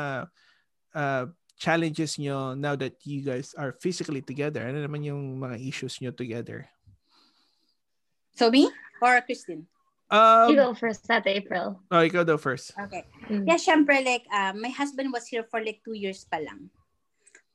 uh, 0.95 1.25
challenges 1.57 2.19
nyo 2.19 2.59
now 2.59 2.75
that 2.75 2.99
you 3.07 3.23
guys 3.23 3.55
are 3.55 3.79
physically 3.79 4.21
together? 4.23 4.67
Ano 4.67 4.83
naman 4.83 5.07
yung 5.07 5.39
mga 5.39 5.63
issues 5.63 6.03
nyo 6.03 6.11
together? 6.11 6.67
So 8.35 8.51
me 8.51 8.67
or 8.99 9.21
Christine? 9.23 9.69
you 10.13 10.19
Um, 10.19 10.53
go 10.57 10.75
first, 10.75 11.09
not 11.09 11.25
April. 11.25 11.81
oh, 11.89 12.03
ikaw 12.05 12.21
daw 12.21 12.37
first. 12.37 12.77
Okay. 12.77 13.09
Mm. 13.33 13.49
Yeah, 13.49 13.57
syempre 13.57 13.97
like 14.05 14.29
uh, 14.29 14.53
my 14.53 14.69
husband 14.69 15.09
was 15.09 15.25
here 15.25 15.47
for 15.49 15.65
like 15.65 15.81
two 15.81 15.97
years 15.97 16.29
pa 16.29 16.37
lang. 16.37 16.69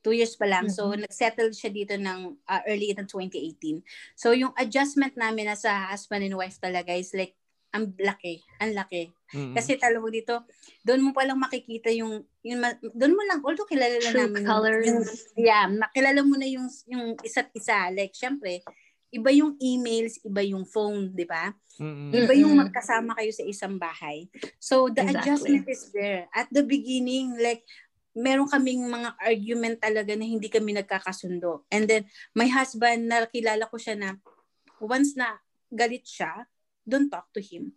Two 0.02 0.18
years 0.18 0.34
pa 0.34 0.50
lang. 0.50 0.66
So 0.66 0.90
nagsettle 0.90 1.54
siya 1.54 1.70
dito 1.70 1.94
ng 1.94 2.34
uh, 2.50 2.62
early 2.66 2.90
in 2.90 3.06
2018. 3.06 3.84
So 4.18 4.34
yung 4.34 4.58
adjustment 4.58 5.14
namin 5.14 5.54
as 5.54 5.70
a 5.70 5.94
husband 5.94 6.26
and 6.26 6.34
wife 6.34 6.58
talaga 6.58 6.98
is 6.98 7.14
like 7.14 7.38
ang 7.78 7.94
laki, 8.02 8.42
ang 8.58 8.74
laki. 8.74 9.14
Mm. 9.38 9.54
Kasi 9.54 9.78
talo 9.78 10.02
mo 10.02 10.10
dito, 10.10 10.44
doon 10.82 11.06
mo 11.06 11.10
palang 11.14 11.38
makikita 11.38 11.94
yung, 11.94 12.26
yung 12.42 12.60
doon 12.82 13.14
mo 13.14 13.22
lang, 13.30 13.40
although 13.46 13.70
kilala 13.70 14.02
na 14.02 14.10
True 14.10 14.26
namin. 14.26 14.44
colors. 14.44 14.88
Yung, 14.90 15.02
yeah, 15.38 15.70
makilala 15.70 16.26
mo 16.26 16.36
na 16.36 16.50
yung, 16.50 16.66
yung 16.90 17.14
isa't 17.22 17.54
isa. 17.54 17.94
Like, 17.94 18.18
syempre, 18.18 18.66
iba 19.14 19.30
yung 19.32 19.56
emails, 19.62 20.18
iba 20.26 20.42
yung 20.42 20.66
phone, 20.66 21.14
di 21.14 21.24
ba? 21.24 21.54
Mm-mm. 21.78 22.12
Iba 22.12 22.34
yung 22.34 22.58
magkasama 22.58 23.14
kayo 23.14 23.32
sa 23.32 23.46
isang 23.46 23.78
bahay. 23.78 24.26
So, 24.58 24.90
the 24.90 25.06
Exactly. 25.06 25.22
adjustment 25.22 25.66
is 25.70 25.84
there. 25.94 26.26
At 26.34 26.50
the 26.50 26.66
beginning, 26.66 27.38
like, 27.38 27.62
meron 28.18 28.50
kaming 28.50 28.82
mga 28.90 29.14
argument 29.22 29.78
talaga 29.78 30.18
na 30.18 30.26
hindi 30.26 30.50
kami 30.50 30.74
nagkakasundo. 30.74 31.70
And 31.70 31.86
then, 31.86 32.10
my 32.34 32.50
husband, 32.50 33.06
nakilala 33.06 33.70
ko 33.70 33.78
siya 33.78 33.94
na, 33.94 34.10
once 34.82 35.14
na 35.14 35.38
galit 35.70 36.08
siya, 36.08 36.50
don't 36.88 37.12
talk 37.12 37.28
to 37.36 37.44
him. 37.44 37.76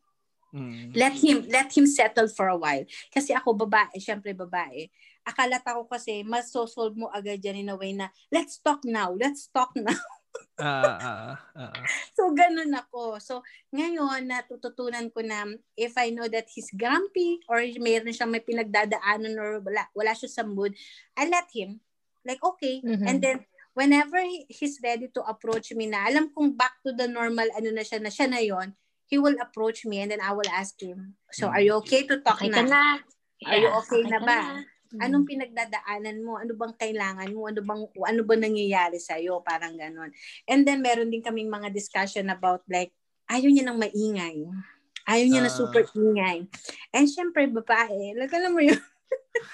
Mm. 0.50 0.90
let 0.98 1.14
him 1.14 1.46
let 1.46 1.70
him 1.70 1.86
settle 1.86 2.26
for 2.26 2.50
a 2.50 2.58
while. 2.58 2.82
Kasi 3.14 3.30
ako 3.30 3.54
babae 3.54 3.94
syempre 4.02 4.34
babae. 4.34 4.90
Akalat 5.22 5.62
ako 5.62 5.86
kasi 5.86 6.26
mas 6.26 6.50
solve 6.50 6.98
mo 6.98 7.06
agad 7.14 7.38
yan 7.38 7.62
in 7.62 7.70
a 7.70 7.78
way 7.78 7.94
na 7.94 8.10
let's 8.34 8.58
talk 8.58 8.82
now 8.82 9.14
let's 9.14 9.46
talk 9.50 9.70
now. 9.78 9.94
Ah, 10.60 10.94
ah, 11.02 11.34
ah. 11.58 11.74
so 12.14 12.30
ganun 12.30 12.70
ako. 12.70 13.18
So 13.18 13.42
ngayon 13.74 14.30
natututunan 14.30 15.10
ko 15.10 15.26
na 15.26 15.48
if 15.74 15.96
I 15.98 16.14
know 16.14 16.30
that 16.30 16.46
he's 16.52 16.70
grumpy 16.70 17.42
or 17.50 17.64
mayroon 17.80 18.14
siyang 18.14 18.30
may 18.30 18.44
pinagdadaanan 18.44 19.34
or 19.40 19.58
wala, 19.58 19.90
wala 19.90 20.12
siya 20.14 20.30
sa 20.30 20.44
mood 20.46 20.76
I 21.18 21.26
let 21.26 21.50
him. 21.50 21.82
Like 22.22 22.42
okay. 22.42 22.78
Mhm. 22.84 23.06
and 23.08 23.18
then 23.18 23.36
whenever 23.74 24.22
he- 24.22 24.46
he's 24.50 24.78
ready 24.84 25.10
to 25.14 25.22
approach 25.26 25.72
me 25.74 25.90
na 25.90 26.06
alam 26.06 26.30
kong 26.30 26.54
back 26.54 26.78
to 26.84 26.92
the 26.94 27.10
normal 27.10 27.48
ano 27.56 27.70
na 27.74 27.82
siya 27.82 27.98
na 27.98 28.12
siya 28.12 28.26
na 28.30 28.42
yon 28.44 28.70
he 29.10 29.18
will 29.18 29.34
approach 29.42 29.82
me 29.84 30.00
and 30.00 30.14
then 30.14 30.22
I 30.22 30.30
will 30.30 30.46
ask 30.48 30.78
him 30.78 31.18
so 31.34 31.50
are 31.50 31.60
you 31.60 31.74
okay 31.82 32.06
to 32.06 32.22
talk 32.22 32.38
Okay 32.38 32.48
ka 32.54 32.62
na? 32.62 32.70
na. 32.70 32.82
Are 33.50 33.58
you 33.58 33.70
okay 33.84 34.06
na 34.06 34.22
ka 34.22 34.24
ba? 34.24 34.40
Mm. 34.90 35.00
Anong 35.06 35.26
pinagdadaanan 35.26 36.18
mo? 36.26 36.34
Ano 36.38 36.52
bang 36.58 36.74
kailangan 36.74 37.30
mo? 37.30 37.46
Ano 37.46 37.62
bang 37.62 37.82
ano 37.86 38.20
ba 38.26 38.34
nangyayari 38.34 38.98
sa 38.98 39.14
iyo? 39.22 39.38
Parang 39.38 39.78
ganon. 39.78 40.10
And 40.50 40.66
then 40.66 40.82
meron 40.82 41.14
din 41.14 41.22
kaming 41.22 41.46
mga 41.46 41.70
discussion 41.70 42.26
about 42.26 42.66
like 42.66 42.90
ayaw 43.30 43.46
niya 43.50 43.70
ng 43.70 43.78
maingay. 43.78 44.50
Ayaw 45.06 45.26
niya 45.30 45.42
na 45.46 45.50
Ah. 45.50 45.58
super 45.62 45.86
ingay. 45.94 46.46
And 46.90 47.06
syempre 47.06 47.46
babae, 47.46 48.18
alam 48.18 48.50
mo 48.50 48.62
yun. 48.62 48.78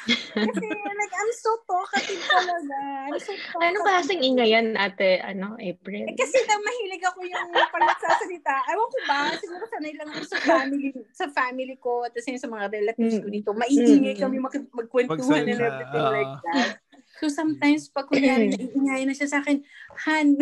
Kasi 0.07 0.67
like 0.71 1.15
I'm 1.17 1.33
so 1.37 1.51
talkative 1.67 2.23
talaga. 2.25 2.77
I'm 3.11 3.19
so 3.21 3.33
talkative. 3.35 3.61
Ano 3.61 3.79
ba 3.83 3.91
kasing 4.01 4.23
ingay 4.23 4.49
yan, 4.55 4.73
ate, 4.73 5.21
ano, 5.21 5.57
April? 5.61 6.07
Eh, 6.09 6.17
kasi 6.17 6.37
na 6.47 6.57
mahilig 6.57 7.05
ako 7.05 7.19
yung 7.25 7.47
pagsasalita. 7.53 8.55
Ewan 8.73 8.89
ko 8.89 8.99
ba, 9.05 9.19
siguro 9.37 9.65
sanay 9.69 9.93
lang 9.97 10.09
ako 10.13 10.25
sa 10.25 10.39
family, 10.41 10.89
sa 11.13 11.27
family 11.29 11.77
ko 11.77 12.07
at 12.07 12.17
yung 12.17 12.41
sa 12.41 12.49
mga 12.49 12.67
relatives 12.73 13.19
ko 13.21 13.29
Mm. 13.29 13.35
dito. 13.35 13.51
Maiingay 13.53 14.15
Mm. 14.17 14.23
kami 14.23 14.37
mag- 14.41 14.73
magkwentuhan 14.73 15.45
and 15.45 15.61
everything 15.61 16.05
oo. 16.07 16.15
like 16.15 16.35
that. 16.47 16.71
So 17.17 17.33
sometimes 17.33 17.89
pag 17.89 18.09
kunyari 18.09 18.49
naiingay 18.53 19.03
na 19.05 19.15
siya 19.17 19.29
sa 19.29 19.39
akin, 19.41 19.61
Han, 20.05 20.37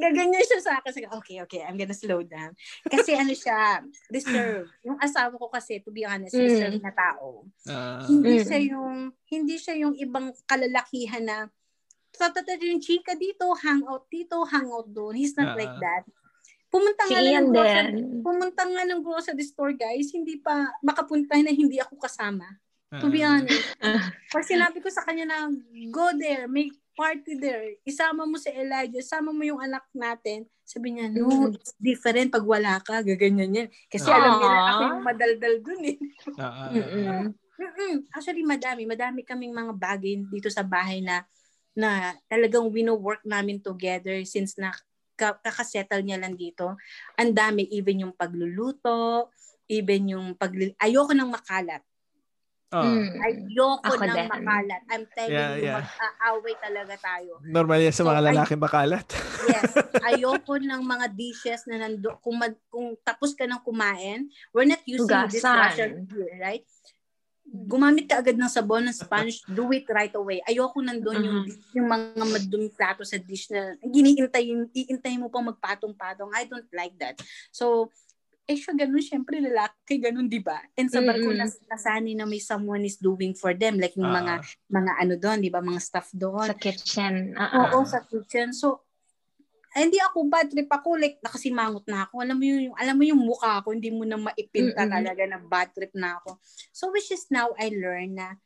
gaganyan 0.00 0.44
siya 0.44 0.60
sa 0.62 0.72
akin. 0.80 0.90
Sabi, 0.92 1.06
okay, 1.10 1.36
okay, 1.44 1.60
I'm 1.64 1.76
gonna 1.76 1.96
slow 1.96 2.22
down. 2.22 2.52
Kasi 2.86 3.14
ano 3.14 3.32
siya, 3.32 3.82
reserve. 4.10 4.70
Yung 4.86 4.98
asawa 4.98 5.34
ko 5.36 5.48
kasi, 5.50 5.80
to 5.82 5.90
be 5.90 6.06
honest, 6.06 6.34
Mm. 6.34 6.44
reserve 6.46 6.78
na 6.82 6.92
tao 6.92 7.46
Ah, 7.68 8.04
hindi 8.06 8.40
Mm. 8.40 8.44
siya 8.46 8.60
yung 8.72 8.96
hindi 9.26 9.56
siya 9.58 9.74
yung 9.76 9.94
ibang 9.98 10.30
kalalakihan 10.46 11.24
na 11.26 11.36
tatata 12.16 12.56
yung 12.56 12.80
chika 12.80 13.12
dito, 13.12 13.52
hangout 13.60 14.08
dito, 14.08 14.40
hangout 14.48 14.88
doon. 14.88 15.12
He's 15.12 15.36
not 15.36 15.52
Ah. 15.52 15.58
like 15.58 15.76
that. 15.82 16.04
Pumunta 16.72 17.02
nga 17.06 17.20
ng 17.22 17.48
grocery, 17.52 18.02
pumunta 18.24 18.62
nga 18.66 18.82
ng 18.88 19.00
grocery 19.04 19.44
store, 19.44 19.72
guys, 19.76 20.10
hindi 20.12 20.40
pa 20.40 20.66
makapunta 20.82 21.36
na 21.38 21.52
hindi 21.52 21.78
ako 21.78 22.00
kasama. 22.00 22.44
To 23.02 23.10
be 23.10 23.20
ah. 23.20 23.36
honest. 23.36 23.66
Pag 24.32 24.44
sinabi 24.46 24.78
ko 24.80 24.88
sa 24.88 25.02
kanya 25.04 25.26
na, 25.26 25.38
go 25.92 26.10
there, 26.16 26.46
make 26.48 26.72
party 26.96 27.36
there, 27.36 27.76
isama 27.84 28.24
mo 28.24 28.40
si 28.40 28.48
Elijah, 28.48 28.98
isama 28.98 29.30
mo 29.30 29.44
yung 29.44 29.60
anak 29.60 29.84
natin, 29.92 30.48
sabi 30.64 30.96
niya, 30.96 31.12
no, 31.12 31.28
Mm. 31.28 31.54
it's 31.54 31.76
different 31.76 32.32
pag 32.32 32.42
wala 32.42 32.80
ka, 32.80 33.04
gaganyan 33.04 33.52
yan. 33.52 33.68
Kasi 33.86 34.08
alam 34.08 34.40
nila 34.40 34.56
Aww. 34.56 34.68
ako 34.72 34.80
yung 34.90 35.04
madaldal 35.04 35.54
dun 35.60 35.82
eh. 35.84 35.96
Ah. 36.40 36.72
Mm-mm. 36.72 37.30
Mm-mm. 37.56 37.94
Actually, 38.10 38.42
madami. 38.42 38.88
Madami 38.88 39.20
kaming 39.22 39.52
mga 39.52 39.72
bagay 39.76 40.24
dito 40.26 40.48
sa 40.48 40.64
bahay 40.64 41.04
na 41.04 41.22
na 41.76 42.16
talagang 42.26 42.72
wino-work 42.72 43.20
namin 43.22 43.60
together 43.60 44.16
since 44.24 44.56
na 44.56 44.72
ka- 45.12 45.36
kakasettle 45.40 46.00
niya 46.00 46.16
lang 46.16 46.32
dito. 46.32 46.76
Ang 47.20 47.36
dami, 47.36 47.68
even 47.68 48.08
yung 48.08 48.14
pagluluto, 48.16 49.28
even 49.68 50.16
yung 50.16 50.26
pag 50.32 50.52
ayoko 50.80 51.12
nang 51.12 51.28
makalat. 51.28 51.84
Mm. 52.66 53.22
Ayoko 53.22 53.78
Ako 53.78 54.02
nang 54.02 54.18
din. 54.18 54.28
makalat. 54.28 54.82
I'm 54.90 55.04
telling 55.14 55.30
Yeah, 55.32 55.54
you, 55.54 55.64
yeah. 55.64 55.86
mag-aaway 55.86 56.54
talaga 56.58 56.94
tayo. 56.98 57.38
Normal 57.40 57.78
yan 57.78 57.94
sa 57.94 58.02
So, 58.02 58.10
mga 58.10 58.20
I- 58.20 58.26
lalaking 58.34 58.58
bakalat. 58.60 59.06
Yes. 59.46 59.70
Ayoko 60.02 60.58
ng 60.58 60.82
mga 60.82 61.06
dishes 61.14 61.62
na 61.70 61.78
nando 61.78 62.18
kung, 62.18 62.34
mag, 62.34 62.50
kung 62.66 62.98
tapos 63.00 63.30
ka 63.30 63.46
ng 63.46 63.62
kumain, 63.62 64.26
we're 64.50 64.66
not 64.66 64.82
using 64.82 65.06
Hugasan. 65.06 65.30
dishwasher 65.30 65.88
here, 66.02 66.34
right? 66.42 66.66
Gumamit 67.46 68.10
ka 68.10 68.18
agad 68.18 68.34
ng 68.34 68.50
sabon, 68.50 68.82
ng 68.82 68.98
sponge, 68.98 69.38
do 69.46 69.70
it 69.70 69.86
right 69.86 70.10
away. 70.12 70.42
Ayoko 70.42 70.82
nandun 70.82 71.22
yung, 71.22 71.40
yung 71.72 71.86
mga 71.86 72.26
maduming 72.26 72.74
plato 72.74 73.06
sa 73.06 73.14
dish 73.16 73.46
na 73.54 73.78
giniintay, 73.80 74.50
iintay 74.74 75.14
mo 75.14 75.30
pang 75.30 75.46
magpatong-patong. 75.46 76.34
I 76.34 76.42
don't 76.42 76.66
like 76.74 76.98
that. 76.98 77.14
So, 77.54 77.94
eh 78.46 78.54
siya 78.54 78.78
ganun, 78.78 79.02
syempre 79.02 79.42
lalaki, 79.42 79.98
ganun, 79.98 80.30
di 80.30 80.38
ba? 80.38 80.62
And 80.78 80.86
sa 80.86 81.02
barko 81.02 81.34
nas, 81.34 81.58
nasani 81.66 82.14
na 82.14 82.24
may 82.24 82.38
someone 82.38 82.86
is 82.86 82.94
doing 82.96 83.34
for 83.34 83.50
them, 83.52 83.76
like 83.76 83.98
yung 83.98 84.06
mga, 84.06 84.38
Ah. 84.38 84.42
mga 84.70 84.92
ano 85.02 85.14
doon, 85.18 85.38
di 85.42 85.50
ba? 85.50 85.58
Mga 85.58 85.82
staff 85.82 86.14
doon. 86.14 86.46
Sa 86.46 86.54
kitchen. 86.54 87.34
Ah, 87.34 87.74
Oo, 87.74 87.82
sa 87.82 88.06
kitchen. 88.06 88.54
So, 88.54 88.86
eh, 89.74 89.82
hindi 89.82 89.98
ako 89.98 90.30
bad 90.30 90.48
trip 90.48 90.70
ako 90.70 90.96
like 90.96 91.20
nakasimangot 91.20 91.84
na 91.84 92.06
ako. 92.06 92.24
Alam 92.24 92.40
mo 92.40 92.44
yung 92.48 92.72
alam 92.80 92.96
mo 92.96 93.04
yung 93.04 93.20
mukha 93.20 93.60
ko, 93.60 93.76
hindi 93.76 93.92
mo 93.92 94.08
na 94.08 94.16
maipinta 94.16 94.88
Mm-mm. 94.88 94.94
talaga 94.94 95.22
na 95.28 95.36
bad 95.36 95.68
trip 95.76 95.92
na 95.92 96.16
ako. 96.16 96.40
So 96.72 96.88
which 96.88 97.12
is 97.12 97.28
now 97.28 97.52
I 97.60 97.68
learn 97.68 98.16
na 98.16 98.40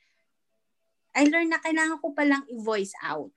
I 1.14 1.30
learn 1.30 1.54
na 1.54 1.62
kailangan 1.62 2.02
ko 2.02 2.10
palang 2.10 2.42
i-voice 2.50 2.98
out. 2.98 3.30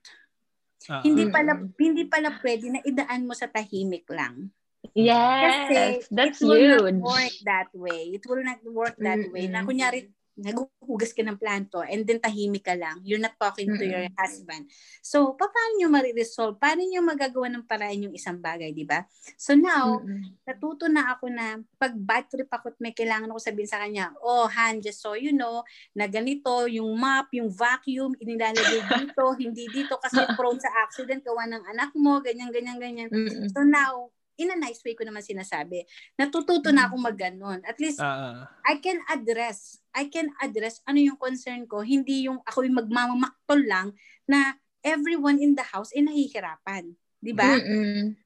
Ah, 0.90 1.06
Hindi 1.06 1.30
pala 1.30 1.54
hindi 1.78 2.02
pala 2.04 2.34
pwede 2.42 2.66
na 2.66 2.82
idaan 2.82 3.30
mo 3.30 3.34
sa 3.36 3.46
tahimik 3.46 4.10
lang. 4.10 4.50
Yes, 4.92 6.04
that's 6.12 6.42
it 6.42 6.44
will 6.44 6.60
huge. 6.60 7.00
not 7.00 7.16
work 7.16 7.34
that 7.48 7.68
way. 7.72 8.12
It 8.12 8.24
will 8.28 8.44
not 8.44 8.60
work 8.68 8.96
that 9.00 9.32
way. 9.32 9.48
Na 9.48 9.64
kunyari, 9.64 10.12
naguhugas 10.34 11.14
ka 11.14 11.22
ng 11.22 11.38
planto 11.38 11.78
and 11.86 12.02
then 12.02 12.18
tahimik 12.18 12.66
ka 12.66 12.74
lang. 12.74 12.98
You're 13.06 13.22
not 13.22 13.38
talking 13.38 13.70
to 13.70 13.84
your 13.86 14.10
husband. 14.18 14.66
So, 14.98 15.38
pa- 15.38 15.50
paano 15.50 15.78
nyo 15.78 15.88
mariresolve? 15.94 16.58
Paano 16.58 16.82
nyo 16.82 17.06
magagawa 17.06 17.46
ng 17.54 17.64
paraan 17.64 18.10
yung 18.10 18.14
isang 18.14 18.42
bagay, 18.42 18.74
di 18.74 18.82
ba? 18.82 19.06
So 19.38 19.54
now, 19.54 20.02
Mm-mm. 20.02 20.42
natuto 20.42 20.90
na 20.90 21.14
ako 21.14 21.30
na 21.30 21.62
pag 21.78 21.94
bad 21.94 22.26
trip 22.26 22.50
ako 22.50 22.74
at 22.74 22.78
may 22.82 22.90
kailangan 22.90 23.30
ako 23.30 23.38
sabihin 23.38 23.70
sa 23.70 23.78
kanya, 23.78 24.10
oh, 24.26 24.50
Han, 24.50 24.82
just 24.82 24.98
so 24.98 25.14
you 25.14 25.30
know, 25.30 25.62
na 25.94 26.10
ganito, 26.10 26.66
yung 26.66 26.90
map, 26.98 27.30
yung 27.30 27.54
vacuum, 27.54 28.18
inilalagay 28.18 28.82
dito, 28.90 29.24
hindi 29.42 29.70
dito 29.70 30.02
kasi 30.02 30.18
prone 30.34 30.58
sa 30.58 30.70
accident, 30.82 31.22
gawa 31.22 31.46
ng 31.46 31.62
anak 31.70 31.94
mo, 31.94 32.18
ganyan, 32.18 32.50
ganyan, 32.50 32.82
ganyan. 32.82 33.06
Mm-mm. 33.06 33.54
So 33.54 33.62
now, 33.62 34.10
in 34.38 34.50
a 34.50 34.58
nice 34.58 34.82
way 34.82 34.94
ko 34.98 35.06
naman 35.06 35.22
sinasabi, 35.22 35.86
natututo 36.18 36.74
na 36.74 36.90
akong 36.90 37.02
mag-ganon. 37.02 37.62
At 37.62 37.78
least, 37.78 38.02
ah. 38.02 38.50
I 38.66 38.82
can 38.82 38.98
address, 39.06 39.78
I 39.94 40.10
can 40.10 40.30
address 40.42 40.82
ano 40.86 40.98
yung 40.98 41.18
concern 41.18 41.66
ko, 41.70 41.82
hindi 41.82 42.26
yung 42.26 42.42
ako 42.42 42.66
yung 42.66 42.78
magmamamaktol 42.78 43.60
lang 43.62 43.94
na 44.26 44.58
everyone 44.84 45.38
in 45.40 45.54
the 45.54 45.64
house 45.64 45.94
ay 45.94 46.02
nahihirapan. 46.02 46.92
Di 47.24 47.32
ba? 47.32 47.56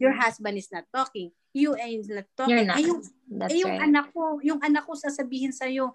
Your 0.03 0.11
husband 0.19 0.59
is 0.59 0.73
not 0.75 0.91
talking. 0.91 1.31
You 1.55 1.79
is 1.79 2.11
not 2.11 2.27
talking. 2.35 2.67
You're 2.67 2.67
not. 2.67 2.77
Ay, 2.77 2.91
yung, 2.91 3.01
That's 3.31 3.55
ay, 3.55 3.63
yung 3.63 3.75
right. 3.79 3.87
anak 3.87 4.07
ko, 4.11 4.43
yung 4.43 4.61
anak 4.61 4.85
ko 4.85 4.99
sasabihin 4.99 5.55
sa'yo, 5.55 5.95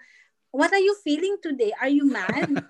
what 0.56 0.72
are 0.72 0.80
you 0.80 0.96
feeling 1.04 1.36
today? 1.44 1.76
Are 1.82 1.92
you 1.92 2.08
mad? 2.08 2.48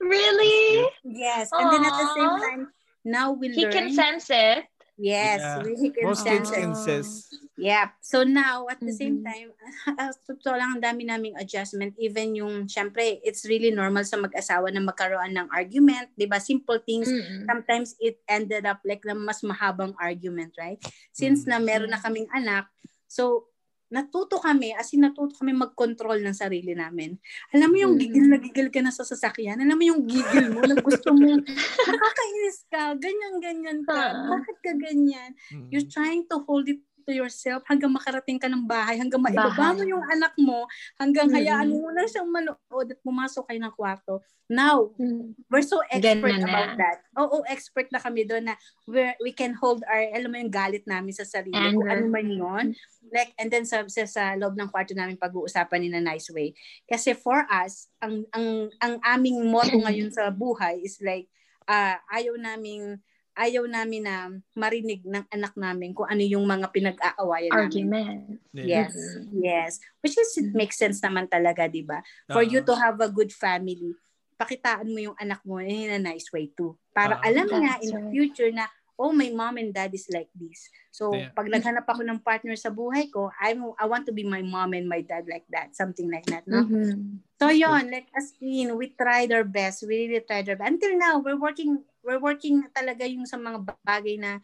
really? 0.00 0.86
yes. 1.08 1.48
And 1.56 1.72
then 1.72 1.84
at 1.88 1.96
the 1.96 2.08
same 2.12 2.34
time, 2.36 2.62
now 3.06 3.32
we 3.32 3.48
He 3.48 3.64
learn. 3.64 3.72
can 3.72 3.86
sense 3.94 4.28
it. 4.28 4.68
Yes, 5.02 5.42
Yeah. 5.42 5.66
can 5.90 6.04
Most 6.06 6.22
kids 6.22 6.48
sense. 6.54 7.26
Yeah. 7.58 7.90
So 8.00 8.22
now, 8.22 8.70
at 8.70 8.78
the 8.80 8.94
same 8.94 9.20
Mhm. 9.20 9.26
time, 9.26 9.50
uh, 10.00 10.14
totoo 10.24 10.54
lang 10.56 10.78
ang 10.78 10.82
dami 10.82 11.02
naming 11.04 11.34
adjustment. 11.36 11.98
Even 11.98 12.32
yung, 12.38 12.70
syempre, 12.70 13.18
it's 13.26 13.42
really 13.44 13.74
normal 13.74 14.06
sa 14.06 14.16
mag-asawa 14.16 14.70
na 14.70 14.80
magkaroon 14.80 15.34
ng 15.36 15.50
argument. 15.52 16.08
di 16.16 16.24
ba 16.24 16.38
Simple 16.40 16.80
things. 16.86 17.10
Mm-mm. 17.10 17.44
Sometimes 17.44 17.98
it 17.98 18.22
ended 18.30 18.64
up 18.64 18.80
like 18.86 19.02
na 19.04 19.12
mas 19.12 19.42
mahabang 19.42 19.92
argument, 20.00 20.54
right? 20.56 20.78
Since 21.12 21.44
Mm. 21.44 21.48
na 21.50 21.56
meron 21.60 21.90
na 21.92 22.00
kaming 22.00 22.30
anak, 22.32 22.70
so 23.04 23.51
natuto 23.92 24.40
kami, 24.40 24.72
as 24.72 24.88
in 24.90 25.04
natuto 25.04 25.36
kami 25.36 25.52
mag-control 25.52 26.18
ng 26.18 26.32
sarili 26.32 26.72
namin. 26.72 27.14
Alam 27.52 27.68
mo 27.68 27.76
yung 27.76 27.94
Mm. 27.94 28.00
gigil 28.00 28.26
na 28.26 28.38
gigil 28.40 28.68
ka 28.72 28.80
na 28.80 28.88
sa 28.88 29.04
sasakyan? 29.04 29.60
Alam 29.60 29.76
mo 29.76 29.84
yung 29.84 30.02
gigil 30.08 30.48
mo 30.48 30.64
na 30.64 30.80
gusto 30.80 31.12
mo, 31.12 31.28
nakakainis 31.92 32.58
ka, 32.66 32.96
ganyan-ganyan 32.96 33.84
ka, 33.84 33.92
Ah. 33.92 34.32
bakit 34.32 34.56
ka 34.64 34.72
ganyan? 34.74 35.36
Mm. 35.52 35.68
You're 35.68 35.86
trying 35.86 36.24
to 36.26 36.40
hold 36.42 36.66
it 36.66 36.80
to 37.02 37.12
yourself 37.12 37.62
hanggang 37.66 37.90
makarating 37.90 38.38
ka 38.38 38.46
ng 38.46 38.64
bahay, 38.64 38.96
hanggang 38.96 39.20
maibaba 39.20 39.72
mo 39.72 39.82
yung 39.82 40.02
anak 40.06 40.32
mo, 40.36 40.64
hanggang 40.96 41.28
Mm. 41.28 41.34
hayaan 41.34 41.68
mo 41.70 41.88
na 41.90 42.06
siyang 42.06 42.28
manood 42.28 42.58
at 42.88 42.98
pumasok 43.00 43.44
kayo 43.46 43.60
ng 43.60 43.74
kwarto. 43.74 44.20
Now, 44.46 44.92
Mm. 45.00 45.32
we're 45.48 45.64
so 45.64 45.80
expert 45.88 46.28
Ganyan 46.28 46.44
na. 46.44 46.48
about 46.48 46.70
that. 46.76 46.98
Oo, 47.16 47.40
expert 47.46 47.88
na 47.88 47.96
kami 47.96 48.22
doon 48.22 48.52
na 48.52 48.54
where 48.84 49.16
we 49.18 49.32
can 49.32 49.56
hold 49.56 49.80
our, 49.88 50.02
alam 50.12 50.28
mo 50.28 50.36
yung 50.36 50.52
galit 50.52 50.84
namin 50.84 51.10
sa 51.10 51.24
sarili. 51.24 51.56
Kung 51.72 51.82
Anger. 51.82 51.90
ano 51.90 52.04
man 52.06 52.26
yun. 52.28 52.64
Like, 53.08 53.32
and 53.36 53.48
then 53.48 53.64
sa, 53.64 53.82
sa, 53.88 54.04
sa 54.04 54.36
loob 54.36 54.54
ng 54.54 54.68
kwarto 54.68 54.92
namin 54.92 55.16
pag-uusapan 55.16 55.88
in 55.88 55.96
a 55.96 56.02
nice 56.02 56.28
way. 56.28 56.52
Kasi 56.84 57.16
for 57.16 57.42
us, 57.48 57.88
ang, 57.98 58.28
ang, 58.30 58.46
ang 58.78 58.94
aming 59.02 59.40
motto 59.48 59.72
ngayon 59.88 60.12
sa 60.12 60.28
buhay 60.28 60.80
is 60.80 61.00
like, 61.00 61.26
ah 61.64 61.94
ayaw 62.10 62.34
naming 62.34 62.98
ayaw 63.32 63.64
namin 63.64 64.02
na 64.04 64.28
marinig 64.52 65.00
ng 65.02 65.24
anak 65.28 65.56
namin 65.56 65.92
kung 65.92 66.04
ano 66.06 66.20
yung 66.20 66.44
mga 66.44 66.68
pinag-aawayan 66.68 67.52
namin. 67.52 67.64
Argument. 67.64 68.20
Yes. 68.52 68.92
Mhm. 68.92 69.40
Yes. 69.40 69.72
Which 70.04 70.16
is, 70.16 70.30
it 70.36 70.52
makes 70.52 70.76
sense 70.76 71.00
naman 71.00 71.28
talaga, 71.28 71.64
di 71.66 71.80
ba? 71.82 72.04
For 72.28 72.44
you 72.44 72.60
Ah. 72.60 72.66
to 72.68 72.74
have 72.76 73.00
a 73.00 73.08
good 73.08 73.32
family, 73.32 73.96
pakitaan 74.36 74.90
mo 74.90 74.98
yung 74.98 75.16
anak 75.16 75.40
mo 75.46 75.62
in 75.62 75.88
a 75.90 76.00
nice 76.02 76.28
way 76.34 76.52
too. 76.52 76.76
Para 76.92 77.16
Ah. 77.18 77.24
alam 77.24 77.46
niya 77.48 77.78
That's 77.78 77.84
in 77.84 77.90
the 77.94 78.02
right. 78.02 78.12
future 78.12 78.50
na, 78.52 78.66
oh, 78.98 79.12
my 79.12 79.30
mom 79.32 79.56
and 79.56 79.72
dad 79.74 79.90
is 79.94 80.06
like 80.12 80.28
this. 80.36 80.68
So, 80.92 81.16
Yeah. 81.16 81.32
pag 81.34 81.48
naghanap 81.48 81.88
ako 81.88 82.04
ng 82.04 82.20
partner 82.22 82.54
sa 82.54 82.70
buhay 82.70 83.08
ko, 83.10 83.32
I'm, 83.40 83.72
I 83.80 83.86
want 83.88 84.04
to 84.06 84.14
be 84.14 84.22
my 84.22 84.44
mom 84.44 84.72
and 84.76 84.86
my 84.86 85.00
dad 85.02 85.26
like 85.26 85.48
that. 85.50 85.74
Something 85.74 86.12
like 86.12 86.26
that, 86.28 86.44
no? 86.46 86.62
Mhm. 86.68 87.24
So, 87.42 87.50
yon 87.50 87.90
like 87.90 88.06
as 88.14 88.30
in, 88.38 88.70
we 88.78 88.94
tried 88.94 89.34
our 89.34 89.42
best. 89.42 89.82
We 89.82 90.06
really 90.06 90.22
tried 90.22 90.46
our 90.46 90.54
best. 90.54 90.70
Until 90.78 90.94
now, 90.94 91.18
we're 91.18 91.40
working, 91.40 91.82
we're 92.06 92.22
working 92.22 92.62
talaga 92.70 93.02
yung 93.02 93.26
sa 93.26 93.34
mga 93.34 93.66
bagay 93.82 94.14
na, 94.20 94.38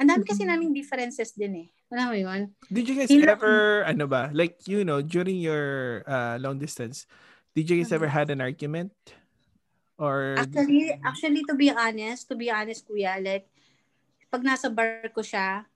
ang 0.00 0.08
dami 0.10 0.26
kasi 0.26 0.42
Mhm. 0.42 0.50
naming 0.50 0.72
differences 0.74 1.30
din 1.36 1.54
eh. 1.62 1.68
Alam 1.94 2.06
mo 2.10 2.16
yun? 2.18 2.40
Did 2.66 2.88
you 2.90 2.96
guys 2.98 3.10
Sino- 3.10 3.30
ever, 3.30 3.86
ano 3.86 4.06
ba, 4.10 4.30
like, 4.34 4.58
you 4.66 4.82
know, 4.82 4.98
during 5.04 5.38
your 5.38 6.02
uh, 6.10 6.38
long 6.42 6.58
distance, 6.58 7.06
did 7.54 7.70
you 7.70 7.78
guys 7.82 7.92
ever 7.94 8.08
had 8.10 8.30
an 8.34 8.40
argument? 8.42 8.90
Or, 10.00 10.34
Actually, 10.40 10.96
actually 11.04 11.42
to 11.44 11.54
be 11.54 11.68
honest, 11.68 12.26
to 12.32 12.34
be 12.34 12.48
honest 12.48 12.88
kuya, 12.88 13.20
like 13.20 13.44
pag 14.30 14.42
nasa 14.46 14.70
bar 14.70 15.10
ko 15.12 15.20
siya, 15.20 15.66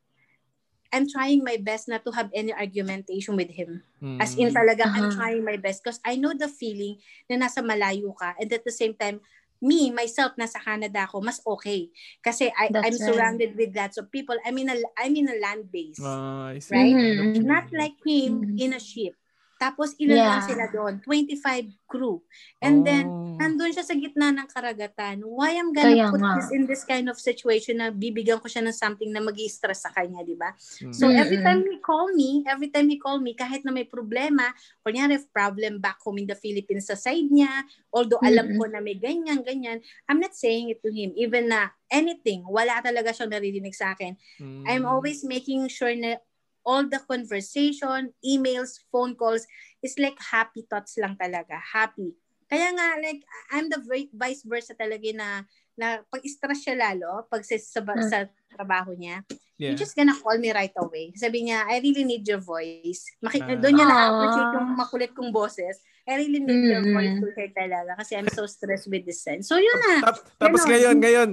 I'm 0.94 1.10
trying 1.10 1.42
my 1.42 1.58
best 1.58 1.90
not 1.90 2.06
to 2.06 2.14
have 2.14 2.30
any 2.30 2.54
argumentation 2.54 3.34
with 3.34 3.50
him. 3.50 3.82
As 4.22 4.38
in 4.38 4.54
Mm, 4.54 4.54
talaga, 4.54 4.86
I'm 4.94 5.10
Uh-huh. 5.10 5.16
trying 5.18 5.42
my 5.42 5.58
best 5.58 5.82
because 5.82 5.98
I 6.06 6.14
know 6.14 6.30
the 6.38 6.46
feeling 6.46 7.02
na 7.26 7.34
nasa 7.42 7.58
malayo 7.66 8.14
ka 8.14 8.38
and 8.38 8.46
at 8.54 8.62
the 8.62 8.70
same 8.70 8.94
time, 8.94 9.18
me, 9.58 9.90
myself, 9.90 10.38
nasa 10.38 10.62
Canada 10.62 11.02
ako, 11.08 11.18
mas 11.18 11.42
okay. 11.42 11.90
Kasi 12.22 12.46
I, 12.54 12.70
That's 12.70 12.86
I'm 12.86 12.94
right. 12.94 13.02
surrounded 13.10 13.50
with 13.58 13.74
lots 13.74 13.98
of 13.98 14.12
people. 14.14 14.38
I'm 14.46 14.54
in 14.60 14.70
a, 14.70 14.76
I'm 14.94 15.16
in 15.18 15.26
a 15.26 15.38
land 15.42 15.72
base. 15.74 15.98
I 15.98 16.62
see. 16.62 16.76
Right? 16.78 16.94
Mhm. 16.94 17.42
Not 17.42 17.66
like 17.74 17.98
him 18.06 18.54
Mhm. 18.54 18.60
in 18.60 18.70
a 18.76 18.82
ship. 18.82 19.18
Tapos 19.64 19.96
ilan 19.96 20.20
lang 20.20 20.44
Yeah. 20.44 20.44
sila 20.44 20.64
doon? 20.68 21.00
25 21.00 21.72
crew. 21.88 22.20
And 22.60 22.84
then, 22.84 23.08
Oh. 23.08 23.40
nandun 23.40 23.72
siya 23.72 23.80
sa 23.80 23.96
gitna 23.96 24.28
ng 24.28 24.44
karagatan. 24.46 25.24
Why 25.24 25.56
I'm 25.56 25.72
gonna 25.72 25.96
Kaya 25.96 26.12
put 26.12 26.20
nga. 26.20 26.36
this 26.36 26.52
in 26.52 26.68
this 26.68 26.84
kind 26.84 27.08
of 27.08 27.16
situation 27.16 27.80
na 27.80 27.88
bibigyan 27.88 28.38
ko 28.38 28.46
siya 28.46 28.60
ng 28.60 28.76
something 28.76 29.08
na 29.08 29.24
mag 29.24 29.34
stress 29.48 29.88
sa 29.88 29.90
kanya, 29.90 30.20
di 30.20 30.36
ba? 30.36 30.52
Mm. 30.84 30.92
So 30.92 31.08
every 31.08 31.40
Mm-mm. 31.40 31.46
time 31.48 31.60
he 31.64 31.76
call 31.80 32.12
me, 32.12 32.44
every 32.44 32.68
time 32.68 32.92
he 32.92 33.00
call 33.00 33.18
me, 33.18 33.32
kahit 33.32 33.64
na 33.64 33.72
may 33.72 33.88
problema, 33.88 34.52
kunyari 34.84 35.16
problem 35.32 35.80
back 35.80 35.96
home 36.04 36.20
in 36.20 36.28
the 36.28 36.36
Philippines 36.36 36.86
sa 36.86 36.94
side 36.94 37.26
niya, 37.26 37.64
although 37.88 38.20
alam 38.20 38.52
Mm-mm. 38.52 38.60
ko 38.60 38.64
na 38.68 38.84
may 38.84 39.00
ganyan, 39.00 39.40
ganyan, 39.40 39.80
I'm 40.04 40.20
not 40.20 40.36
saying 40.36 40.68
it 40.70 40.84
to 40.84 40.92
him. 40.92 41.16
Even 41.16 41.48
na 41.48 41.72
anything, 41.88 42.44
wala 42.44 42.84
talaga 42.84 43.16
siyang 43.16 43.32
naririnig 43.32 43.72
sa 43.72 43.96
akin. 43.96 44.12
Mm. 44.36 44.62
I'm 44.68 44.84
always 44.84 45.24
making 45.24 45.66
sure 45.72 45.94
na 45.96 46.20
all 46.64 46.88
the 46.88 47.00
conversation, 47.04 48.10
emails, 48.24 48.80
phone 48.90 49.14
calls 49.14 49.44
is 49.80 49.94
like 50.00 50.16
happy 50.18 50.64
thoughts 50.64 50.96
lang 50.96 51.14
talaga. 51.14 51.60
Happy. 51.60 52.16
Kaya 52.44 52.72
nga, 52.72 53.00
like, 53.00 53.24
I'm 53.52 53.68
the 53.68 53.80
vi- 53.80 54.12
vice 54.12 54.44
versa 54.44 54.72
talaga 54.74 55.08
na 55.12 55.28
na 55.74 55.98
pag 56.06 56.22
stress 56.22 56.62
siya 56.62 56.78
lalo, 56.78 57.26
pag 57.26 57.42
sa, 57.42 57.58
sa, 57.58 57.82
Mm. 57.82 58.06
sa 58.06 58.18
trabaho 58.48 58.94
niya, 58.94 59.26
Yeah. 59.58 59.74
you're 59.74 59.80
just 59.80 59.98
gonna 59.98 60.14
call 60.14 60.38
me 60.38 60.54
right 60.54 60.74
away. 60.78 61.10
Sabi 61.18 61.46
niya, 61.46 61.66
I 61.66 61.82
really 61.82 62.06
need 62.06 62.22
your 62.24 62.38
voice. 62.38 63.02
Maki- 63.18 63.42
Ah. 63.42 63.58
doon 63.58 63.74
niya 63.74 63.86
na-appreciate 63.86 64.50
yung 64.54 64.68
makulit 64.78 65.10
kong 65.14 65.34
boses. 65.34 65.82
I 66.06 66.14
really 66.14 66.38
need 66.38 66.68
your 66.68 66.84
Mm-mm. 66.84 66.94
voice 66.94 67.14
to 67.18 67.26
hear 67.34 67.50
talaga 67.50 67.98
kasi 67.98 68.14
I'm 68.14 68.30
so 68.30 68.46
stressed 68.46 68.86
with 68.86 69.02
this 69.02 69.24
sense. 69.24 69.50
So 69.50 69.58
yun 69.58 69.74
na. 69.80 69.94
Tap- 70.04 70.22
tapos 70.38 70.62
Ganon. 70.62 70.70
ngayon, 70.70 70.96
ngayon, 71.02 71.30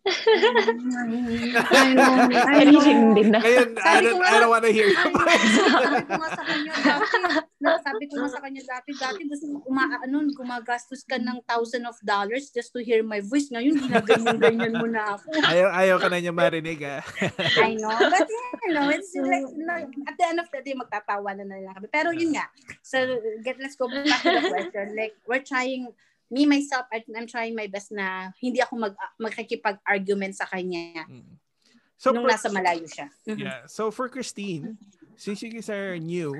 I 0.00 1.92
know. 1.92 2.12
I 2.32 2.64
know. 2.64 2.80
Hindi 2.80 3.22
na. 3.28 3.36
ngayon, 3.36 3.68
I 3.76 3.84
Sabi 3.84 4.04
don't, 4.08 4.24
I 4.24 4.36
don't 4.40 4.48
wanna 4.48 4.72
hear 4.72 4.88
your 4.88 5.12
voice. 5.12 5.52
sabi 5.60 6.00
ko 6.08 6.16
nga 6.16 6.30
sa 6.32 6.44
kanya 6.48 6.72
dati, 6.72 7.16
na- 7.60 7.80
sabi 7.84 8.04
ko 8.08 8.14
nga 8.16 8.30
sa 8.32 8.40
kanya 8.40 8.62
dati, 8.64 8.90
dati 8.96 9.20
gusto 9.28 9.44
uma, 9.68 9.84
ano, 10.00 10.24
gumagastos 10.32 11.04
ka 11.04 11.20
ng 11.20 11.44
thousand 11.44 11.84
of 11.84 12.00
dollars 12.00 12.48
just 12.48 12.72
to 12.72 12.80
hear 12.80 13.04
my 13.04 13.20
voice. 13.20 13.52
Ngayon, 13.52 13.76
ginaganyan-ganyan 13.76 14.74
mo 14.80 14.88
na 14.88 15.20
ako. 15.20 15.36
ayaw, 15.44 15.68
ayaw 15.68 15.96
ka 16.00 16.08
na 16.08 16.16
niya 16.16 16.32
marinig, 16.32 16.80
ah. 16.80 17.04
I 17.60 17.76
know. 17.76 17.92
But 17.92 18.24
you 18.64 18.72
know, 18.72 18.88
it's 18.88 19.12
like, 19.12 19.52
like, 19.52 19.92
at 20.08 20.16
the 20.16 20.26
end 20.26 20.40
of 20.40 20.48
the 20.48 20.64
day, 20.64 20.72
magtatawa 20.72 21.36
na 21.36 21.44
lang 21.44 21.76
kami. 21.76 21.88
Pero 21.92 22.08
yun 22.16 22.32
nga. 22.32 22.48
So, 22.80 23.04
get, 23.44 23.60
let's 23.60 23.76
go 23.76 23.84
back 23.84 24.08
to 24.24 24.32
the 24.32 24.48
question. 24.48 24.96
Like, 24.96 25.12
we're 25.28 25.44
trying, 25.44 25.92
me, 26.30 26.46
myself, 26.46 26.86
I'm 26.94 27.26
trying 27.26 27.58
my 27.58 27.66
best 27.66 27.90
na 27.90 28.30
hindi 28.38 28.62
ako 28.62 28.78
mag, 28.78 28.94
magkikipag-argument 29.18 30.38
sa 30.38 30.46
kanya 30.46 31.04
Mm. 31.10 31.36
So, 32.00 32.16
nung 32.16 32.24
for- 32.24 32.32
nasa 32.32 32.48
malayo 32.48 32.88
siya. 32.88 33.12
Yeah. 33.28 33.68
So, 33.68 33.92
for 33.92 34.08
Christine, 34.08 34.80
since 35.20 35.44
you 35.44 35.52
guys 35.52 35.68
are 35.68 36.00
new, 36.00 36.32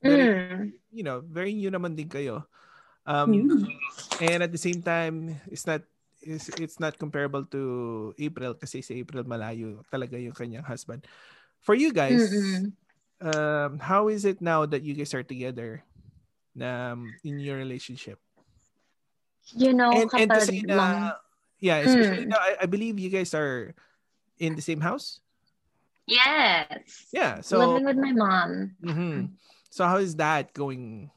very, 0.00 0.24
Mm. 0.24 0.72
you 0.88 1.04
know, 1.04 1.20
very 1.20 1.52
new 1.52 1.68
naman 1.68 1.92
din 1.92 2.08
kayo. 2.08 2.48
Um, 3.04 3.28
Mm. 3.28 3.68
and 4.24 4.40
at 4.40 4.48
the 4.48 4.62
same 4.62 4.80
time, 4.80 5.36
it's 5.52 5.68
not 5.68 5.84
it's, 6.20 6.52
it's 6.60 6.76
not 6.76 7.00
comparable 7.00 7.44
to 7.48 8.12
April 8.20 8.52
kasi 8.52 8.84
si 8.84 9.00
April 9.00 9.24
malayo 9.24 9.80
talaga 9.88 10.20
yung 10.20 10.36
kanyang 10.36 10.64
husband. 10.64 11.04
For 11.64 11.72
you 11.72 11.92
guys, 11.96 12.28
Mm-mm. 12.28 12.76
um, 13.24 13.80
how 13.80 14.08
is 14.12 14.28
it 14.28 14.40
now 14.44 14.68
that 14.68 14.84
you 14.84 14.92
guys 14.92 15.16
are 15.16 15.24
together 15.24 15.80
um, 16.60 17.08
in 17.24 17.40
your 17.40 17.56
relationship? 17.56 18.20
You 19.56 19.72
know, 19.74 19.90
and, 19.90 20.06
and 20.12 20.30
to 20.30 20.38
kapag 20.38 20.46
say 20.46 20.60
long... 20.66 20.76
na, 20.76 21.12
yeah, 21.58 21.82
especially 21.84 22.26
Mm. 22.26 22.32
now, 22.34 22.40
I, 22.40 22.64
I 22.64 22.66
believe 22.66 22.98
you 22.98 23.10
guys 23.10 23.34
are 23.34 23.74
in 24.38 24.54
the 24.56 24.62
same 24.62 24.80
house. 24.80 25.20
Yes. 26.06 27.06
Yeah, 27.12 27.40
so 27.40 27.58
Living 27.58 27.86
with 27.86 27.98
my 28.00 28.10
mom. 28.12 28.74
mhm. 28.82 29.38
so 29.70 29.86
how 29.86 29.98
is 30.02 30.16
that 30.18 30.52
going? 30.54 31.10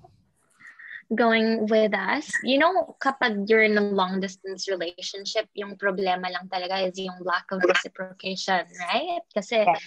going 1.14 1.68
with 1.70 1.94
us. 1.94 2.32
You 2.42 2.58
know, 2.58 2.98
kapag 2.98 3.46
you're 3.46 3.62
in 3.62 3.78
a 3.78 3.86
long 3.86 4.18
distance 4.18 4.66
relationship, 4.66 5.46
yung 5.54 5.78
problema 5.78 6.26
lang 6.32 6.50
talaga 6.50 6.90
is 6.90 6.98
yung 6.98 7.22
lack 7.22 7.46
of 7.54 7.62
reciprocation, 7.70 8.66
right? 8.90 9.22
Kasi 9.30 9.62
Yeah. 9.62 9.78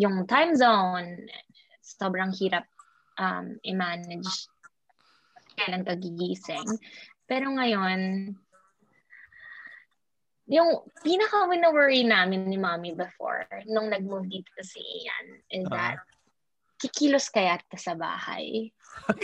yung 0.00 0.24
time 0.24 0.56
zone, 0.56 1.28
sobrang 1.84 2.32
hirap 2.32 2.64
um, 3.20 3.60
i-manage 3.60 4.48
kailan 5.60 5.84
ka 5.84 5.92
gigising. 6.00 6.64
Pero 7.30 7.54
ngayon, 7.54 8.34
yung 10.50 10.82
pinaka 11.06 11.46
wina-worry 11.46 12.02
namin 12.02 12.50
ni 12.50 12.58
mommy 12.58 12.90
before, 12.90 13.46
nung 13.70 13.86
nag-move 13.86 14.26
dito 14.26 14.50
si 14.66 14.82
Ian, 14.82 15.26
is 15.46 15.66
that 15.70 16.02
kikilos 16.82 17.30
kaya 17.30 17.62
ka 17.70 17.78
sa 17.78 17.94
bahay. 17.94 18.74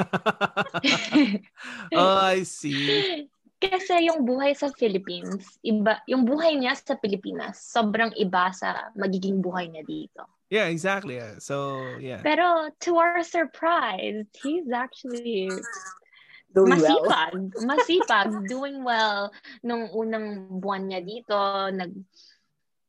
oh, 1.98 2.30
I 2.30 2.46
see. 2.46 3.26
Kasi 3.58 4.06
yung 4.06 4.22
buhay 4.22 4.54
sa 4.54 4.70
Philippines, 4.76 5.58
iba, 5.66 5.98
yung 6.06 6.28
buhay 6.28 6.54
niya 6.60 6.76
sa 6.76 6.94
Pilipinas, 6.94 7.58
sobrang 7.58 8.12
iba 8.20 8.52
sa 8.54 8.92
magiging 8.94 9.42
buhay 9.42 9.66
niya 9.66 9.82
dito. 9.82 10.22
Yeah, 10.52 10.70
exactly. 10.70 11.18
So, 11.42 11.82
yeah. 11.98 12.22
Pero 12.22 12.70
to 12.86 13.02
our 13.02 13.26
surprise, 13.26 14.30
he's 14.36 14.70
actually 14.70 15.50
Doing 16.56 16.80
well. 16.80 17.04
masipag. 17.04 17.36
Masipag, 17.68 18.30
doing 18.48 18.80
well 18.80 19.28
nung 19.60 19.92
unang 19.92 20.56
buwan 20.56 20.88
niya 20.88 21.04
dito. 21.04 21.36
Nag, 21.68 21.92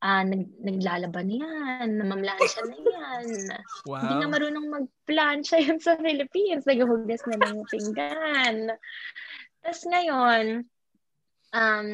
ah 0.00 0.24
nag, 0.24 0.48
naglalaban 0.64 1.28
yan, 1.28 2.00
namamlansya 2.00 2.64
na 2.64 2.78
yan. 2.80 3.26
Wow. 3.84 4.00
Hindi 4.00 4.14
nga 4.24 4.28
marunong 4.32 4.66
magplansya 4.72 5.60
yun 5.68 5.78
sa 5.84 6.00
Philippines. 6.00 6.64
Naghuhugas 6.64 7.20
na 7.28 7.36
lang 7.44 7.60
yung 7.60 7.68
pinggan. 7.68 8.56
Tapos 9.60 9.82
ngayon, 9.84 10.64
um, 11.52 11.88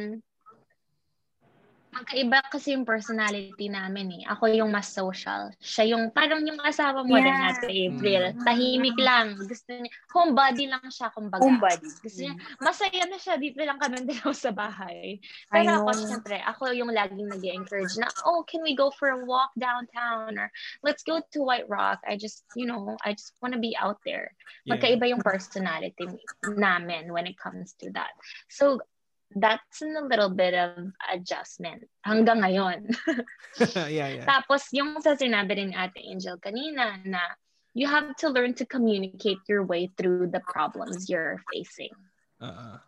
magkaiba 1.94 2.38
kasi 2.50 2.74
yung 2.74 2.82
personality 2.82 3.70
namin 3.70 4.20
eh. 4.20 4.22
Ako 4.26 4.50
yung 4.50 4.74
mas 4.74 4.90
social. 4.90 5.54
Siya 5.62 5.94
yung, 5.94 6.10
parang 6.10 6.42
yung 6.42 6.58
asawa 6.60 7.06
mo 7.06 7.14
Yeah. 7.14 7.24
rin 7.24 7.38
ate 7.46 7.66
April. 7.70 8.22
Mm. 8.34 8.42
Tahimik 8.42 8.98
lang. 8.98 9.26
Gusto 9.38 9.70
niya, 9.70 9.92
homebody 10.10 10.64
lang 10.66 10.86
siya, 10.90 11.08
kumbaga. 11.14 11.46
Homebody. 11.46 11.86
Gusto 12.02 12.20
niya, 12.26 12.34
masaya 12.58 13.02
na 13.06 13.18
siya, 13.18 13.38
dito 13.38 13.62
lang 13.62 13.78
kami 13.78 14.02
dalawa 14.10 14.34
sa 14.34 14.50
bahay. 14.50 15.22
I 15.50 15.62
Pero 15.62 15.86
ako, 15.86 15.90
know. 15.94 16.06
syempre, 16.10 16.36
ako 16.42 16.62
yung 16.74 16.90
laging 16.90 17.30
nag 17.30 17.44
encourage 17.46 17.94
na, 17.96 18.10
oh, 18.26 18.42
can 18.42 18.60
we 18.66 18.74
go 18.74 18.90
for 18.90 19.14
a 19.14 19.20
walk 19.22 19.54
downtown? 19.54 20.34
Or 20.34 20.50
let's 20.82 21.06
go 21.06 21.22
to 21.22 21.38
White 21.40 21.70
Rock. 21.70 22.02
I 22.02 22.18
just, 22.18 22.42
you 22.58 22.66
know, 22.66 22.98
I 23.06 23.14
just 23.14 23.32
want 23.38 23.54
to 23.54 23.60
be 23.62 23.78
out 23.78 24.02
there. 24.02 24.34
Yeah. 24.66 24.76
Magkaiba 24.76 25.06
yung 25.08 25.22
personality 25.22 26.10
namin 26.42 27.12
when 27.14 27.30
it 27.30 27.38
comes 27.38 27.78
to 27.80 27.90
that. 27.94 28.16
So, 28.50 28.82
that's 29.34 29.82
in 29.82 29.94
a 29.98 30.06
little 30.06 30.30
bit 30.30 30.54
of 30.54 30.94
adjustment 31.10 31.82
hanggang 32.06 32.40
ngayon. 32.42 32.86
yeah, 33.90 34.08
yeah. 34.14 34.26
Tapos, 34.26 34.70
yung 34.70 34.98
sa 35.02 35.18
sinabi 35.18 35.58
rin 35.58 35.72
Ate 35.74 35.98
Angel 36.02 36.38
kanina 36.38 36.98
na 37.02 37.20
you 37.74 37.90
have 37.90 38.14
to 38.22 38.30
learn 38.30 38.54
to 38.54 38.64
communicate 38.66 39.42
your 39.50 39.66
way 39.66 39.90
through 39.98 40.30
the 40.30 40.38
problems 40.46 41.10
you're 41.10 41.42
facing 41.50 41.90
Uh-uh. 42.38 42.78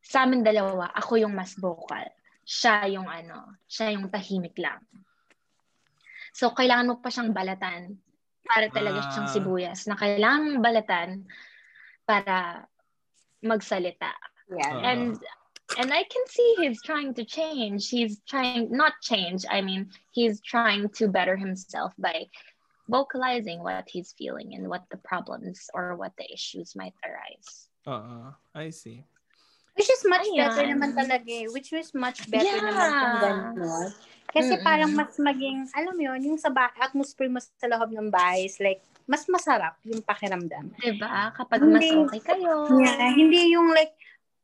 sa 0.00 0.24
amin 0.24 0.40
dalawa, 0.40 0.88
ako 0.96 1.20
yung 1.20 1.36
mas 1.36 1.52
vocal. 1.60 2.08
Siya 2.48 2.88
yung 2.88 3.04
ano, 3.04 3.60
siya 3.68 3.92
yung 3.92 4.08
tahimik 4.08 4.56
lang. 4.56 4.80
So, 6.32 6.56
kailangan 6.56 6.88
mo 6.88 6.94
pa 7.04 7.12
siyang 7.12 7.36
balatan 7.36 8.00
para 8.48 8.72
talaga 8.72 9.04
Ah. 9.04 9.08
siyang 9.12 9.28
sibuyas 9.28 9.84
na 9.84 10.00
kailangan 10.00 10.40
mong 10.48 10.60
balatan 10.64 11.08
para 12.08 12.64
magsalita. 13.44 14.16
Yeah. 14.48 14.72
Uh-uh. 14.72 14.88
And 14.88 15.12
and 15.76 15.92
I 15.92 16.02
can 16.08 16.24
see 16.28 16.54
he's 16.64 16.80
trying 16.80 17.12
to 17.14 17.24
change. 17.24 17.90
He's 17.90 18.20
trying 18.24 18.72
not 18.72 18.96
change. 19.02 19.44
I 19.50 19.60
mean, 19.60 19.90
he's 20.16 20.40
trying 20.40 20.88
to 20.96 21.08
better 21.08 21.36
himself 21.36 21.92
by 21.98 22.30
vocalizing 22.88 23.60
what 23.60 23.84
he's 23.84 24.16
feeling 24.16 24.54
and 24.56 24.68
what 24.68 24.88
the 24.88 24.96
problems 25.04 25.68
or 25.76 25.92
what 25.96 26.16
the 26.16 26.24
issues 26.32 26.72
might 26.72 26.96
arise. 27.04 27.68
Uh-uh. 27.84 28.32
I 28.56 28.70
see. 28.70 29.04
Which 29.76 29.90
is 29.92 30.02
much 30.08 30.26
Ayan. 30.26 30.40
better 30.40 30.64
naman 30.66 30.90
talaga 30.96 31.28
eh. 31.28 31.46
Which 31.52 31.70
is 31.76 31.92
much 31.94 32.24
better 32.32 32.48
Yeah. 32.48 32.64
naman 32.64 32.88
kung 32.88 33.16
gano'n. 33.22 33.88
Kasi 34.28 34.52
Mm-mm. 34.58 34.66
parang 34.66 34.90
mas 34.92 35.14
maging, 35.16 35.68
alam 35.72 35.94
mo 35.94 36.02
yun, 36.02 36.20
yung 36.32 36.38
sa 36.40 36.50
ba- 36.50 36.74
atmosphere 36.76 37.30
mo 37.30 37.40
sa 37.40 37.66
loob 37.70 37.92
ng 37.92 38.10
bahay 38.10 38.44
is 38.44 38.58
like, 38.60 38.82
mas 39.08 39.24
masarap 39.24 39.78
yung 39.88 40.04
pakiramdam. 40.04 40.68
Diba? 40.84 41.32
Kapag 41.32 41.64
mas 41.64 41.80
Hindi. 41.80 42.04
okay 42.04 42.20
kayo. 42.20 42.68
Yeah, 42.76 43.08
hindi 43.16 43.56
yung 43.56 43.72
like, 43.72 43.96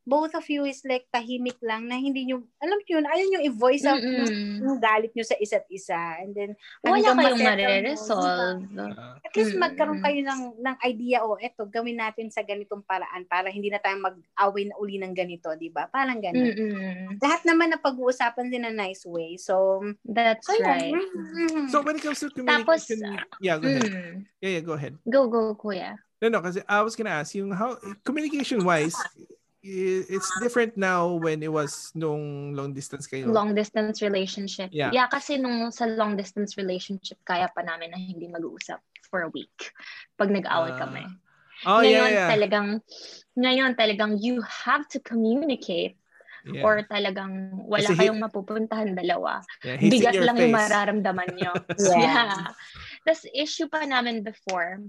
both 0.05 0.37
of 0.37 0.45
you 0.53 0.69
is 0.69 0.85
like 0.85 1.09
tahimik 1.09 1.57
lang 1.65 1.89
na 1.89 1.97
hindi 1.97 2.29
nyo, 2.29 2.45
alam 2.61 2.77
nyo 2.77 2.93
yun, 3.01 3.07
ayaw 3.09 3.27
nyo 3.27 3.41
i-voice 3.49 3.85
out 3.89 4.05
yung, 4.05 4.29
yung 4.61 4.77
galit 4.77 5.11
nyo 5.17 5.25
sa 5.25 5.37
isa't 5.41 5.65
isa. 5.73 5.97
And 6.21 6.37
then, 6.37 6.51
Wala 6.85 7.17
kayong 7.17 7.41
mariresolve. 7.41 8.69
Uh-uh. 8.69 9.17
At 9.25 9.33
least 9.33 9.57
Mm-mm. 9.57 9.65
magkaroon 9.65 10.05
kayo 10.05 10.21
ng, 10.21 10.43
ng 10.61 10.77
idea, 10.85 11.25
o 11.25 11.41
eto, 11.41 11.65
gawin 11.65 11.97
natin 11.97 12.29
sa 12.29 12.45
ganitong 12.45 12.85
paraan 12.85 13.25
para 13.25 13.49
hindi 13.49 13.73
na 13.73 13.81
tayo 13.81 13.97
mag-away 13.97 14.69
na 14.69 14.77
uli 14.77 15.01
ng 15.01 15.17
ganito, 15.17 15.49
di 15.57 15.73
ba? 15.73 15.89
Parang 15.89 16.21
ganun. 16.21 16.53
Lahat 17.19 17.41
naman 17.49 17.73
na 17.73 17.81
pag-uusapan 17.81 18.53
din 18.53 18.69
na 18.69 18.73
nice 18.77 19.09
way. 19.09 19.41
So, 19.41 19.81
That's 20.05 20.45
ayun. 20.53 20.69
right. 20.69 20.95
Mm. 20.95 21.73
So 21.73 21.81
when 21.81 21.97
it 21.97 22.05
comes 22.05 22.21
to 22.21 22.29
Tapos, 22.29 22.85
communication, 22.85 23.25
yeah, 23.41 23.57
go 23.57 23.73
ahead. 23.73 23.89
Mm. 23.89 24.17
Yeah, 24.45 24.53
yeah, 24.61 24.65
go 24.65 24.75
ahead. 24.77 24.95
Go, 25.09 25.33
go, 25.33 25.57
kuya. 25.57 25.97
No, 26.21 26.29
no, 26.29 26.41
kasi 26.41 26.61
I 26.69 26.81
was 26.81 26.97
gonna 26.97 27.17
ask 27.17 27.35
you 27.35 27.53
how 27.53 27.77
communication 28.01 28.65
wise, 28.65 28.97
it's 29.65 30.29
different 30.45 30.77
now 30.77 31.09
when 31.17 31.41
it 31.41 31.49
was 31.49 31.89
nung 31.97 32.53
long 32.53 32.77
distance 32.77 33.09
kayo. 33.09 33.33
Long 33.33 33.57
distance 33.57 34.05
relationship. 34.05 34.69
Yeah. 34.71 34.93
kasi 35.09 35.41
nung 35.41 35.73
sa 35.73 35.89
long 35.89 36.21
distance 36.21 36.61
relationship, 36.61 37.17
kaya 37.25 37.49
pa 37.49 37.65
namin 37.65 37.97
na 37.97 37.99
hindi 37.99 38.29
mag-uusap 38.29 38.79
for 39.09 39.25
a 39.25 39.31
week 39.33 39.73
pag 40.21 40.29
nag-away 40.29 40.73
Ah. 40.77 40.81
kami. 40.85 41.05
oh 41.65 41.81
ngayon 41.81 42.11
yeah, 42.11 42.11
yeah. 42.11 42.29
talagang 42.35 42.69
ngayon 43.39 43.71
talagang 43.79 44.13
you 44.21 44.43
have 44.43 44.85
to 44.91 44.99
communicate 45.01 45.95
yeah. 46.45 46.67
or 46.67 46.83
talagang 46.85 47.55
wala 47.65 47.81
Kasi 47.89 47.95
he- 47.95 48.01
kayong 48.05 48.21
mapupuntahan 48.21 48.93
dalawa. 48.93 49.41
yeah, 49.65 49.81
your 49.81 50.29
lang 50.29 50.37
face. 50.37 50.51
yung 50.51 50.57
mararamdaman 50.57 51.31
nyo. 51.41 51.53
Yeah. 51.95 52.05
yeah. 52.05 52.37
Tapos 53.07 53.23
issue 53.33 53.69
pa 53.69 53.85
namin 53.87 54.21
before, 54.21 54.83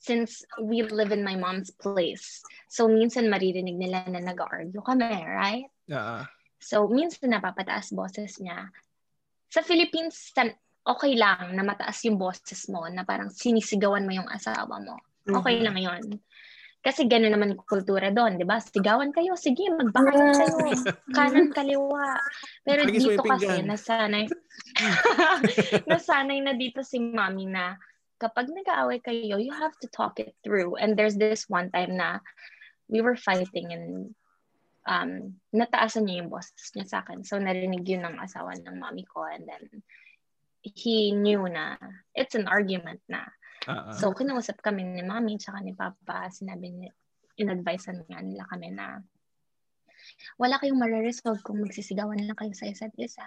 since 0.00 0.42
we 0.56 0.80
live 0.80 1.12
in 1.12 1.20
my 1.20 1.36
mom's 1.36 1.68
place, 1.70 2.40
so 2.72 2.88
minsan 2.88 3.28
maririnig 3.28 3.76
nila 3.76 4.08
na 4.08 4.18
nag-argue 4.24 4.80
kami, 4.80 5.12
right? 5.28 5.68
Uh-uh. 5.92 6.24
So 6.56 6.88
minsan 6.88 7.36
napapataas 7.36 7.92
boses 7.92 8.40
niya. 8.40 8.72
Sa 9.52 9.60
Philippines, 9.60 10.32
san- 10.32 10.56
okay 10.80 11.12
lang 11.20 11.52
na 11.52 11.60
mataas 11.60 12.00
yung 12.08 12.16
boses 12.16 12.64
mo, 12.72 12.88
na 12.88 13.04
parang 13.04 13.28
sinisigawan 13.28 14.08
mo 14.08 14.16
yung 14.16 14.28
asawa 14.32 14.80
mo. 14.80 14.96
Okay 15.28 15.60
Mhm. 15.60 15.64
lang 15.68 15.76
yun. 15.76 16.04
Kasi 16.80 17.04
gano'n 17.04 17.36
naman 17.36 17.52
yung 17.52 17.68
kultura 17.68 18.08
doon, 18.08 18.40
di 18.40 18.48
ba? 18.48 18.56
Sigawan 18.56 19.12
kayo, 19.12 19.36
sige, 19.36 19.68
magbakalan 19.68 20.32
kayo. 20.32 20.56
Kanan, 21.12 21.52
kaliwa. 21.58 22.16
Pero 22.64 22.88
dito 22.88 23.20
kasi, 23.20 23.60
nasanay, 23.60 24.24
nasanay 25.92 26.40
na 26.40 26.56
dito 26.56 26.80
si 26.80 26.96
mami 26.96 27.44
na 27.52 27.76
kapag 28.20 28.52
nag-aaway 28.52 29.00
kayo, 29.00 29.40
you 29.40 29.50
have 29.50 29.72
to 29.80 29.88
talk 29.88 30.20
it 30.20 30.36
through. 30.44 30.76
And 30.76 30.92
there's 30.92 31.16
this 31.16 31.48
one 31.48 31.72
time 31.72 31.96
na 31.96 32.20
we 32.92 33.00
were 33.00 33.16
fighting 33.16 33.72
and 33.72 34.12
um, 34.84 35.40
nataasan 35.56 36.04
niya 36.04 36.20
yung 36.22 36.30
boses 36.30 36.70
niya 36.76 36.86
sa 36.86 36.98
akin. 37.00 37.24
So, 37.24 37.40
narinig 37.40 37.88
yun 37.88 38.04
ng 38.04 38.20
asawa 38.20 38.60
ng 38.60 38.76
mami 38.76 39.08
ko. 39.08 39.24
And 39.24 39.48
then, 39.48 39.80
he 40.60 41.16
knew 41.16 41.48
na 41.48 41.80
it's 42.12 42.36
an 42.36 42.44
argument 42.44 43.00
na. 43.08 43.24
Uh-uh. 43.64 43.96
So, 43.96 44.12
kinausap 44.12 44.60
kami 44.60 44.84
ni 44.84 45.00
mami 45.00 45.40
tsaka 45.40 45.64
ni 45.64 45.72
papa. 45.72 46.28
Sinabi 46.28 46.68
ni, 46.68 46.86
in-advisean 47.40 48.04
nga 48.04 48.20
nila 48.20 48.44
kami 48.52 48.68
na 48.68 49.00
wala 50.36 50.60
kayong 50.60 50.80
mariresolve 50.80 51.40
kung 51.40 51.60
magsisigawan 51.64 52.20
lang 52.20 52.36
kayo 52.36 52.52
sa 52.52 52.68
isa't 52.68 52.92
isa. 53.00 53.24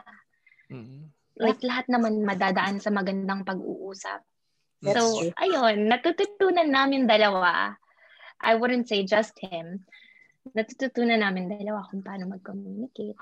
Mm. 0.69 1.09
Like, 1.41 1.65
lahat 1.65 1.89
naman 1.89 2.21
madadaan 2.21 2.77
sa 2.77 2.93
magandang 2.93 3.41
pag-uusap. 3.41 4.21
That's 4.83 4.99
so, 4.99 5.23
true. 5.23 5.31
ayun, 5.39 5.87
natututunan 5.87 6.67
namin 6.67 7.07
dalawa. 7.07 7.79
I 8.43 8.59
wouldn't 8.59 8.91
say 8.91 9.07
just 9.07 9.39
him. 9.39 9.87
Natututunan 10.51 11.23
namin 11.23 11.47
dalawa 11.47 11.87
kung 11.87 12.03
paano 12.03 12.27
mag-communicate. 12.27 13.15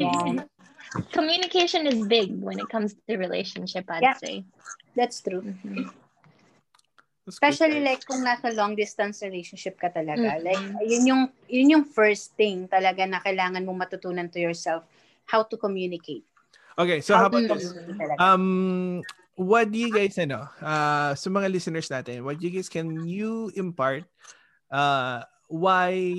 Yeah. 0.00 0.48
Communication 1.16 1.84
is 1.84 2.08
big 2.08 2.32
when 2.40 2.56
it 2.56 2.72
comes 2.72 2.96
to 2.96 3.20
relationship, 3.20 3.84
I'd 3.92 4.00
Yeah. 4.00 4.16
say. 4.16 4.48
That's 4.96 5.20
true. 5.20 5.44
Mhm. 5.44 5.92
That's 7.24 7.40
Especially 7.40 7.80
guys. 7.80 7.88
like 7.96 8.02
kung 8.04 8.20
nasa 8.20 8.52
long 8.52 8.76
distance 8.76 9.24
relationship 9.24 9.80
ka 9.80 9.88
talaga. 9.88 10.40
Mm-mm. 10.40 10.44
Like 10.44 10.60
yun 10.84 11.04
yung 11.08 11.22
yun 11.48 11.72
yung 11.72 11.84
first 11.88 12.36
thing 12.36 12.68
talaga 12.68 13.08
na 13.08 13.20
kailangan 13.20 13.64
mong 13.64 13.88
matutunan 13.88 14.28
to 14.28 14.40
yourself 14.40 14.84
how 15.24 15.40
to 15.40 15.56
communicate. 15.56 16.24
Okay, 16.76 17.00
so 17.00 17.16
how 17.16 17.28
to 17.28 17.40
about 17.40 17.48
this? 17.48 17.72
talaga. 17.96 18.20
Um, 18.20 19.00
what 19.34 19.70
do 19.70 19.78
you 19.78 19.90
guys 19.90 20.18
ano? 20.18 20.46
Uh, 20.62 21.14
sa 21.14 21.28
mga 21.30 21.50
listeners 21.50 21.90
natin, 21.90 22.22
what 22.22 22.40
you 22.42 22.50
guys 22.50 22.70
can 22.70 23.06
you 23.06 23.50
impart 23.54 24.06
uh 24.70 25.22
why 25.46 26.16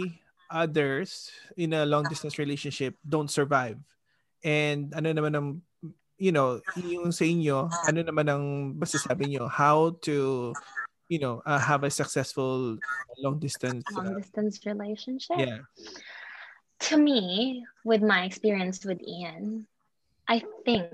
others 0.52 1.34
in 1.58 1.74
a 1.74 1.84
long 1.84 2.06
distance 2.08 2.38
relationship 2.38 2.96
don't 3.04 3.32
survive? 3.32 3.80
And 4.46 4.94
ano 4.94 5.12
naman 5.12 5.34
ang 5.36 5.48
you 6.16 6.32
know, 6.32 6.64
yung 6.80 7.12
sa 7.12 7.28
inyo, 7.28 7.68
ano 7.68 8.00
naman 8.00 8.28
ang 8.32 8.46
masasabi 8.80 9.36
nyo 9.36 9.52
how 9.52 9.96
to 10.08 10.52
you 11.08 11.20
know, 11.20 11.42
uh, 11.46 11.60
have 11.60 11.84
a 11.84 11.92
successful 11.92 12.78
long 13.22 13.38
distance 13.38 13.86
Long 13.94 14.16
uh, 14.16 14.18
distance 14.18 14.60
relationship. 14.66 15.38
yeah. 15.38 15.62
to 16.90 16.98
me, 16.98 17.64
with 17.84 18.02
my 18.02 18.26
experience 18.26 18.84
with 18.84 19.02
Ian, 19.02 19.68
I 20.28 20.44
think 20.66 20.90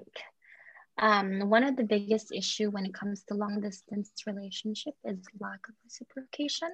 um, 0.97 1.49
one 1.49 1.63
of 1.63 1.75
the 1.75 1.83
biggest 1.83 2.31
issue 2.31 2.69
when 2.69 2.85
it 2.85 2.93
comes 2.93 3.23
to 3.27 3.33
long 3.33 3.61
distance 3.61 4.11
relationship 4.25 4.93
is 5.05 5.19
lack 5.39 5.59
of 5.69 5.75
reciprocation. 5.83 6.69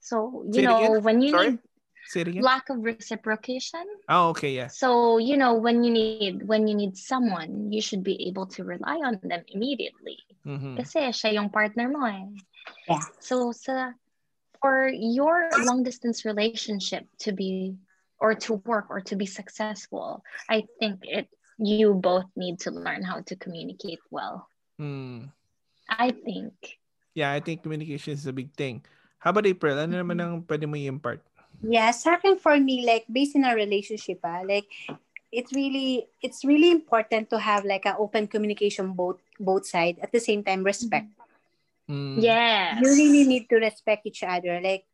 So 0.00 0.44
you 0.50 0.62
know 0.62 0.76
again? 0.76 1.02
when 1.02 1.22
you 1.22 1.30
Sorry? 1.30 1.50
need 1.50 1.58
Say 2.06 2.20
it 2.22 2.28
again. 2.28 2.42
lack 2.42 2.70
of 2.70 2.82
reciprocation. 2.82 3.84
Oh, 4.08 4.30
okay, 4.30 4.52
yeah. 4.52 4.68
So 4.68 5.18
you 5.18 5.36
know 5.36 5.54
when 5.54 5.84
you 5.84 5.90
need 5.92 6.46
when 6.46 6.66
you 6.66 6.74
need 6.74 6.96
someone, 6.96 7.72
you 7.72 7.80
should 7.80 8.02
be 8.02 8.28
able 8.28 8.46
to 8.56 8.64
rely 8.64 8.96
on 9.04 9.20
them 9.22 9.44
immediately. 9.48 10.18
Mhm. 10.46 10.76
Kasi 10.76 11.12
siya 11.12 11.34
yung 11.34 11.50
partner 11.50 11.88
mo 11.88 12.04
eh. 12.08 12.24
Yeah. 12.88 13.04
So 13.20 13.52
sa 13.52 13.92
for 14.60 14.88
your 14.88 15.50
long 15.62 15.84
distance 15.84 16.24
relationship 16.24 17.06
to 17.28 17.32
be 17.32 17.76
or 18.18 18.34
to 18.34 18.58
work 18.66 18.90
or 18.90 19.00
to 19.06 19.14
be 19.14 19.26
successful, 19.26 20.24
I 20.48 20.66
think 20.80 21.04
it 21.06 21.28
you 21.58 21.94
both 21.94 22.26
need 22.38 22.62
to 22.64 22.70
learn 22.70 23.02
how 23.02 23.20
to 23.26 23.34
communicate 23.36 23.98
well. 24.10 24.48
Mm. 24.80 25.30
I 25.90 26.10
think. 26.10 26.54
Yeah, 27.14 27.32
I 27.32 27.40
think 27.40 27.62
communication 27.62 28.14
is 28.14 28.26
a 28.26 28.32
big 28.32 28.54
thing. 28.54 28.86
How 29.18 29.30
about 29.30 29.46
April? 29.46 29.74
Ano 29.74 29.98
naman 29.98 30.22
ang 30.22 30.46
pwede 30.46 30.70
mo 30.70 30.78
i-impart? 30.78 31.18
Yeah, 31.58 31.90
sa 31.90 32.14
akin 32.14 32.38
for 32.38 32.54
me, 32.54 32.86
like 32.86 33.02
based 33.10 33.34
in 33.34 33.42
a 33.42 33.50
relationship, 33.50 34.22
ah, 34.22 34.46
like 34.46 34.70
it's 35.34 35.50
really 35.52 36.06
it's 36.22 36.46
really 36.46 36.70
important 36.70 37.28
to 37.34 37.38
have 37.42 37.66
like 37.66 37.84
an 37.84 37.98
open 37.98 38.30
communication 38.30 38.94
both 38.94 39.18
both 39.36 39.66
side 39.66 39.98
at 39.98 40.14
the 40.14 40.22
same 40.22 40.46
time 40.46 40.62
respect. 40.62 41.10
Mm. 41.90 42.22
Yes. 42.22 42.78
You 42.78 42.88
really 42.94 43.24
need 43.26 43.50
to 43.50 43.58
respect 43.58 44.06
each 44.06 44.22
other. 44.22 44.60
Like 44.62 44.87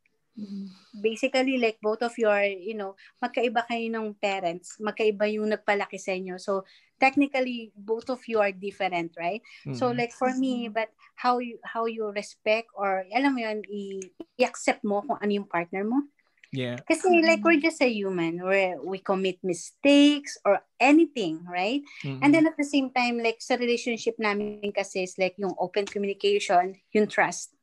basically 0.94 1.58
like 1.58 1.78
both 1.82 2.02
of 2.02 2.14
your, 2.18 2.42
you 2.42 2.74
know, 2.74 2.94
magkaiba 3.22 3.66
kayo 3.66 3.86
ng 3.90 4.14
parents, 4.18 4.78
magkaiba 4.82 5.30
yung 5.30 5.50
nagpalaki 5.50 5.98
sa 5.98 6.12
inyo. 6.14 6.38
So 6.38 6.64
technically 6.98 7.70
both 7.74 8.10
of 8.10 8.22
you 8.26 8.38
are 8.38 8.52
different, 8.54 9.14
right? 9.18 9.42
So 9.74 9.90
Mm. 9.90 9.98
like 9.98 10.12
for 10.14 10.30
me, 10.34 10.70
but 10.70 10.90
how 11.18 11.38
you 11.38 11.58
how 11.66 11.86
you 11.86 12.10
respect 12.10 12.70
or 12.74 13.06
alam 13.10 13.34
mo 13.34 13.40
yun, 13.42 13.62
i- 13.66 14.10
i-accept 14.38 14.82
mo 14.82 15.02
kung 15.02 15.18
ano 15.18 15.32
yung 15.42 15.48
partner 15.50 15.82
mo. 15.86 16.06
Yeah. 16.54 16.78
Kasi 16.86 17.18
like 17.26 17.42
we're 17.42 17.58
just 17.58 17.82
a 17.82 17.90
human 17.90 18.38
where 18.38 18.78
we 18.78 19.02
commit 19.02 19.42
mistakes 19.42 20.38
or 20.46 20.62
anything, 20.78 21.42
right? 21.50 21.82
Mm. 22.06 22.18
And 22.22 22.30
then 22.30 22.46
at 22.46 22.54
the 22.54 22.66
same 22.66 22.94
time, 22.94 23.18
like 23.18 23.42
sa 23.42 23.58
relationship 23.58 24.14
namin 24.22 24.70
kasi 24.70 25.02
is 25.02 25.18
like 25.18 25.34
yung 25.38 25.54
open 25.58 25.82
communication, 25.86 26.78
yung 26.94 27.10
trust. 27.10 27.53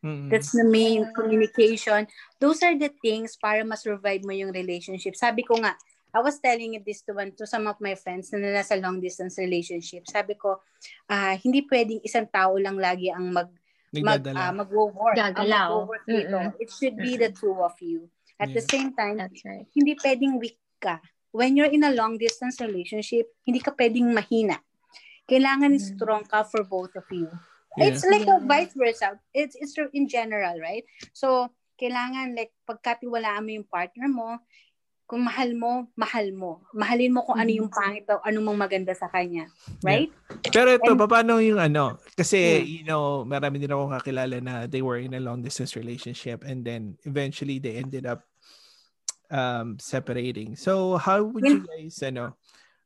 Mm. 0.00 0.32
That's 0.32 0.52
the 0.52 0.64
main 0.64 1.12
communication. 1.12 2.08
Those 2.40 2.64
are 2.64 2.72
the 2.72 2.88
things 2.88 3.36
para 3.36 3.60
ma-survive 3.60 4.24
mo 4.24 4.32
yung 4.32 4.48
relationship. 4.48 5.12
Sabi 5.12 5.44
ko 5.44 5.60
nga, 5.60 5.76
I 6.10 6.18
was 6.24 6.40
telling 6.40 6.74
it 6.74 6.82
this 6.82 7.04
to 7.06 7.14
one 7.14 7.30
to 7.38 7.46
some 7.46 7.68
of 7.70 7.76
my 7.78 7.94
friends 7.94 8.32
na 8.32 8.40
nasa 8.50 8.80
long 8.80 8.98
distance 8.98 9.36
relationship. 9.38 10.08
Sabi 10.08 10.34
ko, 10.34 10.58
ah 11.06 11.36
hindi 11.38 11.62
pwedeng 11.68 12.00
isang 12.02 12.26
tao 12.26 12.56
lang 12.58 12.80
lagi 12.80 13.12
ang 13.12 13.30
mag 13.30 13.46
mag 13.94 14.22
uh, 14.24 14.52
magwo-work. 14.56 15.14
Ang 15.20 15.36
Gagalaw. 15.36 15.70
magwo-work 15.86 16.04
dito. 16.08 16.36
It 16.58 16.70
should 16.72 16.96
be 16.96 17.14
the 17.14 17.30
two 17.30 17.54
of 17.60 17.76
you. 17.78 18.08
At 18.40 18.50
the 18.50 18.64
Yeah. 18.64 18.72
same 18.72 18.90
time, 18.96 19.20
That's 19.20 19.44
right. 19.44 19.68
hindi 19.76 19.94
pwedeng 20.00 20.40
weak 20.40 20.56
ka. 20.80 20.98
When 21.30 21.54
you're 21.54 21.70
in 21.70 21.84
a 21.84 21.92
long 21.92 22.16
distance 22.16 22.58
relationship, 22.58 23.30
hindi 23.44 23.60
ka 23.60 23.70
pwedeng 23.76 24.10
mahina. 24.10 24.58
Kailangan 25.28 25.76
Mm. 25.76 25.82
strong 25.94 26.22
ka 26.26 26.42
for 26.42 26.64
both 26.66 26.96
of 26.98 27.06
you. 27.12 27.28
Yeah. 27.78 27.94
It's 27.94 28.02
like 28.02 28.26
a 28.26 28.42
vice 28.42 28.74
versa. 28.74 29.14
It's 29.30 29.54
it's 29.54 29.78
in 29.94 30.10
general, 30.10 30.58
right? 30.58 30.82
So, 31.14 31.54
kailangan 31.78 32.34
like 32.34 32.50
pagkatiwalaan 32.66 33.46
mo 33.46 33.50
yung 33.62 33.68
partner 33.70 34.08
mo, 34.10 34.42
kung 35.10 35.26
mahal 35.26 35.50
mo, 35.58 35.90
mahal 35.98 36.30
mo. 36.30 36.62
Mahalin 36.70 37.10
mo 37.10 37.26
kung 37.26 37.34
ano 37.34 37.50
yung 37.50 37.66
pangit 37.66 38.06
o 38.06 38.22
ano 38.22 38.38
mang 38.46 38.54
maganda 38.54 38.94
sa 38.94 39.10
kanya. 39.10 39.50
Right? 39.82 40.06
Pero 40.54 40.70
ito, 40.70 40.86
And- 40.86 41.02
paano 41.02 41.42
yung 41.42 41.58
ano? 41.58 41.98
Kasi, 42.14 42.62
Hmm. 42.62 42.66
you 42.70 42.84
know, 42.86 43.26
marami 43.26 43.58
din 43.58 43.74
ako 43.74 43.90
kakilala 43.90 44.38
na 44.38 44.54
they 44.70 44.86
were 44.86 45.02
in 45.02 45.18
a 45.18 45.18
long 45.18 45.42
distance 45.42 45.74
relationship 45.74 46.46
and 46.46 46.62
then 46.62 46.94
eventually 47.02 47.58
they 47.58 47.82
ended 47.82 48.06
up 48.06 48.22
um, 49.34 49.82
separating. 49.82 50.54
So, 50.54 50.94
how 50.94 51.26
would 51.26 51.42
you 51.42 51.66
guys, 51.66 51.98
ano, 52.06 52.38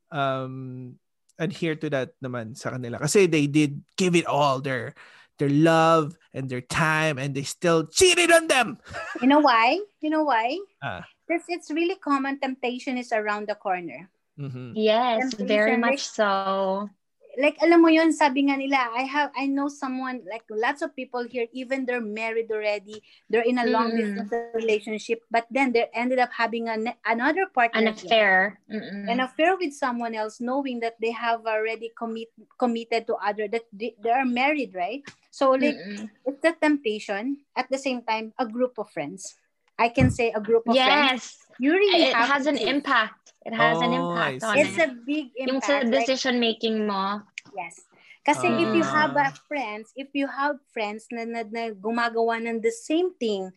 um, 0.08 0.96
adhere 1.38 1.74
to 1.76 1.90
that 1.90 2.14
naman 2.22 2.56
sa 2.56 2.70
kanila? 2.74 2.98
Kasi 3.00 3.26
they 3.26 3.46
did 3.46 3.82
give 3.96 4.14
it 4.14 4.26
all, 4.26 4.60
their 4.60 4.94
their 5.38 5.50
love 5.50 6.14
and 6.30 6.46
their 6.46 6.62
time 6.62 7.18
and 7.18 7.34
they 7.34 7.42
still 7.42 7.86
cheated 7.90 8.30
on 8.30 8.46
them. 8.46 8.78
You 9.22 9.26
know 9.26 9.40
why? 9.42 9.80
You 10.02 10.10
know 10.10 10.22
why? 10.22 10.58
Ah. 10.82 11.06
Because 11.26 11.46
it's 11.48 11.70
really 11.70 11.96
common 11.96 12.38
temptation 12.38 12.98
is 12.98 13.10
around 13.10 13.48
the 13.48 13.54
corner. 13.54 14.10
Mhm. 14.38 14.74
Yes, 14.74 15.34
very 15.34 15.78
Temptation, 15.78 15.80
much 15.80 16.02
so. 16.06 16.90
Like 17.38 17.58
alam 17.62 17.82
mo 17.82 17.88
yun 17.90 18.12
sabi 18.12 18.46
nga 18.46 18.56
nila 18.56 18.78
I 18.94 19.04
have 19.08 19.30
I 19.34 19.46
know 19.50 19.66
someone 19.68 20.22
like 20.28 20.44
lots 20.50 20.82
of 20.82 20.94
people 20.94 21.24
here 21.26 21.46
even 21.52 21.84
they're 21.86 22.02
married 22.04 22.50
already 22.52 23.02
they're 23.28 23.46
in 23.46 23.58
a 23.58 23.66
long 23.66 23.92
Mm. 23.94 23.98
distance 23.98 24.32
relationship 24.54 25.22
but 25.30 25.46
then 25.50 25.72
they 25.74 25.86
ended 25.94 26.18
up 26.18 26.30
having 26.32 26.68
an, 26.68 26.94
another 27.04 27.46
partner 27.50 27.80
An 27.80 27.88
affair. 27.90 28.60
Mm-mm. 28.70 29.10
an 29.10 29.20
affair 29.20 29.56
with 29.58 29.74
someone 29.74 30.14
else 30.14 30.40
knowing 30.40 30.80
that 30.80 30.94
they 31.02 31.10
have 31.12 31.44
already 31.46 31.90
commit 31.98 32.30
committed 32.58 33.06
to 33.06 33.14
other 33.20 33.46
that 33.48 33.66
they, 33.72 33.94
they 34.02 34.10
are 34.10 34.24
married 34.26 34.74
right 34.74 35.02
so 35.30 35.52
like 35.52 35.76
Mm-mm. 35.76 36.08
it's 36.24 36.44
a 36.44 36.54
temptation 36.56 37.42
at 37.56 37.68
the 37.70 37.78
same 37.78 38.02
time 38.02 38.32
a 38.38 38.46
group 38.46 38.78
of 38.78 38.90
friends 38.90 39.36
I 39.74 39.90
can 39.90 40.10
say 40.10 40.30
a 40.30 40.38
group 40.40 40.70
of 40.70 40.78
friends 40.78 41.10
Yes, 41.18 41.43
you 41.58 41.72
really 41.72 42.10
it 42.10 42.14
have 42.14 42.28
has 42.28 42.44
to 42.44 42.50
an 42.54 42.58
impact. 42.58 43.32
It 43.44 43.52
has 43.52 43.76
an 43.80 43.92
Oh, 43.92 44.16
I 44.16 44.38
impact 44.38 44.44
on 44.44 44.54
it's 44.58 44.76
it. 44.78 44.88
a 44.88 44.88
big 45.04 45.26
Yung 45.36 45.60
impact 45.60 45.68
sa 45.68 45.76
like, 45.84 45.92
decision 45.92 46.40
making 46.40 46.86
mo. 46.88 47.20
Yes. 47.52 47.84
Kasi 48.24 48.48
if 48.48 48.72
you 48.72 48.80
Ah. 48.80 49.04
have 49.04 49.12
a 49.20 49.28
friends, 49.44 49.92
if 49.92 50.08
you 50.16 50.24
have 50.24 50.56
friends 50.72 51.04
na, 51.12 51.28
na, 51.28 51.44
na 51.44 51.76
gumagawa 51.76 52.40
ng 52.40 52.64
the 52.64 52.72
same 52.72 53.12
thing, 53.20 53.52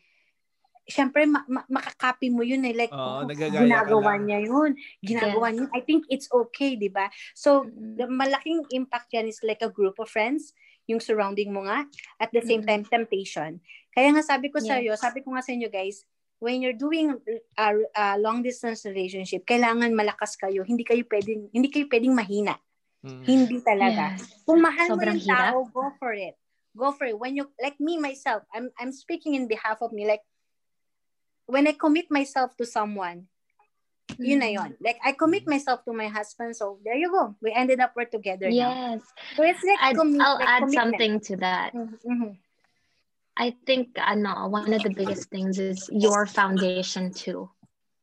syempre 0.88 1.24
ma- 1.24 1.48
ma- 1.48 1.68
makakapi 1.72 2.28
mo 2.28 2.43
yun 2.43 2.64
eh. 2.68 2.76
Like, 2.76 2.91
oh, 2.91 3.24
ginagawa 3.28 4.20
niya 4.20 4.43
yun. 4.43 4.76
Ginagawa 5.00 5.56
niya. 5.56 5.72
I 5.72 5.84
think 5.84 6.04
it's 6.12 6.28
okay, 6.32 6.76
di 6.76 6.91
ba? 6.91 7.08
So, 7.32 7.64
the 7.72 8.12
malaking 8.12 8.68
impact 8.76 9.12
yan 9.16 9.28
is 9.28 9.39
like 9.39 9.64
a 9.64 9.72
group 9.72 10.00
of 10.00 10.12
friends, 10.12 10.52
yung 10.88 11.00
surrounding 11.00 11.52
mo 11.56 11.64
nga, 11.64 11.88
at 12.20 12.32
the 12.36 12.43
same 12.43 12.64
time, 12.64 12.84
temptation. 12.84 13.60
Kaya 13.91 14.12
nga 14.12 14.24
sabi 14.24 14.52
ko 14.52 14.60
sa 14.60 14.80
iyo, 14.80 14.95
Yes. 14.95 15.04
sabi 15.04 15.24
ko 15.24 15.32
nga 15.32 15.43
sa 15.43 15.52
inyo 15.56 15.68
guys, 15.72 16.04
when 16.39 16.61
you're 16.61 16.77
doing 16.77 17.17
a, 17.57 17.67
a 17.95 18.17
long 18.17 18.43
distance 18.43 18.85
relationship, 18.85 19.45
kailangan 19.45 19.93
malakas 19.93 20.38
kayo. 20.38 20.61
Hindi 20.61 20.85
kayo 20.85 21.01
pwedeng 21.09 21.49
hindi 21.49 21.69
kayo 21.69 21.89
pwedeng 21.89 22.13
mahina. 22.13 22.55
Mm. 23.05 23.23
Hindi 23.25 23.57
talaga. 23.61 24.17
Yes. 24.17 24.29
Kung 24.45 24.61
mahal 24.61 24.88
Sobrang 24.89 25.17
mo 25.17 25.21
yung 25.21 25.25
hirap. 25.25 25.51
tao, 25.53 25.59
go 25.69 25.85
for 25.97 26.13
it. 26.13 26.35
Go 26.77 26.93
for 26.93 27.05
it. 27.09 27.17
When 27.17 27.33
you, 27.38 27.49
like 27.61 27.77
me, 27.81 27.97
myself, 27.97 28.45
I'm, 28.53 28.69
I'm 28.77 28.91
speaking 28.91 29.33
in 29.33 29.47
behalf 29.47 29.81
of 29.81 29.93
me. 29.93 30.05
Like, 30.05 30.21
when 31.45 31.65
I 31.65 31.73
commit 31.73 32.09
myself 32.09 32.57
to 32.57 32.65
someone, 32.65 33.29
yun 34.17 34.39
na 34.39 34.49
yun. 34.49 34.75
Like, 34.81 34.97
I 35.05 35.13
commit 35.13 35.47
myself 35.47 35.85
to 35.85 35.93
my 35.93 36.07
husband, 36.07 36.55
so 36.55 36.77
there 36.83 36.95
you 36.97 37.09
go. 37.09 37.35
We 37.41 37.53
ended 37.53 37.79
up, 37.79 37.93
we're 37.95 38.05
together 38.09 38.49
now. 38.49 38.93
Yes. 38.93 39.01
So 39.35 39.43
it's 39.43 39.63
like, 39.63 39.79
I'd, 39.81 39.95
commi- 39.95 40.21
I'll 40.21 40.38
like 40.38 40.47
add 40.49 40.59
commitment. 40.65 40.75
something 40.75 41.13
to 41.21 41.35
that. 41.38 41.73
Mhm. 41.73 42.38
I 43.38 43.53
think 43.69 43.93
ano, 44.01 44.49
one 44.49 44.73
of 44.73 44.81
the 44.81 44.89
biggest 44.89 45.29
things 45.29 45.61
is 45.61 45.89
your 45.93 46.25
foundation 46.25 47.13
too. 47.13 47.53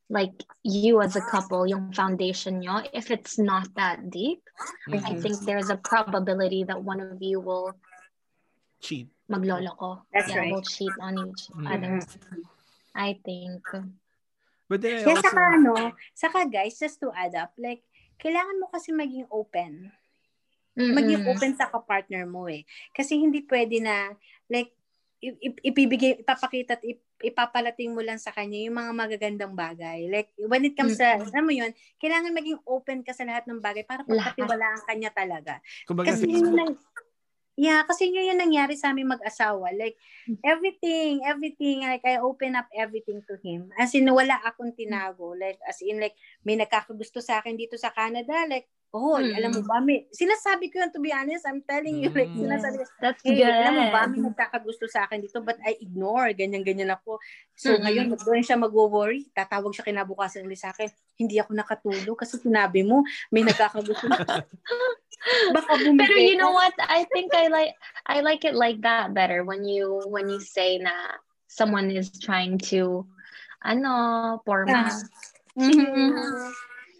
Like 0.07 0.31
you 0.63 1.03
as 1.03 1.17
a 1.17 1.25
couple, 1.27 1.67
your 1.67 1.83
foundation 1.91 2.61
nyo, 2.63 2.87
if 2.95 3.11
it's 3.11 3.35
not 3.35 3.67
that 3.75 4.11
deep, 4.15 4.47
I 4.87 5.19
Mhm. 5.19 5.19
think 5.19 5.35
there's 5.43 5.75
a 5.75 5.81
probability 5.81 6.63
that 6.71 6.79
one 6.79 7.01
of 7.03 7.19
you 7.19 7.41
will 7.43 7.75
Cheat. 8.79 9.09
magloloko. 9.27 10.07
That's 10.13 10.29
yeah, 10.31 10.45
right. 10.45 10.53
will 10.55 10.63
cheat 10.63 10.95
on 11.01 11.19
each 11.19 11.51
Mhm. 11.51 11.67
other. 11.67 11.99
I 12.95 13.19
think. 13.25 13.65
But 14.71 14.81
then 14.87 15.03
I 15.03 15.03
Kaya 15.03 15.19
also... 15.19 15.29
saka 15.35 15.41
ano, 15.51 15.75
saka 16.15 16.39
guys, 16.47 16.79
just 16.79 17.01
to 17.03 17.11
add 17.11 17.35
up, 17.35 17.51
like, 17.59 17.83
kailangan 18.23 18.61
mo 18.63 18.71
kasi 18.71 18.95
maging 18.95 19.27
open. 19.35 19.91
maging 20.75 21.23
Mm-mm. 21.23 21.31
open 21.31 21.55
sa 21.55 21.71
kapartner 21.71 22.27
mo 22.27 22.51
eh. 22.51 22.67
Kasi 22.91 23.15
hindi 23.15 23.47
pwede 23.47 23.79
na, 23.79 24.11
like, 24.51 24.71
i- 24.71 24.71
i- 24.71 24.84
ipibigay, 25.65 26.21
ipapakita 26.21 26.77
at 26.77 26.85
ip- 26.85 27.07
ipapalating 27.25 27.97
mo 27.97 28.05
lang 28.05 28.21
sa 28.21 28.35
kanya 28.35 28.61
yung 28.61 28.77
mga 28.77 28.93
magagandang 28.93 29.55
bagay. 29.57 30.11
Like, 30.13 30.29
when 30.37 30.69
it 30.69 30.77
comes 30.77 31.01
sa, 31.01 31.17
Mm-mm. 31.17 31.33
alam 31.33 31.45
mo 31.45 31.53
yun, 31.55 31.73
kailangan 31.97 32.37
maging 32.37 32.61
open 32.69 33.01
ka 33.01 33.17
sa 33.17 33.25
lahat 33.25 33.49
ng 33.49 33.63
bagay 33.63 33.87
para 33.89 34.05
pagkatiwalaan 34.05 34.83
ka 34.85 34.93
niya 34.93 35.13
talaga. 35.15 35.63
Kumbaga, 35.89 36.13
Kasi 36.13 36.29
yun 36.29 36.45
yung, 36.45 36.57
nang- 36.59 36.81
yeah, 37.57 37.81
kasi 37.87 38.11
yun 38.11 38.35
yung 38.35 38.43
nangyari 38.45 38.77
sa 38.77 38.93
aming 38.93 39.17
mag-asawa. 39.17 39.73
Like, 39.73 39.97
everything, 40.45 41.25
everything, 41.25 41.87
like, 41.87 42.05
I 42.05 42.21
open 42.21 42.59
up 42.59 42.69
everything 42.75 43.25
to 43.25 43.41
him. 43.41 43.73
As 43.81 43.95
in, 43.97 44.11
wala 44.11 44.37
akong 44.45 44.77
tinago. 44.77 45.33
Like, 45.33 45.57
as 45.65 45.81
in, 45.81 46.03
like, 46.03 46.19
may 46.45 46.59
nagkakagusto 46.59 47.25
sa 47.25 47.41
akin 47.41 47.57
dito 47.57 47.81
sa 47.81 47.95
Canada. 47.95 48.45
Like, 48.45 48.69
oh, 48.95 49.19
Mm. 49.19 49.35
alam 49.35 49.51
mo 49.59 49.61
ba, 49.67 49.83
may, 49.83 50.07
sinasabi 50.15 50.71
ko 50.71 50.79
yun, 50.79 50.95
to 50.95 51.03
be 51.03 51.11
honest, 51.11 51.43
I'm 51.51 51.67
telling 51.67 51.99
you, 51.99 52.15
like, 52.15 52.31
Mm. 52.31 52.47
sinasabi 52.47 52.75
ko, 52.79 52.85
That's 53.03 53.21
hey, 53.27 53.43
good. 53.43 53.51
alam 53.51 53.75
mo 53.75 53.85
ba, 53.91 54.07
may 54.07 54.23
nagkakagusto 54.23 54.87
sa 54.87 55.11
akin 55.11 55.19
dito, 55.19 55.43
but 55.43 55.59
I 55.67 55.75
ignore, 55.83 56.31
ganyan-ganyan 56.31 56.95
ako. 56.95 57.19
So, 57.59 57.75
Mm-mm. 57.75 57.83
ngayon, 57.83 58.07
doon 58.23 58.43
siya 58.47 58.55
mag-worry, 58.55 59.27
tatawag 59.35 59.75
siya 59.75 59.83
kinabukasan 59.91 60.47
ulit 60.47 60.63
sa 60.63 60.71
akin, 60.71 60.87
hindi 61.19 61.43
ako 61.43 61.51
nakatulog 61.59 62.15
kasi 62.15 62.39
sinabi 62.39 62.87
mo, 62.87 63.03
may 63.35 63.43
nagkakagusto. 63.43 64.07
Baka 65.55 65.73
bumigay 65.81 66.07
Pero 66.07 66.21
you 66.21 66.37
know 66.37 66.53
what? 66.53 66.75
I 66.79 67.09
think 67.11 67.33
I 67.33 67.49
like 67.49 67.73
I 68.05 68.21
like 68.21 68.45
it 68.45 68.53
like 68.53 68.83
that 68.85 69.17
better 69.17 69.41
when 69.41 69.65
you 69.65 70.05
when 70.13 70.29
you 70.29 70.37
say 70.43 70.77
na 70.77 71.17
someone 71.49 71.89
is 71.89 72.13
trying 72.13 72.61
to 72.75 73.09
ano, 73.65 74.37
forma. 74.45 74.93
Mhm. 75.57 76.53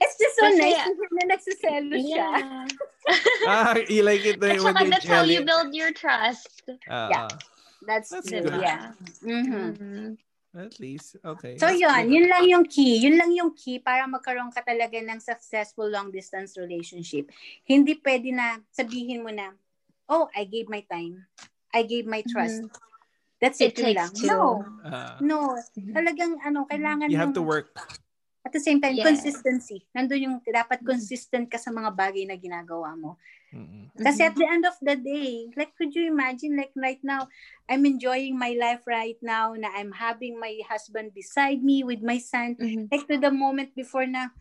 It's 0.05 0.17
just 0.21 0.35
so 0.37 0.45
Kasi- 0.45 0.61
nice 0.61 0.81
to 0.85 0.93
hear 0.93 1.11
na 1.17 1.25
nagsiselo 1.33 1.97
siya. 1.97 2.29
Yeah. 2.37 2.65
ah, 3.49 3.73
you 3.89 4.03
like 4.05 4.25
it 4.25 4.37
At 4.37 4.61
when 4.61 4.61
saka 4.61 4.85
you're 4.85 4.93
that's 4.93 5.09
how 5.09 5.25
you 5.25 5.41
build 5.43 5.73
your 5.73 5.93
trust. 5.97 6.69
Ah, 6.87 7.09
Yeah. 7.09 7.27
ah. 7.27 7.37
That's, 7.85 8.09
That's 8.13 8.29
true, 8.29 8.41
good. 8.45 8.61
yeah. 8.65 8.93
Mhm. 9.21 9.65
Mhm. 9.77 10.09
At 10.55 10.79
least, 10.79 11.19
okay. 11.21 11.59
So 11.59 11.67
That's 11.67 11.83
yun, 11.83 11.93
good. 12.07 12.13
yun 12.15 12.27
lang 12.31 12.45
yung 12.47 12.65
key. 12.65 13.03
Yun 13.03 13.19
lang 13.19 13.35
yung 13.35 13.53
key 13.53 13.83
para 13.83 14.07
magkaroon 14.07 14.55
ka 14.55 14.63
talaga 14.63 14.97
ng 15.03 15.19
successful 15.21 15.91
long 15.91 16.09
distance 16.09 16.55
relationship. 16.57 17.29
Hindi 17.67 17.99
pwede 18.01 18.31
na 18.33 18.63
sabihin 18.71 19.21
mo 19.21 19.35
na, 19.35 19.53
oh, 20.09 20.31
I 20.33 20.47
gave 20.47 20.71
my 20.71 20.81
time. 20.87 21.27
I 21.75 21.83
gave 21.83 22.07
my 22.07 22.23
trust. 22.23 22.65
That's 23.43 23.61
it, 23.61 23.75
It 23.77 23.83
takes 23.83 23.99
lang. 23.99 24.11
two. 24.15 24.31
No, 24.31 24.63
Ah, 24.87 25.19
no. 25.21 25.59
Talagang 25.91 26.39
ano, 26.41 26.65
kailangan 26.71 27.11
you 27.11 27.19
have 27.19 27.35
yung- 27.35 27.37
to 27.37 27.45
work. 27.45 27.75
At 28.45 28.53
the 28.53 28.61
same 28.61 28.77
time, 28.77 29.01
Yeah. 29.01 29.09
consistency. 29.09 29.89
Nandun 29.97 30.21
yung 30.21 30.37
dapat 30.45 30.85
Mhm. 30.85 30.87
consistent 30.87 31.49
ka 31.49 31.57
sa 31.57 31.73
mga 31.73 31.97
bagay 31.97 32.29
na 32.29 32.37
ginagawa 32.37 32.93
mo. 32.93 33.17
Mm-mm. 33.55 33.89
Kasi 33.95 34.27
at 34.27 34.35
the 34.37 34.45
end 34.45 34.67
of 34.67 34.75
the 34.83 34.99
day, 34.99 35.49
like 35.55 35.73
could 35.79 35.95
you 35.95 36.05
imagine 36.11 36.59
like 36.59 36.75
right 36.75 36.99
now, 37.07 37.31
I'm 37.71 37.87
enjoying 37.87 38.35
my 38.37 38.53
life 38.59 38.85
right 38.91 39.17
now 39.23 39.55
na 39.55 39.71
I'm 39.71 39.95
having 39.95 40.37
my 40.37 40.51
husband 40.67 41.15
beside 41.15 41.63
me 41.63 41.87
with 41.87 42.03
my 42.03 42.19
son. 42.19 42.59
Mhm. 42.59 42.91
Like 42.91 43.07
to 43.07 43.17
the 43.17 43.31
moment 43.31 43.73
before 43.79 44.05
na, 44.05 44.35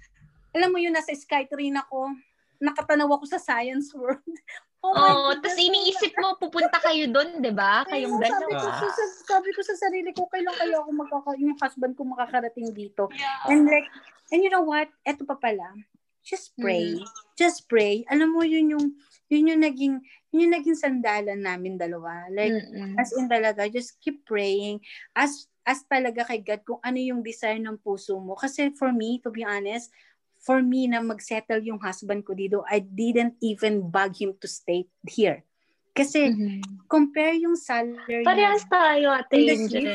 alam 0.52 0.74
mo 0.74 0.82
yun, 0.82 0.98
nasa 0.98 1.14
Skytrain 1.14 1.78
ako, 1.80 2.12
nakatanaw 2.60 3.08
ako 3.14 3.26
sa 3.30 3.40
science 3.40 3.94
world. 3.94 4.20
Oh, 4.84 4.92
Oh, 4.92 5.32
tapos 5.40 5.56
iniisip 5.56 6.12
mo, 6.20 6.36
pupunta 6.36 6.76
kayo 6.84 7.08
doon, 7.08 7.40
di 7.40 7.56
ba? 7.56 7.88
Kayong 7.88 8.20
Ayun, 8.20 8.28
sabi 8.28 8.52
ko, 8.52 8.68
dalawa. 8.68 8.84
sa, 8.84 8.88
sa- 8.92 9.24
sabi 9.24 9.50
ko 9.56 9.60
sa 9.64 9.76
sarili 9.80 10.12
ko, 10.12 10.28
kailan 10.28 10.52
kaya 10.52 10.76
ako 10.84 10.90
magkaka, 10.92 11.32
yung 11.40 11.56
husband 11.56 11.96
ko 11.96 12.04
makakarating 12.04 12.68
dito. 12.76 13.08
And 13.48 13.64
like, 13.64 13.88
and 14.36 14.44
you 14.44 14.52
know 14.52 14.68
what? 14.68 14.92
Eto 15.08 15.24
pa 15.24 15.40
pala. 15.40 15.72
Just 16.20 16.52
pray. 16.60 17.00
Just 17.40 17.72
pray. 17.72 18.04
Alam 18.12 18.36
mo, 18.36 18.44
yun 18.44 18.76
yung, 18.76 18.88
yun 19.32 19.56
yung 19.56 19.64
naging, 19.64 19.96
yun 20.36 20.52
yung 20.52 20.56
naging 20.60 20.76
sandalan 20.76 21.40
namin 21.40 21.80
dalawa. 21.80 22.28
Like, 22.28 22.52
Mm-mm. 22.52 23.00
as 23.00 23.16
in 23.16 23.32
talaga, 23.32 23.72
just 23.72 23.96
keep 24.04 24.28
praying. 24.28 24.84
As, 25.16 25.48
as 25.64 25.80
talaga 25.88 26.28
kay 26.28 26.44
God 26.44 26.60
kung 26.68 26.80
ano 26.84 27.00
yung 27.00 27.24
desire 27.24 27.60
ng 27.60 27.80
puso 27.80 28.20
mo. 28.20 28.36
Kasi 28.36 28.76
for 28.76 28.92
me, 28.92 29.24
to 29.24 29.32
be 29.32 29.48
honest, 29.48 29.96
for 30.44 30.60
me 30.60 30.92
na 30.92 31.00
mag-settle 31.00 31.64
yung 31.64 31.80
husband 31.80 32.28
ko 32.28 32.36
dito, 32.36 32.68
I 32.68 32.84
didn't 32.84 33.40
even 33.40 33.88
bug 33.88 34.20
him 34.20 34.36
to 34.44 34.48
stay 34.48 34.92
here. 35.08 35.48
Kasi, 35.96 36.36
Mhm. 36.36 36.84
compare 36.92 37.40
yung 37.40 37.56
salary 37.56 38.28
Parehas 38.28 38.68
tayo, 38.68 39.16
Ate 39.16 39.40
Angel. 39.40 39.88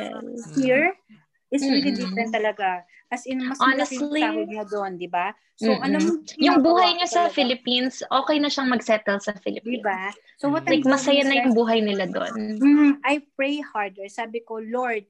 here 0.56 0.96
is 1.52 1.60
really 1.68 1.92
Mm-mm. 1.92 2.00
different 2.00 2.32
talaga. 2.32 2.82
As 3.12 3.28
in, 3.28 3.44
mas 3.44 3.60
Honestly, 3.60 4.20
sahod 4.24 4.48
niya 4.48 4.64
doon, 4.68 4.96
di 4.96 5.08
ba? 5.08 5.32
So, 5.58 5.74
Mm-mm. 5.76 5.84
alam 5.84 6.00
mo, 6.00 6.12
Yung 6.38 6.60
buhay 6.64 6.96
niya 6.96 7.08
sa 7.08 7.20
talaga, 7.26 7.34
Philippines, 7.34 7.94
okay 8.08 8.36
na 8.40 8.48
siyang 8.48 8.70
mag-settle 8.72 9.20
sa 9.20 9.32
Di 9.34 9.40
Philippines. 9.42 9.84
ba? 9.84 10.12
So, 10.38 10.48
what 10.48 10.64
Like, 10.64 10.86
I'm 10.86 10.92
masaya 10.92 11.22
na 11.28 11.34
yung 11.44 11.52
buhay 11.56 11.80
nila 11.82 12.06
doon. 12.08 12.32
Mm, 12.62 12.92
I 13.04 13.20
pray 13.36 13.58
harder. 13.60 14.06
Sabi 14.08 14.44
ko, 14.44 14.60
Lord, 14.62 15.04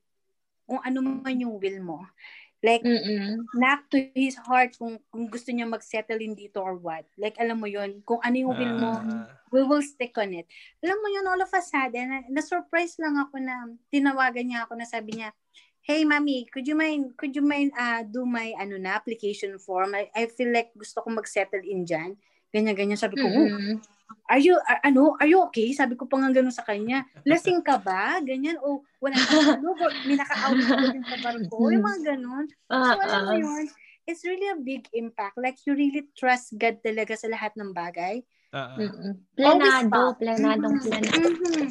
kung 0.65 0.81
ano 0.85 0.99
man 1.01 1.37
yung 1.37 1.57
will 1.61 1.81
mo. 1.85 1.99
Like, 2.59 2.83
Mm-mm. 2.83 3.47
knock 3.55 3.87
to 3.95 4.11
his 4.19 4.35
heart 4.35 4.75
kung, 4.75 4.99
kung 5.15 5.31
gusto 5.31 5.55
niya 5.55 5.71
mag-settle 5.71 6.19
in 6.19 6.35
dito 6.35 6.59
or 6.59 6.75
what. 6.75 7.07
Like, 7.15 7.39
alam 7.39 7.63
mo 7.63 7.71
yun, 7.71 8.03
kung 8.03 8.19
ano 8.19 8.35
yung 8.35 8.55
will 8.59 8.75
mo, 8.83 8.93
Ah, 8.99 9.31
we 9.55 9.63
will 9.63 9.83
stick 9.83 10.13
on 10.19 10.35
it. 10.35 10.47
Alam 10.83 10.99
mo 10.99 11.09
yun, 11.09 11.27
all 11.27 11.41
of 11.41 11.53
a 11.55 11.63
sudden, 11.63 12.07
na, 12.11 12.19
na-surprise 12.29 12.99
lang 12.99 13.15
ako 13.17 13.39
na 13.39 13.71
tinawagan 13.89 14.51
niya 14.51 14.67
ako 14.67 14.75
na 14.75 14.87
sabi 14.87 15.23
niya, 15.23 15.31
Hey, 15.89 16.05
mami, 16.05 16.45
could 16.53 16.69
you 16.69 16.77
mind, 16.77 17.17
could 17.17 17.33
you 17.33 17.41
mind 17.41 17.73
uh, 17.73 18.05
do 18.05 18.29
my 18.29 18.53
ano 18.61 18.77
na, 18.77 18.93
application 18.93 19.57
form? 19.57 19.97
I, 19.97 20.13
I 20.13 20.29
feel 20.29 20.53
like 20.53 20.77
gusto 20.77 21.01
ko 21.01 21.09
mag-settle 21.09 21.65
in 21.65 21.89
dyan. 21.89 22.13
Ganyan-ganyan. 22.53 23.01
Sabi 23.01 23.17
ko, 23.17 23.25
oh, 23.25 23.49
Mm-mm. 23.49 23.81
Are 24.29 24.41
you, 24.41 24.57
are, 24.57 24.81
ano, 24.85 25.17
are 25.21 25.29
you 25.29 25.41
okay? 25.49 25.73
Sabi 25.73 25.97
ko 25.97 26.05
pa 26.09 26.21
nga 26.21 26.33
ganun 26.33 26.53
sa 26.53 26.65
kanya. 26.65 27.05
Lasing 27.25 27.61
ka 27.65 27.77
ba? 27.81 28.21
Ganyan. 28.25 28.57
O 28.61 28.85
wala 29.01 29.17
kang 29.21 29.61
tulog? 29.61 29.77
O 29.77 29.89
may 30.05 30.17
naka-out 30.17 30.57
ka 30.57 30.87
din 30.89 31.05
sa 31.05 31.17
barko? 31.21 31.69
Yung 31.73 31.85
mga 31.85 32.01
ganun. 32.17 32.45
So 32.49 32.97
Ah, 32.97 33.05
alam 33.05 33.21
mo 33.25 33.33
ah. 33.33 33.41
yun, 33.41 33.65
it's 34.09 34.25
really 34.25 34.49
a 34.49 34.57
big 34.57 34.89
impact. 34.97 35.37
Like 35.37 35.61
you 35.69 35.77
really 35.77 36.09
trust 36.17 36.57
God 36.57 36.81
talaga 36.81 37.17
sa 37.17 37.29
lahat 37.29 37.53
ng 37.57 37.77
bagay. 37.77 38.25
ah. 38.57 38.77
Mm-mm. 38.81 39.21
Planado, 39.37 40.17
planadong 40.17 40.77
planado. 40.81 41.21
Mhm. 41.21 41.69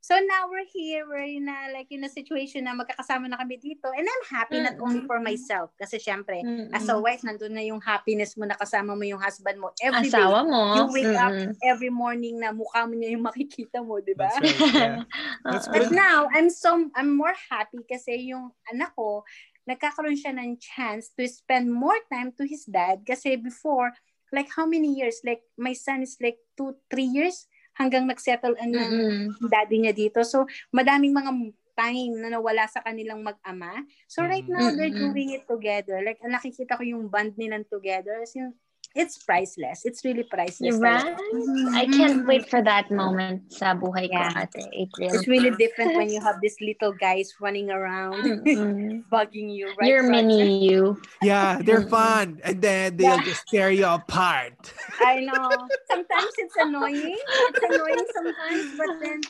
So 0.00 0.16
now 0.16 0.48
we're 0.48 0.64
here, 0.64 1.04
we're 1.04 1.28
in 1.28 1.44
a, 1.44 1.76
like 1.76 1.92
in 1.92 2.00
a 2.04 2.08
situation 2.08 2.64
na 2.64 2.72
magkakasama 2.72 3.28
na 3.28 3.36
kami 3.36 3.60
dito. 3.60 3.92
And 3.92 4.08
I'm 4.08 4.24
happy 4.32 4.56
not 4.56 4.80
only 4.80 5.04
for 5.04 5.20
myself. 5.20 5.76
Kasi 5.76 6.00
syempre, 6.00 6.40
Mm-mm. 6.40 6.72
as 6.72 6.88
a 6.88 6.96
wife, 6.96 7.20
nandun 7.20 7.52
na 7.52 7.60
yung 7.60 7.84
happiness 7.84 8.32
mo 8.40 8.48
na 8.48 8.56
kasama 8.56 8.96
mo 8.96 9.04
yung 9.04 9.20
husband 9.20 9.60
mo 9.60 9.76
every 9.76 10.08
day. 10.08 10.16
Asawa 10.16 10.40
mo. 10.40 10.60
You 10.72 10.88
wake 10.88 11.16
up 11.20 11.36
Mm-mm. 11.36 11.52
every 11.60 11.92
morning 11.92 12.40
na 12.40 12.48
mukha 12.48 12.88
mo 12.88 12.96
niya 12.96 13.12
yung 13.12 13.28
makikita 13.28 13.84
mo, 13.84 14.00
di 14.00 14.16
ba? 14.16 14.32
Right. 14.40 14.56
Yeah. 14.72 15.04
That's 15.44 15.68
Oo. 15.68 15.72
good. 15.76 15.92
But 15.92 15.92
now, 15.92 16.32
I'm 16.32 16.48
so, 16.48 16.88
I'm 16.96 17.12
more 17.12 17.36
happy 17.52 17.84
kasi 17.84 18.32
yung 18.32 18.56
anak 18.72 18.96
ko, 18.96 19.28
nagkakaroon 19.68 20.16
siya 20.16 20.32
ng 20.32 20.56
chance 20.56 21.12
to 21.12 21.28
spend 21.28 21.68
more 21.68 22.00
time 22.08 22.32
to 22.40 22.48
his 22.48 22.64
dad 22.64 23.04
kasi 23.04 23.36
before, 23.36 23.92
like 24.32 24.48
how 24.48 24.64
many 24.64 24.96
years? 24.96 25.20
Like 25.26 25.44
my 25.60 25.76
son 25.76 26.00
is 26.00 26.16
like 26.24 26.40
two, 26.56 26.78
three 26.88 27.10
years 27.10 27.49
hanggang 27.80 28.04
nagsettle 28.04 28.52
ang 28.60 28.76
Mm-mm. 28.76 29.32
daddy 29.48 29.80
niya 29.80 29.96
dito. 29.96 30.20
So, 30.20 30.44
madaming 30.68 31.16
mga 31.16 31.32
time 31.72 32.12
na 32.20 32.36
nawala 32.36 32.68
sa 32.68 32.84
kanilang 32.84 33.24
mag-ama. 33.24 33.72
So, 34.04 34.20
right 34.28 34.44
now, 34.44 34.68
they're 34.76 34.92
Mm-mm. 34.92 35.16
doing 35.16 35.32
it 35.32 35.48
together. 35.48 36.04
Like, 36.04 36.20
nakikita 36.20 36.76
ko 36.76 36.84
yung 36.84 37.08
bond 37.08 37.40
nilang 37.40 37.64
together. 37.64 38.20
As 38.20 38.36
in, 38.36 38.52
it's 38.94 39.22
priceless. 39.22 39.86
It's 39.86 40.04
really 40.04 40.24
priceless. 40.24 40.74
You're 40.74 40.82
talaga. 40.82 41.14
right. 41.14 41.78
I 41.78 41.84
can't 41.86 42.20
mm-hmm. 42.20 42.28
wait 42.28 42.50
for 42.50 42.58
that 42.62 42.90
moment 42.90 43.46
sa 43.52 43.74
buhay 43.74 44.10
ko, 44.10 44.18
Ate 44.18 44.66
April. 44.74 45.14
It's 45.14 45.30
really 45.30 45.54
different 45.54 45.94
when 45.94 46.10
you 46.10 46.18
have 46.26 46.42
these 46.42 46.58
little 46.58 46.90
guys 46.92 47.30
running 47.38 47.70
around, 47.70 48.42
Mm-mm. 48.42 49.04
bugging 49.12 49.54
you, 49.54 49.70
right? 49.78 49.86
You're 49.86 50.10
Roger? 50.10 50.26
mini 50.26 50.66
you. 50.66 50.98
Yeah, 51.22 51.62
they're 51.62 51.86
fun. 51.86 52.42
And 52.42 52.58
then 52.58 52.96
they'll 52.98 53.22
Yeah. 53.22 53.30
just 53.30 53.46
tear 53.46 53.70
you 53.70 53.86
apart. 53.86 54.58
I 54.98 55.22
know. 55.22 55.48
Sometimes 55.86 56.32
it's 56.42 56.56
annoying. 56.58 57.14
It's 57.14 57.62
annoying 57.62 58.06
sometimes, 58.10 58.66
but 58.74 58.90
then 58.98 59.20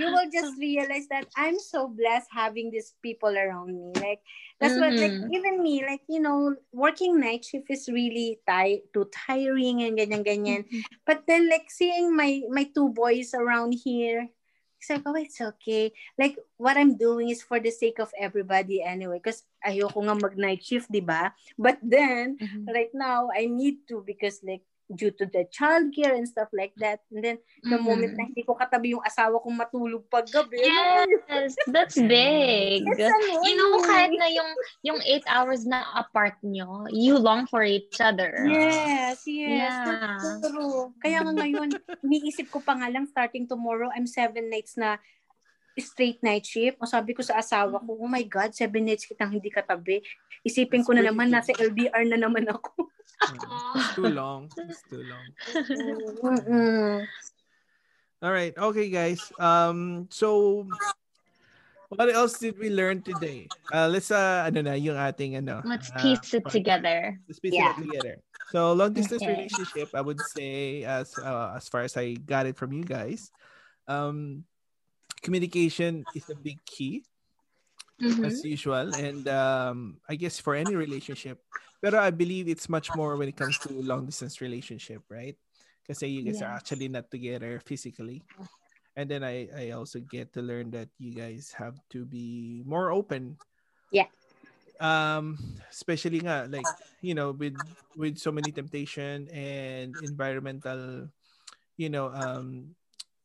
you 0.00 0.08
will 0.08 0.28
just 0.32 0.56
realize 0.56 1.06
that 1.12 1.28
I'm 1.36 1.58
so 1.60 1.88
blessed 1.88 2.32
having 2.32 2.70
these 2.72 2.94
people 3.04 3.36
around 3.36 3.76
me. 3.76 3.92
Like 4.00 4.24
that's 4.60 4.76
what 4.80 4.96
like 4.96 5.20
Mhm. 5.20 5.28
even 5.28 5.62
me, 5.62 5.84
like, 5.84 6.02
you 6.08 6.20
know, 6.20 6.56
working 6.72 7.20
night 7.20 7.44
shift 7.44 7.68
is 7.70 7.88
really 7.92 8.40
ti- 8.48 8.84
too 8.92 9.08
tiring 9.12 9.82
and 9.84 9.96
ganyan 9.98 10.24
ganyan. 10.24 10.64
But 11.04 11.26
then 11.28 11.48
like 11.48 11.68
seeing 11.70 12.16
my 12.16 12.42
my 12.48 12.64
two 12.72 12.88
boys 12.90 13.34
around 13.34 13.76
here, 13.76 14.28
it's 14.80 14.88
like, 14.90 15.02
oh, 15.06 15.16
it's 15.16 15.40
okay. 15.40 15.92
Like, 16.18 16.38
what 16.56 16.76
I'm 16.76 16.96
doing 16.96 17.28
is 17.28 17.42
for 17.42 17.60
the 17.60 17.70
sake 17.70 17.98
of 18.00 18.12
everybody 18.18 18.82
anyway. 18.82 19.20
Because 19.22 19.44
ayoko 19.64 20.00
nga 20.08 20.16
mag-night 20.16 20.64
shift, 20.64 20.88
di 20.90 21.00
ba? 21.04 21.34
But 21.58 21.78
then, 21.82 22.40
Mhm. 22.40 22.64
right 22.72 22.92
now 22.94 23.28
I 23.34 23.46
need 23.46 23.84
to 23.92 24.02
because 24.06 24.40
like 24.44 24.64
due 24.94 25.10
to 25.14 25.26
the 25.30 25.46
childcare 25.54 26.14
and 26.14 26.26
stuff 26.26 26.50
like 26.50 26.74
that. 26.82 27.00
And 27.10 27.22
then 27.22 27.38
the 27.62 27.78
moment 27.78 28.18
na 28.18 28.26
hindi 28.26 28.42
ko 28.42 28.58
katabi 28.58 28.94
yung 28.94 29.04
asawa 29.06 29.38
kong 29.38 29.58
matulog 29.58 30.04
pag 30.10 30.26
gabi. 30.26 30.58
Yes, 30.58 31.54
that's 31.74 31.94
big. 31.94 32.82
Annoying. 32.86 33.40
You 33.46 33.54
know, 33.54 33.78
kahit 33.86 34.12
na 34.18 34.28
yung 34.30 34.50
yung 34.82 35.00
eight 35.06 35.26
hours 35.30 35.62
na 35.66 35.86
apart 35.94 36.38
nyo, 36.42 36.90
you 36.90 37.14
long 37.18 37.46
for 37.46 37.62
each 37.62 38.02
other. 38.02 38.46
Yes, 38.46 39.22
yes. 39.26 39.70
Yeah. 39.70 40.18
That's 40.18 40.50
true. 40.50 40.90
Kaya 40.98 41.22
nga 41.22 41.32
ngayon, 41.34 41.68
iniisip 42.02 42.50
ko 42.50 42.58
pa 42.58 42.74
nga 42.74 42.90
lang 42.90 43.06
starting 43.06 43.46
tomorrow, 43.46 43.90
I'm 43.94 44.10
seven 44.10 44.50
nights 44.50 44.74
na 44.74 44.98
straight 45.80 46.20
night 46.22 46.44
shift. 46.44 46.76
O 46.78 46.86
sabi 46.86 47.16
ko 47.16 47.24
sa 47.24 47.40
asawa 47.40 47.80
ko, 47.80 47.96
oh 47.96 48.08
my 48.08 48.22
God, 48.22 48.52
seven 48.54 48.84
nights 48.84 49.08
kitang 49.08 49.32
hindi 49.32 49.50
katabi. 49.50 50.04
Isipin 50.44 50.84
ko 50.84 50.92
na 50.92 51.02
naman, 51.04 51.28
nasa 51.32 51.52
LDR 51.56 52.04
na 52.08 52.20
naman 52.20 52.46
ako. 52.48 52.88
It's 53.76 53.92
too 53.96 54.08
long. 54.08 54.48
It's 54.56 54.80
too 54.88 55.04
long. 55.04 55.26
Mm-mm. 56.24 57.04
All 58.22 58.32
right. 58.32 58.52
Okay, 58.56 58.88
guys. 58.88 59.20
Um, 59.40 60.08
so 60.12 60.64
what 61.88 62.08
else 62.12 62.38
did 62.38 62.56
we 62.58 62.70
learn 62.70 63.02
today? 63.02 63.48
Uh, 63.72 63.88
let's 63.88 64.10
uh, 64.10 64.44
ano 64.46 64.62
na 64.62 64.74
yung 64.76 64.96
ating 64.96 65.36
ano. 65.40 65.60
Let's 65.64 65.90
uh, 65.90 66.00
piece 66.00 66.32
it 66.36 66.44
part- 66.44 66.52
together. 66.54 67.18
Let's 67.28 67.40
piece 67.40 67.56
Yeah. 67.56 67.72
it 67.76 67.80
together. 67.82 68.14
So 68.50 68.72
long 68.74 68.92
distance 68.92 69.22
Okay. 69.22 69.36
relationship, 69.36 69.94
I 69.94 70.00
would 70.02 70.20
say, 70.20 70.82
as 70.82 71.14
uh, 71.18 71.54
as 71.54 71.68
far 71.70 71.86
as 71.86 71.94
I 71.96 72.18
got 72.18 72.46
it 72.50 72.58
from 72.58 72.72
you 72.74 72.82
guys, 72.82 73.30
um, 73.86 74.42
communication 75.22 76.06
is 76.14 76.28
a 76.30 76.34
big 76.34 76.58
key 76.64 77.04
Mhm. 78.00 78.24
as 78.24 78.44
usual, 78.44 78.94
and 78.96 79.28
um, 79.28 80.00
I 80.08 80.16
guess 80.16 80.40
for 80.40 80.56
any 80.56 80.74
relationship. 80.74 81.40
But 81.80 81.94
I 81.94 82.10
believe 82.10 82.48
it's 82.48 82.68
much 82.68 82.94
more 82.94 83.16
when 83.16 83.28
it 83.28 83.36
comes 83.36 83.56
to 83.64 83.72
long 83.72 84.04
distance 84.04 84.40
relationship, 84.40 85.04
right? 85.08 85.36
Because 85.84 86.02
you 86.04 86.24
guys 86.24 86.40
are 86.40 86.52
actually 86.52 86.88
not 86.88 87.10
together 87.10 87.60
physically. 87.64 88.22
And 88.96 89.08
then 89.08 89.24
I, 89.24 89.48
I 89.56 89.70
also 89.72 90.00
get 90.00 90.32
to 90.34 90.42
learn 90.42 90.70
that 90.72 90.88
you 90.98 91.12
guys 91.12 91.52
have 91.56 91.80
to 91.90 92.04
be 92.04 92.62
more 92.66 92.90
open. 92.92 93.36
Yeah. 93.92 94.08
Um, 94.80 95.36
especially 95.70 96.20
nga, 96.20 96.48
like, 96.48 96.68
you 97.00 97.14
know, 97.14 97.32
with 97.32 97.56
with 97.96 98.16
so 98.18 98.32
many 98.32 98.52
temptation 98.52 99.28
and 99.28 99.96
environmental, 100.04 101.08
you 101.76 101.88
know, 101.88 102.08
um, 102.12 102.76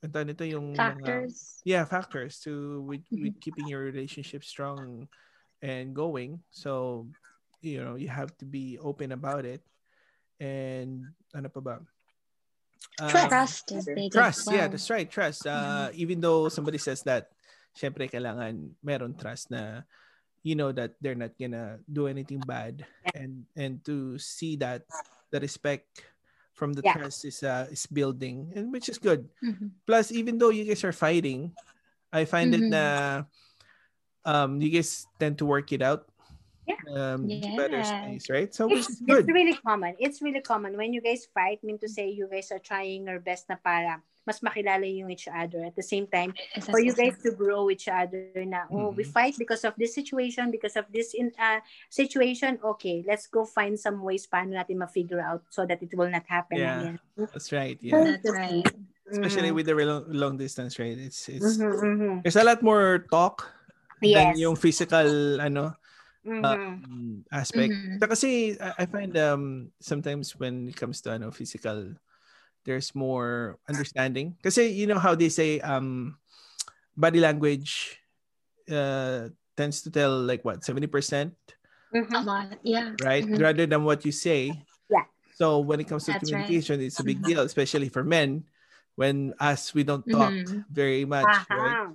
ang 0.06 0.14
tawag 0.14 0.30
nito 0.30 0.46
yung 0.46 0.72
mga- 0.72 0.78
Factors. 0.78 1.60
yeah 1.66 1.82
factors 1.84 2.38
to 2.46 2.82
with, 2.86 3.02
Mhm. 3.10 3.22
with 3.26 3.36
keeping 3.42 3.66
your 3.66 3.82
relationship 3.82 4.46
strong 4.46 5.10
and 5.66 5.98
going. 5.98 6.46
So, 6.54 7.06
you 7.66 7.82
know, 7.82 7.98
you 7.98 8.08
have 8.08 8.30
to 8.38 8.46
be 8.46 8.78
open 8.78 9.10
about 9.12 9.44
it. 9.44 9.66
And 10.38 11.10
ano 11.34 11.50
pa 11.50 11.62
ba? 11.64 11.76
Um, 13.02 13.10
Trust 13.10 13.72
is 13.74 13.88
big. 13.90 14.08
as 14.08 14.14
trust 14.14 14.44
yeah 14.54 14.68
that's 14.72 14.88
right 14.88 15.10
trust 15.10 15.44
uh 15.48 15.90
even 15.98 16.22
though 16.22 16.48
somebody 16.48 16.78
says 16.78 17.02
that 17.04 17.28
syempre 17.76 18.08
kailangan 18.08 18.72
meron 18.80 19.12
trust 19.18 19.50
na 19.52 19.84
you 20.46 20.56
know 20.56 20.72
that 20.72 20.94
they're 21.04 21.18
not 21.18 21.34
gonna 21.36 21.82
do 21.90 22.06
anything 22.08 22.40
bad 22.46 22.86
and 23.18 23.44
and 23.58 23.82
to 23.84 24.16
see 24.22 24.56
that 24.56 24.86
the 25.34 25.40
respect 25.42 26.06
from 26.56 26.72
the 26.74 26.82
Yeah. 26.82 26.96
trust 26.96 27.28
is 27.28 27.44
uh 27.44 27.68
is 27.70 27.86
building 27.86 28.50
and 28.56 28.72
which 28.72 28.88
is 28.88 28.98
good 28.98 29.28
Mhm. 29.44 29.76
plus 29.86 30.10
even 30.10 30.40
though 30.40 30.50
you 30.56 30.64
guys 30.64 30.82
are 30.88 30.96
fighting 30.96 31.52
i 32.16 32.24
find 32.24 32.56
it 32.56 32.64
Mhm. 32.64 32.72
na 32.72 32.84
um 34.24 34.64
you 34.64 34.72
guys 34.72 35.06
tend 35.20 35.38
to 35.38 35.46
work 35.46 35.70
it 35.76 35.84
out 35.84 36.08
Yeah. 36.66 36.80
um 36.96 37.28
to 37.44 37.50
better 37.60 37.84
Yeah. 37.84 37.92
space 37.92 38.26
right 38.32 38.50
so 38.56 38.72
which 38.72 38.88
It's, 38.88 39.04
good 39.04 39.28
it's 39.28 39.36
really 39.36 39.58
common. 39.62 39.94
It's 40.02 40.20
really 40.24 40.42
common. 40.42 40.74
When 40.74 40.90
you 40.96 40.98
guys 41.04 41.30
fight, 41.30 41.62
mean 41.62 41.78
to 41.86 41.90
say 41.92 42.10
you 42.10 42.26
guys 42.26 42.50
are 42.50 42.58
trying 42.64 43.06
your 43.06 43.22
best 43.22 43.46
na 43.52 43.60
para 43.62 44.02
mas 44.26 44.42
makilala 44.42 44.84
yung 44.84 45.14
each 45.14 45.30
other. 45.30 45.64
At 45.64 45.78
the 45.78 45.86
same 45.86 46.10
time, 46.10 46.34
Yes, 46.36 46.66
for 46.68 46.82
you 46.82 46.92
yes, 46.92 46.98
yes. 46.98 47.14
guys 47.14 47.16
to 47.24 47.32
grow 47.38 47.70
each 47.70 47.88
other 47.88 48.34
na, 48.44 48.66
oh, 48.74 48.92
we 48.92 49.06
Mhm. 49.06 49.14
fight 49.14 49.36
because 49.38 49.64
of 49.64 49.78
this 49.78 49.94
situation, 49.94 50.50
because 50.50 50.76
of 50.76 50.90
this 50.90 51.14
in 51.14 51.32
uh, 51.38 51.62
situation, 51.88 52.58
okay, 52.62 53.06
let's 53.06 53.30
go 53.30 53.46
find 53.46 53.78
some 53.80 54.02
ways 54.02 54.26
paano 54.26 54.58
natin 54.58 54.82
ma-figure 54.82 55.22
out 55.22 55.46
so 55.54 55.64
that 55.64 55.80
it 55.82 55.94
will 55.94 56.10
not 56.10 56.26
happen 56.26 56.58
Yeah. 56.60 56.98
again. 56.98 57.00
that's 57.32 57.50
right 57.56 57.80
yeah 57.80 57.96
That's 58.20 58.28
right. 58.28 58.68
especially 59.08 59.50
Mhm. 59.50 59.56
with 59.56 59.66
the 59.72 59.76
long, 59.80 60.04
long 60.12 60.36
distance 60.36 60.76
right 60.78 61.00
it's 61.00 61.32
it's 61.32 61.56
Mhm, 61.58 61.72
mhm. 61.72 62.14
there's 62.22 62.36
a 62.36 62.44
lot 62.44 62.60
more 62.60 63.08
talk 63.08 63.48
Yes. 64.04 64.36
than 64.36 64.36
yung 64.36 64.60
physical 64.60 65.40
ano 65.40 65.80
Mhm. 66.28 66.44
um, 66.44 67.24
aspect. 67.32 67.72
Mhm. 67.72 67.98
So 68.02 68.06
kasi 68.12 68.30
I, 68.60 68.84
I 68.84 68.86
find 68.86 69.16
um 69.16 69.72
sometimes 69.80 70.36
when 70.36 70.68
it 70.68 70.76
comes 70.76 71.00
to 71.06 71.16
ano 71.16 71.32
physical 71.32 71.96
there's 72.66 72.94
more 72.96 73.58
understanding. 73.70 74.36
Kasi 74.44 74.68
you 74.70 74.88
know 74.88 75.00
how 75.00 75.16
they 75.16 75.30
say 75.30 75.60
um 75.62 76.18
body 76.98 77.20
language 77.20 78.02
uh 78.70 79.30
tends 79.56 79.82
to 79.84 79.90
tell 79.92 80.12
like 80.22 80.44
what 80.44 80.64
70% 80.66 81.34
Mhm. 81.94 82.12
A 82.12 82.22
lot. 82.26 82.60
Yeah. 82.64 82.92
right 83.00 83.24
Mhm. 83.24 83.40
rather 83.40 83.66
than 83.66 83.84
what 83.86 84.04
you 84.06 84.12
say. 84.12 84.66
Yeah. 84.90 85.06
So 85.38 85.60
when 85.60 85.80
it 85.80 85.88
comes 85.88 86.06
to 86.06 86.14
That's 86.14 86.24
right. 86.24 86.30
communication 86.30 86.82
it's 86.82 87.00
a 87.00 87.06
big 87.08 87.22
Mhm. 87.22 87.26
deal 87.26 87.42
especially 87.46 87.90
for 87.90 88.04
men 88.04 88.44
when 88.96 89.34
us 89.40 89.74
we 89.74 89.84
don't 89.84 90.06
talk 90.12 90.32
Mhm. 90.34 90.66
very 90.72 91.06
much, 91.06 91.48
right? 91.52 91.80
Aha. 91.80 91.94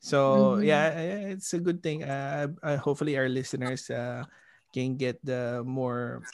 So 0.00 0.56
Mhm. 0.58 0.64
yeah, 0.64 0.86
yeah, 0.96 1.20
it's 1.36 1.52
a 1.52 1.60
good 1.60 1.82
thing. 1.82 2.04
Uh, 2.04 2.48
uh, 2.62 2.76
hopefully, 2.78 3.16
our 3.18 3.28
listeners 3.28 3.90
uh, 3.90 4.24
can 4.72 4.96
get 4.96 5.20
the 5.24 5.62
more 5.66 6.24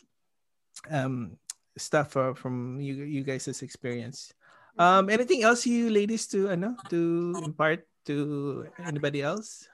um, 0.91 1.39
stuff 1.77 2.17
uh, 2.17 2.35
from 2.35 2.81
you 2.81 2.95
you 3.05 3.23
guys' 3.23 3.63
experience. 3.63 4.33
Um, 4.77 5.09
anything 5.09 5.43
else 5.45 5.65
you 5.65 5.89
ladies 5.89 6.29
to 6.37 6.53
ano 6.53 6.77
to 6.93 7.41
impart 7.45 7.89
to 8.05 8.69
anybody 8.77 9.23
else? 9.23 9.69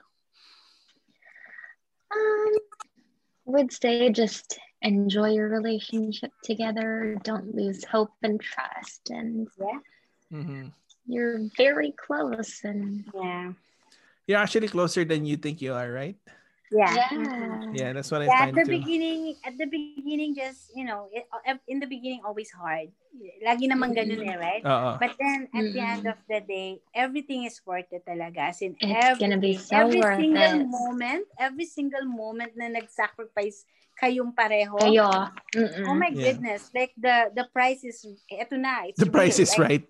Um, 2.13 2.53
would 3.45 3.71
say 3.73 4.09
just 4.11 4.59
enjoy 4.81 5.35
your 5.35 5.49
relationship 5.49 6.31
together. 6.43 7.19
Don't 7.23 7.51
lose 7.55 7.83
hope 7.83 8.15
and 8.23 8.39
trust, 8.39 9.11
and 9.11 9.47
hmm 10.31 10.71
you're 11.07 11.51
very 11.57 11.91
close. 11.91 12.63
And 12.63 13.03
Yeah. 13.11 13.53
You're 14.23 14.39
actually 14.39 14.71
closer 14.71 15.03
than 15.03 15.27
you 15.27 15.35
think 15.35 15.59
you 15.59 15.75
are, 15.75 15.91
right? 15.91 16.15
Yeah. 16.73 16.89
yeah. 16.89 17.69
Yeah, 17.73 17.89
that's 17.93 18.09
what 18.09 18.25
I 18.25 18.33
Yeah, 18.33 18.49
at 18.49 18.55
the 18.57 18.65
too. 18.65 18.73
beginning, 18.81 19.37
at 19.45 19.55
the 19.57 19.69
beginning, 19.69 20.33
just, 20.33 20.73
you 20.73 20.85
know, 20.85 21.05
it, 21.13 21.29
uh, 21.29 21.55
in 21.69 21.77
the 21.79 21.85
beginning, 21.85 22.25
always 22.25 22.49
hard. 22.49 22.89
Lagi 23.45 23.69
naman 23.69 23.93
ganun 23.93 24.25
eh, 24.25 24.37
right? 24.41 24.65
Oo. 24.65 24.97
But 24.97 25.13
then, 25.21 25.45
at 25.53 25.69
the 25.69 25.81
end 25.85 26.05
of 26.09 26.17
the 26.25 26.41
day, 26.41 26.81
everything 26.97 27.45
is 27.45 27.61
worth 27.61 27.85
it 27.93 28.01
talaga. 28.01 28.49
As 28.49 28.65
in, 28.65 28.73
It's 28.81 29.21
gonna 29.21 29.37
be 29.37 29.53
everything. 29.53 29.69
so 29.69 29.77
every 29.85 30.01
worth 30.01 30.17
single 30.17 30.57
it. 30.57 30.65
moment, 30.65 31.23
every 31.37 31.69
single 31.69 32.09
moment 32.09 32.57
na 32.57 32.73
nag-sacrifice 32.73 33.69
kayong 33.93 34.33
pareho. 34.33 34.75
kayo. 34.75 35.29
Oh 35.85 35.95
my 35.95 36.09
Yeah. 36.09 36.33
goodness. 36.33 36.69
Like, 36.73 36.91
the 36.97 37.29
the 37.31 37.45
price 37.49 37.85
is, 37.85 38.01
eto 38.27 38.57
na. 38.57 38.89
It's 38.89 38.97
The 38.99 39.09
price 39.09 39.37
real. 39.37 39.45
is 39.47 39.53
Like, 39.57 39.63
right. 39.63 39.85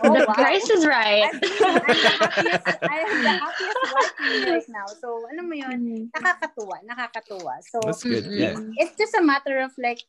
Oh, 0.00 0.14
the 0.14 0.22
wow. 0.24 0.38
price 0.38 0.68
is 0.70 0.82
right. 0.86 1.28
I'm, 1.28 1.36
I'm 1.84 1.98
the 2.00 2.14
happiest, 2.14 2.66
I'm 2.86 3.12
the 3.20 3.34
happiest 3.36 3.82
wife 3.90 4.14
right 4.48 4.68
now. 4.70 4.86
So, 4.96 5.26
alam 5.28 5.44
mo 5.50 5.54
yun, 5.58 5.78
Mm. 5.80 6.02
nakakatuwa, 6.14 6.76
nakakatuwa. 6.86 7.54
So, 7.66 7.82
That's 7.84 8.02
good. 8.06 8.24
Mm-mm. 8.24 8.38
Yeah. 8.38 8.54
it's 8.78 8.94
just 8.96 9.14
a 9.18 9.22
matter 9.22 9.58
of 9.60 9.74
like 9.76 10.00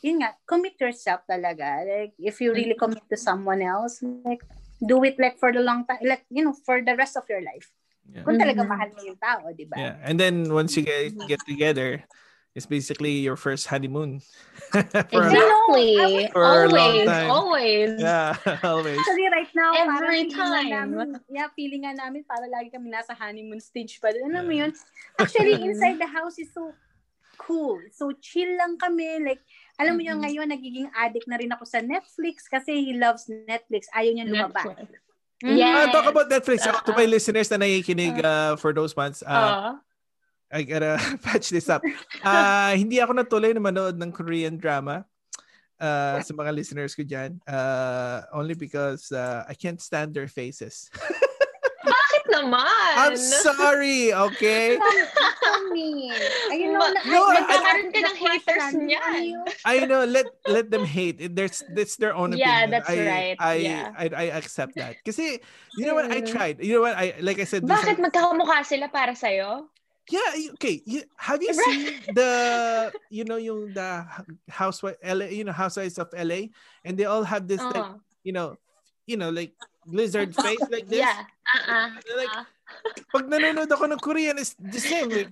yun 0.00 0.24
nga 0.24 0.32
commit 0.48 0.80
yourself 0.80 1.20
talaga 1.28 1.84
like 1.84 2.16
if 2.16 2.40
you 2.40 2.56
really 2.56 2.72
commit 2.72 3.04
to 3.12 3.20
someone 3.20 3.60
else 3.60 4.00
like 4.24 4.40
do 4.80 4.96
it 5.04 5.20
like 5.20 5.36
for 5.36 5.52
the 5.52 5.60
long 5.60 5.84
time 5.84 6.00
like 6.08 6.24
you 6.32 6.40
know 6.40 6.56
for 6.64 6.80
the 6.80 6.96
rest 6.96 7.20
of 7.20 7.24
your 7.28 7.44
life 7.44 7.68
Yeah. 8.08 8.24
kung 8.24 8.40
talaga 8.40 8.64
Mhm. 8.64 8.70
mahal 8.72 8.88
mo 8.96 9.00
yung 9.04 9.20
tao 9.20 9.44
di 9.52 9.68
ba 9.68 9.76
Yeah. 9.76 9.94
And 10.00 10.16
then 10.16 10.48
once 10.50 10.72
you 10.72 10.82
get 10.82 11.12
get 11.28 11.44
together, 11.44 12.00
it's 12.54 12.66
basically 12.66 13.22
your 13.22 13.36
first 13.36 13.66
honeymoon. 13.68 14.20
For 14.70 14.80
a- 14.82 15.30
Exactly. 15.30 16.30
A 16.34 16.38
long 16.38 16.72
always, 16.74 17.06
time. 17.06 17.30
always. 17.30 17.90
yeah, 17.98 18.34
always. 18.66 18.98
Actually, 18.98 19.26
right 19.30 19.52
now, 19.54 19.70
Every 19.74 20.26
parang 20.26 20.30
time. 20.30 20.70
Namin, 20.70 21.08
yeah, 21.30 21.48
feeling 21.54 21.86
nga 21.86 21.94
namin 21.94 22.26
para 22.26 22.46
lagi 22.50 22.70
kami 22.74 22.90
nasa 22.90 23.14
honeymoon 23.14 23.60
stage 23.62 24.02
pa. 24.02 24.10
Alam 24.10 24.46
mo 24.46 24.52
Yeah. 24.52 24.66
yun? 24.66 24.72
Actually, 25.18 25.54
inside 25.66 25.98
the 25.98 26.10
house 26.10 26.38
is 26.42 26.50
so 26.50 26.74
cool. 27.38 27.78
So, 27.94 28.10
chill 28.18 28.50
lang 28.58 28.76
kami. 28.76 29.22
Like, 29.22 29.40
alam 29.78 29.96
mo 29.96 30.02
yun, 30.02 30.18
Mhm. 30.18 30.24
ngayon, 30.26 30.46
nagiging 30.50 30.88
addict 30.92 31.24
na 31.30 31.38
rin 31.38 31.50
ako 31.54 31.64
sa 31.64 31.78
Netflix 31.80 32.50
kasi 32.50 32.82
he 32.84 32.92
loves 32.98 33.30
Netflix. 33.30 33.86
Ayaw 33.94 34.12
niya 34.12 34.26
lumabas. 34.28 34.66
Netflix. 34.66 35.00
Mhm. 35.40 35.56
Yeah. 35.56 35.88
Uh, 35.88 35.88
talk 35.88 36.04
about 36.04 36.28
Netflix. 36.28 36.66
Uh, 36.66 36.76
to 36.84 36.92
Uh-uh. 36.92 36.98
my 37.00 37.06
listeners 37.08 37.48
na 37.48 37.56
nakikinig 37.56 38.20
uh, 38.20 38.60
for 38.60 38.76
those 38.76 38.92
months, 38.92 39.24
uh, 39.24 39.32
Oh. 39.32 39.80
I 40.50 40.62
gotta 40.66 40.98
patch 41.24 41.48
this 41.50 41.70
up. 41.70 41.82
Uh, 42.20 42.74
hindi 42.74 42.98
ako 42.98 43.14
natuloy 43.14 43.54
na 43.54 43.62
manood 43.62 43.94
ng 43.96 44.10
Korean 44.10 44.58
drama 44.58 45.06
uh, 45.78 46.18
sa 46.20 46.32
mga 46.34 46.50
listeners 46.50 46.92
ko 46.98 47.06
dyan. 47.06 47.38
Uh, 47.46 48.26
only 48.34 48.58
because 48.58 49.14
uh, 49.14 49.46
I 49.46 49.54
can't 49.54 49.78
stand 49.80 50.10
their 50.12 50.26
faces. 50.26 50.90
Bakit 51.80 52.24
naman? 52.28 52.66
I'm 52.98 53.16
sorry, 53.16 54.12
okay? 54.12 54.76
Ayun, 56.50 56.76
no, 56.76 56.78
Ma- 56.82 56.92
na, 56.92 57.00
No, 57.08 57.20
I- 57.30 57.40
Nagkakaroon 57.40 57.88
ka 57.94 58.00
ng 58.04 58.16
haters 58.20 58.66
niyan. 58.76 59.24
I 59.64 59.76
know. 59.86 60.04
Let 60.04 60.26
let 60.46 60.66
them 60.68 60.84
hate. 60.84 61.22
It- 61.22 61.34
There's 61.34 61.62
that's 61.72 61.96
their 61.96 62.12
own 62.12 62.34
Yeah, 62.36 62.68
opinion. 62.68 62.70
that's 62.74 62.90
I, 62.90 62.96
right. 63.06 63.36
I, 63.40 63.54
Yeah. 63.64 63.86
I 63.96 64.04
I 64.12 64.24
accept 64.36 64.74
that. 64.76 65.00
Kasi 65.06 65.40
you 65.78 65.84
know 65.86 65.94
what? 65.96 66.10
I 66.12 66.20
tried. 66.20 66.60
You 66.60 66.78
know 66.78 66.84
what? 66.84 66.98
I 66.98 67.16
like 67.24 67.40
I 67.40 67.46
said. 67.48 67.64
Bakit 67.64 67.96
magkakamukha 68.02 68.66
sila 68.66 68.92
para 68.92 69.14
sa'yo? 69.16 69.70
Yeah, 70.10 70.30
okay. 70.58 70.82
You, 70.84 71.06
have 71.14 71.38
you 71.38 71.54
seen 71.54 72.02
the 72.18 72.30
you 73.14 73.22
know 73.22 73.38
yung 73.38 73.70
the 73.70 74.02
housewife 74.50 74.98
LA, 75.06 75.30
you 75.30 75.46
know 75.46 75.54
housewives 75.54 75.98
of 76.02 76.10
LA 76.10 76.50
and 76.82 76.98
they 76.98 77.06
all 77.06 77.22
have 77.22 77.46
this 77.46 77.62
like, 77.62 77.78
Oh. 77.86 78.02
you 78.26 78.34
know, 78.34 78.58
you 79.06 79.14
know 79.16 79.30
like 79.30 79.54
lizard 79.86 80.34
face 80.42 80.60
like 80.66 80.90
this. 80.90 81.06
Yeah. 81.06 81.22
Uh-uh. 81.46 81.88
Like 82.18 82.34
Uh. 82.34 82.44
pag 83.14 83.24
nanonood 83.30 83.70
ako 83.70 83.86
ng 83.90 84.02
Korean 84.02 84.38
is 84.38 84.54
the 84.58 84.78
same. 84.82 85.10
Like, 85.10 85.30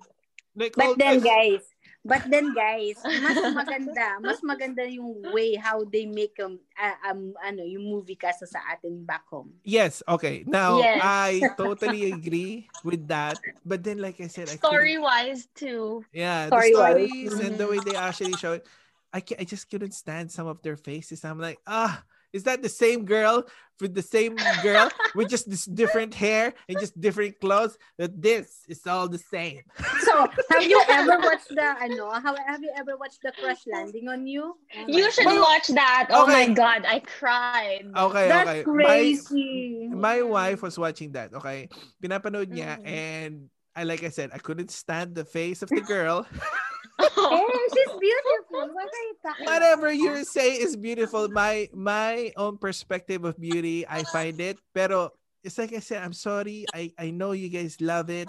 like 0.54 0.74
all 0.78 0.94
But 0.94 0.98
then 0.98 1.18
guys, 1.22 1.62
but 2.04 2.22
then 2.30 2.54
guys, 2.54 2.96
mas 3.02 3.38
maganda, 3.58 4.06
mas 4.22 4.38
maganda 4.42 4.84
yung 4.86 5.22
way 5.34 5.54
how 5.56 5.82
they 5.84 6.06
make 6.06 6.36
um, 6.42 6.58
uh, 6.78 6.96
um 7.10 7.34
ano, 7.42 7.62
yung 7.64 7.84
movie 7.86 8.18
kasa 8.18 8.46
sa 8.46 8.62
atin 8.70 9.04
back 9.04 9.26
home. 9.28 9.52
Yes, 9.64 10.02
okay. 10.06 10.44
Now 10.46 10.78
Yes. 10.78 10.98
I 11.02 11.42
totally 11.58 12.12
agree 12.12 12.68
with 12.84 13.08
that. 13.08 13.38
But 13.64 13.82
then 13.84 13.98
like 13.98 14.20
I 14.20 14.28
said, 14.28 14.48
I 14.48 14.56
Story-wise 14.56 15.48
too. 15.54 16.04
Yeah, 16.12 16.48
Story 16.48 16.72
the 16.72 16.78
wise. 16.78 16.94
stories 16.94 17.32
and 17.40 17.58
the 17.58 17.66
way 17.66 17.78
they 17.80 17.96
actually 17.96 18.36
show 18.36 18.58
it. 18.58 18.66
I 19.12 19.20
can 19.20 19.40
I 19.40 19.44
just 19.44 19.68
couldn't 19.70 19.96
stand 19.96 20.30
some 20.30 20.46
of 20.46 20.60
their 20.62 20.76
faces. 20.76 21.24
I'm 21.24 21.40
like, 21.40 21.60
ah, 21.66 22.04
is 22.32 22.44
that 22.44 22.62
the 22.62 22.68
same 22.68 23.04
girl 23.04 23.44
with 23.80 23.94
the 23.94 24.02
same 24.02 24.58
girl 24.58 24.90
with 25.14 25.28
just 25.28 25.48
this 25.48 25.64
different 25.64 26.14
hair 26.14 26.54
and 26.68 26.78
just 26.78 26.98
different 27.00 27.40
clothes? 27.40 27.78
That 27.98 28.20
this 28.20 28.64
is 28.68 28.86
all 28.86 29.08
the 29.08 29.18
same. 29.18 29.62
So, 29.98 30.14
have 30.50 30.62
you 30.62 30.80
ever 30.88 31.18
watched 31.20 31.50
the 31.50 31.74
ano, 31.82 32.10
how 32.22 32.34
have 32.46 32.62
you 32.62 32.70
ever 32.76 32.96
watched 32.96 33.20
the 33.22 33.32
Crush 33.32 33.66
Landing 33.66 34.08
on 34.08 34.26
You? 34.26 34.54
Oh 34.76 34.84
You 34.86 35.10
should 35.10 35.26
God. 35.26 35.42
watch 35.42 35.66
that. 35.74 36.08
Oh 36.14 36.22
Okay. 36.24 36.48
my 36.48 36.54
god, 36.54 36.84
I 36.86 37.00
cried. 37.00 37.84
Okay, 37.96 38.28
That's 38.28 38.48
okay. 38.48 38.62
crazy. 38.62 39.88
My, 39.90 40.22
my 40.22 40.22
wife 40.22 40.62
was 40.62 40.78
watching 40.78 41.12
that. 41.18 41.34
Okay, 41.34 41.68
pinapanood 42.02 42.52
niya 42.54 42.78
Mm. 42.78 42.86
and 42.86 43.32
I 43.74 43.82
like 43.84 44.02
I 44.02 44.10
said, 44.10 44.30
I 44.32 44.38
couldn't 44.38 44.70
stand 44.70 45.14
the 45.14 45.24
face 45.26 45.62
of 45.62 45.70
the 45.70 45.82
girl. 45.82 46.26
Oh. 46.98 47.68
She's 47.74 47.94
beautiful. 47.98 48.68
What 48.74 48.88
are 48.90 49.04
you 49.06 49.16
talking 49.22 49.46
Whatever 49.46 49.92
you 49.92 50.24
say 50.24 50.54
is 50.54 50.76
beautiful. 50.76 51.28
My 51.28 51.68
my 51.72 52.32
own 52.36 52.58
perspective 52.58 53.24
of 53.24 53.38
beauty, 53.38 53.86
I 53.86 54.02
find 54.04 54.40
it. 54.40 54.58
Pero 54.74 55.10
it's 55.44 55.58
like 55.58 55.72
I 55.72 55.80
said, 55.80 56.02
I'm 56.02 56.12
sorry. 56.12 56.66
I 56.74 56.92
I 56.98 57.10
know 57.10 57.32
you 57.32 57.48
guys 57.48 57.80
love 57.80 58.10
it. 58.10 58.28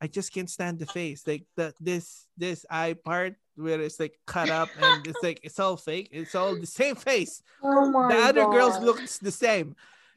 I 0.00 0.06
just 0.06 0.32
can't 0.32 0.50
stand 0.50 0.78
the 0.78 0.86
face. 0.86 1.26
Like 1.26 1.44
the 1.56 1.74
this 1.80 2.26
this 2.36 2.64
eye 2.70 2.96
part 2.96 3.36
where 3.56 3.80
it's 3.80 3.98
like 3.98 4.20
cut 4.26 4.50
up 4.50 4.68
and 4.80 5.06
it's 5.06 5.22
like 5.22 5.40
it's 5.42 5.58
all 5.60 5.76
fake. 5.76 6.08
It's 6.12 6.34
all 6.34 6.56
the 6.56 6.66
same 6.68 6.96
face. 6.96 7.42
Oh 7.62 7.90
my 7.90 8.08
the 8.08 8.20
other 8.20 8.44
girls 8.48 8.76
God. 8.76 8.84
looks 8.84 9.18
the 9.18 9.32
same. 9.32 9.76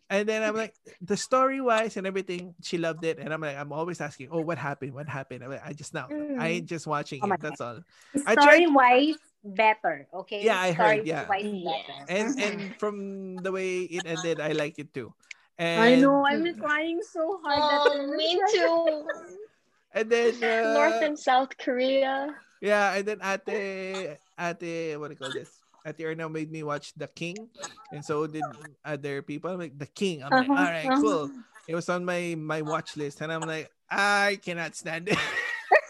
And 0.09 0.27
then 0.27 0.41
I'm 0.41 0.55
like, 0.55 0.73
the 1.01 1.15
story 1.15 1.61
wise 1.61 1.95
and 1.97 2.07
everything, 2.07 2.55
she 2.63 2.77
loved 2.79 3.03
it. 3.05 3.19
And 3.19 3.31
I'm 3.31 3.41
like, 3.41 3.55
I'm 3.55 3.71
always 3.71 4.01
asking, 4.01 4.29
oh, 4.31 4.41
what 4.41 4.57
happened? 4.57 4.93
What 4.93 5.07
happened? 5.07 5.43
I'm 5.43 5.51
like, 5.51 5.61
I 5.65 5.73
just 5.73 5.93
now, 5.93 6.07
I 6.39 6.47
ain't 6.47 6.65
just 6.65 6.87
watching 6.87 7.21
Oh 7.23 7.31
it. 7.31 7.39
That's 7.39 7.61
all. 7.61 7.79
I 8.25 8.33
Story 8.33 8.65
tried- 8.65 8.73
wise, 8.73 9.15
better. 9.43 10.07
Okay. 10.13 10.43
Yeah, 10.43 10.59
I 10.59 10.71
heard, 10.71 11.05
yeah. 11.05 11.25
Story-wise, 11.25 11.53
Yeah. 11.53 11.71
better. 11.85 12.05
And 12.09 12.39
and 12.41 12.75
from 12.79 13.35
the 13.37 13.51
way 13.51 13.81
it 13.85 14.05
ended, 14.05 14.41
I 14.41 14.53
like 14.53 14.79
it 14.79 14.93
too. 14.93 15.13
And 15.59 15.81
I 15.83 15.95
know. 15.95 16.25
I'm 16.25 16.41
trying 16.57 17.01
so 17.03 17.39
hard. 17.43 17.91
Oh, 17.93 18.07
me 18.15 18.41
too. 18.51 19.05
And 19.93 20.09
then 20.09 20.37
uh, 20.43 20.73
North 20.73 21.01
and 21.01 21.17
South 21.17 21.57
Korea. 21.57 22.29
Yeah, 22.61 22.93
and 22.93 23.05
then 23.07 23.19
Ate, 23.25 24.17
Ate, 24.37 24.97
what 24.99 25.09
do 25.09 25.13
you 25.13 25.19
call 25.19 25.31
this? 25.33 25.58
Ate 25.85 26.01
Erna 26.05 26.29
made 26.29 26.51
me 26.51 26.63
watch 26.63 26.93
The 26.95 27.07
King, 27.07 27.49
and 27.91 28.03
so 28.03 28.27
did 28.27 28.43
other 28.83 29.21
people. 29.21 29.51
I'm 29.51 29.59
like, 29.59 29.77
The 29.77 29.87
King. 29.87 30.23
I'm 30.23 30.31
like, 30.31 30.49
Uh-huh, 30.49 30.59
all 30.59 30.71
right, 30.71 30.85
uh-huh. 30.87 31.01
cool. 31.01 31.31
It 31.67 31.75
was 31.75 31.89
on 31.89 32.03
my 32.03 32.35
my 32.37 32.61
watch 32.61 32.97
list, 32.97 33.21
and 33.21 33.31
I'm 33.31 33.45
like, 33.45 33.69
I 33.89 34.39
cannot 34.41 34.75
stand 34.75 35.09
it. 35.09 35.17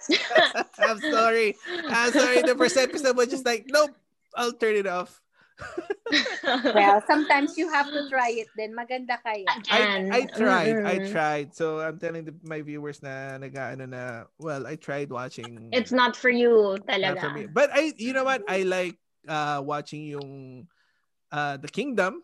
I'm 0.79 0.99
sorry. 0.99 1.55
I'm 1.89 2.11
sorry. 2.11 2.41
The 2.41 2.55
first 2.55 2.77
episode 2.77 3.15
was 3.17 3.27
just 3.29 3.45
like, 3.45 3.65
nope, 3.69 3.91
I'll 4.35 4.53
turn 4.53 4.75
it 4.75 4.87
off. 4.87 5.21
Well, 6.73 7.03
sometimes 7.05 7.57
you 7.57 7.69
have 7.69 7.85
to 7.91 8.09
try 8.09 8.31
it 8.31 8.47
then. 8.57 8.73
Maganda 8.73 9.21
kaya. 9.21 9.45
I, 9.69 10.09
I 10.09 10.21
tried. 10.25 10.81
I 10.81 10.95
Mm-mm. 10.97 11.11
tried. 11.11 11.53
So 11.53 11.79
I'm 11.79 11.99
telling 11.99 12.25
the, 12.25 12.33
my 12.43 12.61
viewers 12.61 13.03
na 13.03 13.37
nag-ano 13.37 13.85
na, 13.85 14.23
well, 14.39 14.65
I 14.65 14.75
tried 14.75 15.11
watching. 15.11 15.69
It's 15.71 15.91
not 15.91 16.15
for 16.15 16.29
you, 16.29 16.79
talaga. 16.87 17.13
not 17.13 17.21
for 17.21 17.29
me. 17.37 17.45
But 17.45 17.69
I, 17.73 17.93
you 17.97 18.13
know 18.13 18.23
what? 18.23 18.41
I 18.47 18.63
like 18.63 18.97
uh 19.27 19.59
watching 19.63 20.05
yung 20.07 20.67
uh 21.31 21.57
The 21.57 21.67
Kingdom. 21.67 22.23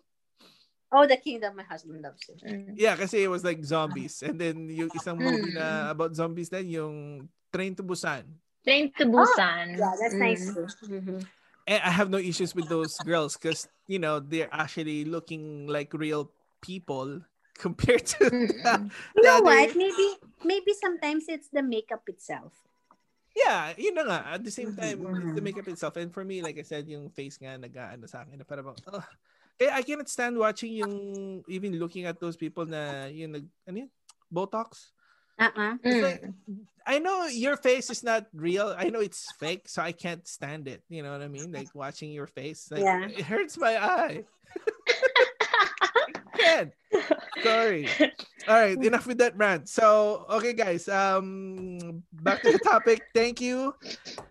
Oh, 0.91 1.03
The 1.03 1.17
Kingdom, 1.17 1.57
my 1.57 1.63
husband 1.67 1.99
loves 2.01 2.23
it. 2.30 2.39
Mm. 2.45 2.77
Yeah, 2.77 2.95
kasi 2.95 3.23
it 3.26 3.27
was 3.27 3.43
like 3.43 3.59
zombies. 3.65 4.22
And 4.23 4.39
then 4.39 4.69
yung 4.69 4.89
isang 4.99 5.19
movie 5.19 5.51
Mm. 5.51 5.59
na 5.59 5.91
about 5.91 6.15
zombies 6.15 6.51
na 6.51 6.63
yung 6.63 7.27
Train 7.51 7.76
to 7.76 7.84
Busan. 7.84 8.23
Train 8.63 8.91
to 8.95 9.05
Busan. 9.07 9.76
Yeah, 9.76 9.93
that's 9.99 10.15
nice 10.15 10.47
Mm-hmm. 10.88 11.19
And 11.65 11.80
I 11.81 11.89
have 11.89 12.13
no 12.13 12.22
issues 12.22 12.53
with 12.53 12.69
those 12.69 12.93
girls 13.01 13.34
because 13.35 13.65
you 13.89 13.97
know 13.97 14.22
they're 14.22 14.53
actually 14.53 15.03
looking 15.03 15.65
like 15.65 15.91
real 15.97 16.30
people 16.61 17.26
compared 17.57 18.05
to 18.05 18.30
the, 18.30 18.53
Mm-mm. 18.53 18.91
You 19.17 19.22
know 19.26 19.41
the 19.41 19.43
what? 19.43 19.73
Maybe 19.76 20.07
maybe 20.45 20.72
sometimes 20.77 21.26
it's 21.27 21.49
the 21.49 21.63
makeup 21.65 22.05
itself. 22.05 22.53
Yeah, 23.35 23.75
yun 23.75 23.99
na 23.99 24.03
nga. 24.07 24.19
At 24.39 24.47
the 24.47 24.51
same 24.51 24.71
time, 24.71 25.03
it's 25.19 25.35
the 25.35 25.43
makeup 25.43 25.67
itself. 25.67 25.99
And 25.99 26.07
for 26.07 26.23
me, 26.23 26.39
like 26.39 26.55
I 26.57 26.63
said, 26.63 26.87
yung 26.87 27.11
face 27.11 27.35
nga 27.35 27.59
nag-ano 27.59 28.07
sa 28.07 28.23
akin 28.23 28.39
na 28.39 28.47
parang, 28.47 28.71
oh, 28.71 29.03
kaya 29.59 29.75
I 29.75 29.83
cannot 29.83 30.07
stand 30.07 30.39
watching 30.39 30.71
yung, 30.71 31.43
even 31.51 31.75
looking 31.75 32.07
at 32.07 32.19
those 32.23 32.39
people 32.39 32.63
na, 32.63 33.11
yung 33.11 33.35
nag, 33.35 33.45
ano 33.67 33.77
yun? 33.83 33.91
Botox? 34.31 34.95
Uh-uh. 35.35 35.75
It's 35.83 35.99
Mm. 35.99 36.03
like, 36.07 36.23
I 36.87 36.99
know 37.03 37.27
your 37.27 37.57
face 37.59 37.89
is 37.91 38.07
not 38.07 38.31
real. 38.31 38.71
I 38.71 38.87
know 38.87 39.03
it's 39.03 39.35
fake, 39.35 39.67
so 39.67 39.83
I 39.83 39.91
can't 39.91 40.23
stand 40.23 40.71
it. 40.71 40.83
You 40.87 41.03
know 41.03 41.11
what 41.11 41.21
I 41.21 41.27
mean? 41.27 41.51
Like 41.51 41.75
watching 41.75 42.15
your 42.15 42.27
face, 42.27 42.71
like 42.71 42.87
Yeah. 42.87 43.11
it 43.11 43.27
hurts 43.27 43.57
my 43.59 43.75
eye. 43.75 44.23
can't. 46.45 46.72
Sorry. 47.43 47.89
All 48.47 48.55
right, 48.55 48.77
enough 48.77 49.05
with 49.07 49.17
that 49.19 49.35
rant. 49.35 49.67
So, 49.67 50.26
okay, 50.30 50.53
guys. 50.53 50.88
Um, 50.88 52.03
back 52.13 52.41
to 52.43 52.51
the 52.53 52.59
topic. 52.59 53.01
Thank 53.13 53.41
you. 53.41 53.73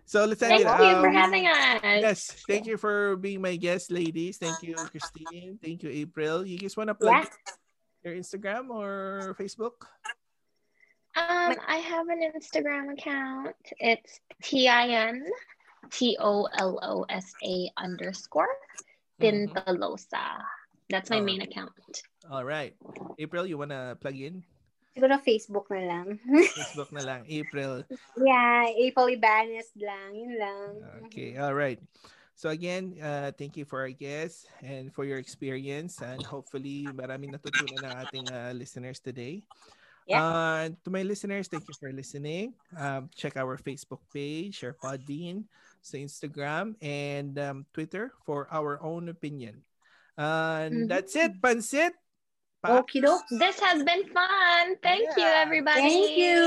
So 0.05 0.25
let's 0.25 0.41
end 0.41 0.63
Thank 0.63 0.65
it. 0.65 0.87
you 0.87 0.95
for 1.01 1.09
Um, 1.09 1.13
having 1.13 1.45
us. 1.47 1.81
Yes, 1.83 2.19
thank 2.47 2.65
you 2.65 2.77
for 2.77 3.17
being 3.17 3.41
my 3.41 3.55
guest, 3.55 3.91
ladies. 3.91 4.37
Thank 4.37 4.63
you, 4.63 4.75
Christine. 4.75 5.59
Thank 5.61 5.83
you, 5.83 5.89
April. 5.91 6.45
You 6.47 6.57
guys 6.57 6.75
want 6.77 6.87
to 6.89 6.95
plug 6.95 7.27
your 8.03 8.15
Instagram 8.15 8.69
or 8.69 9.35
Facebook? 9.37 9.85
Um, 11.15 11.55
I 11.67 11.77
have 11.79 12.07
an 12.09 12.19
Instagram 12.35 12.91
account. 12.93 13.55
It's 13.79 14.19
T 14.43 14.67
I 14.67 14.87
N 15.09 15.23
T 15.91 16.17
O 16.19 16.47
L 16.57 16.79
O 16.81 17.05
S 17.09 17.31
A 17.43 17.69
underscore 17.77 18.49
Mhm. 19.21 19.47
Tintalosa. 19.53 20.43
That's 20.89 21.09
my 21.09 21.19
Oh. 21.19 21.25
main 21.25 21.41
account. 21.41 21.73
All 22.29 22.45
right. 22.45 22.73
April, 23.17 23.45
you 23.45 23.57
want 23.57 23.71
to 23.71 23.97
plug 24.01 24.17
in? 24.17 24.43
Siguro 24.95 25.19
Facebook 25.19 25.67
na 25.67 25.81
lang. 25.83 26.07
Facebook 26.55 26.91
na 26.95 27.03
lang. 27.03 27.21
April. 27.27 27.83
yeah, 28.21 28.69
April 28.71 29.11
Ibanez 29.11 29.75
lang. 29.75 30.15
Yun 30.15 30.33
lang. 30.39 30.69
Okay. 31.09 31.35
All 31.35 31.53
right. 31.53 31.81
So 32.35 32.51
again, 32.51 32.95
uh, 32.99 33.31
thank 33.35 33.55
you 33.55 33.63
for 33.63 33.79
our 33.83 33.91
guests 33.91 34.47
and 34.63 34.91
for 34.91 35.03
your 35.03 35.19
experience 35.19 35.99
and 36.03 36.19
hopefully 36.23 36.83
maraming 36.91 37.31
natutunan 37.31 37.79
ng 37.79 37.93
ating 38.07 38.25
uh, 38.31 38.51
listeners 38.55 38.99
today. 38.99 39.43
Yeah. 40.07 40.21
Uh, 40.21 40.65
to 40.85 40.89
my 40.91 41.01
listeners, 41.01 41.47
thank 41.47 41.65
you 41.67 41.75
for 41.75 41.91
listening. 41.91 42.53
Um, 42.77 43.09
check 43.15 43.35
our 43.35 43.57
Facebook 43.57 44.03
page, 44.13 44.63
our 44.63 44.75
Podbean, 44.75 45.47
sa 45.81 45.97
Instagram, 45.97 46.75
and 46.83 47.35
um, 47.39 47.57
Twitter 47.73 48.13
for 48.23 48.47
our 48.51 48.77
own 48.83 49.09
opinion. 49.09 49.59
And 50.17 50.73
Mhm. 50.73 50.87
that's 50.89 51.15
it, 51.15 51.41
Pansit. 51.41 51.91
Pa- 52.63 52.81
Okie 52.81 53.01
doke. 53.03 53.23
This 53.29 53.59
has 53.59 53.83
been 53.83 54.07
fun. 54.09 54.75
Thank 54.81 55.09
you, 55.17 55.23
everybody. 55.27 55.81
Thank 55.81 56.17
you. 56.17 56.39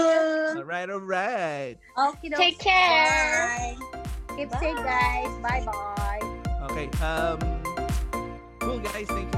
All 0.56 0.64
right, 0.64 0.88
all 0.90 1.00
right. 1.00 1.76
Okie 1.96 2.30
doke. 2.30 2.40
Take 2.40 2.58
care. 2.58 3.76
Bye. 3.76 3.76
Keep 4.36 4.50
safe, 4.56 4.76
guys. 4.82 5.28
Bye-bye. 5.42 6.20
Okay. 6.70 6.88
Um, 7.04 7.38
cool, 8.60 8.78
guys. 8.80 9.06
Thank 9.06 9.10
you 9.10 9.16
very 9.16 9.24
much. 9.26 9.37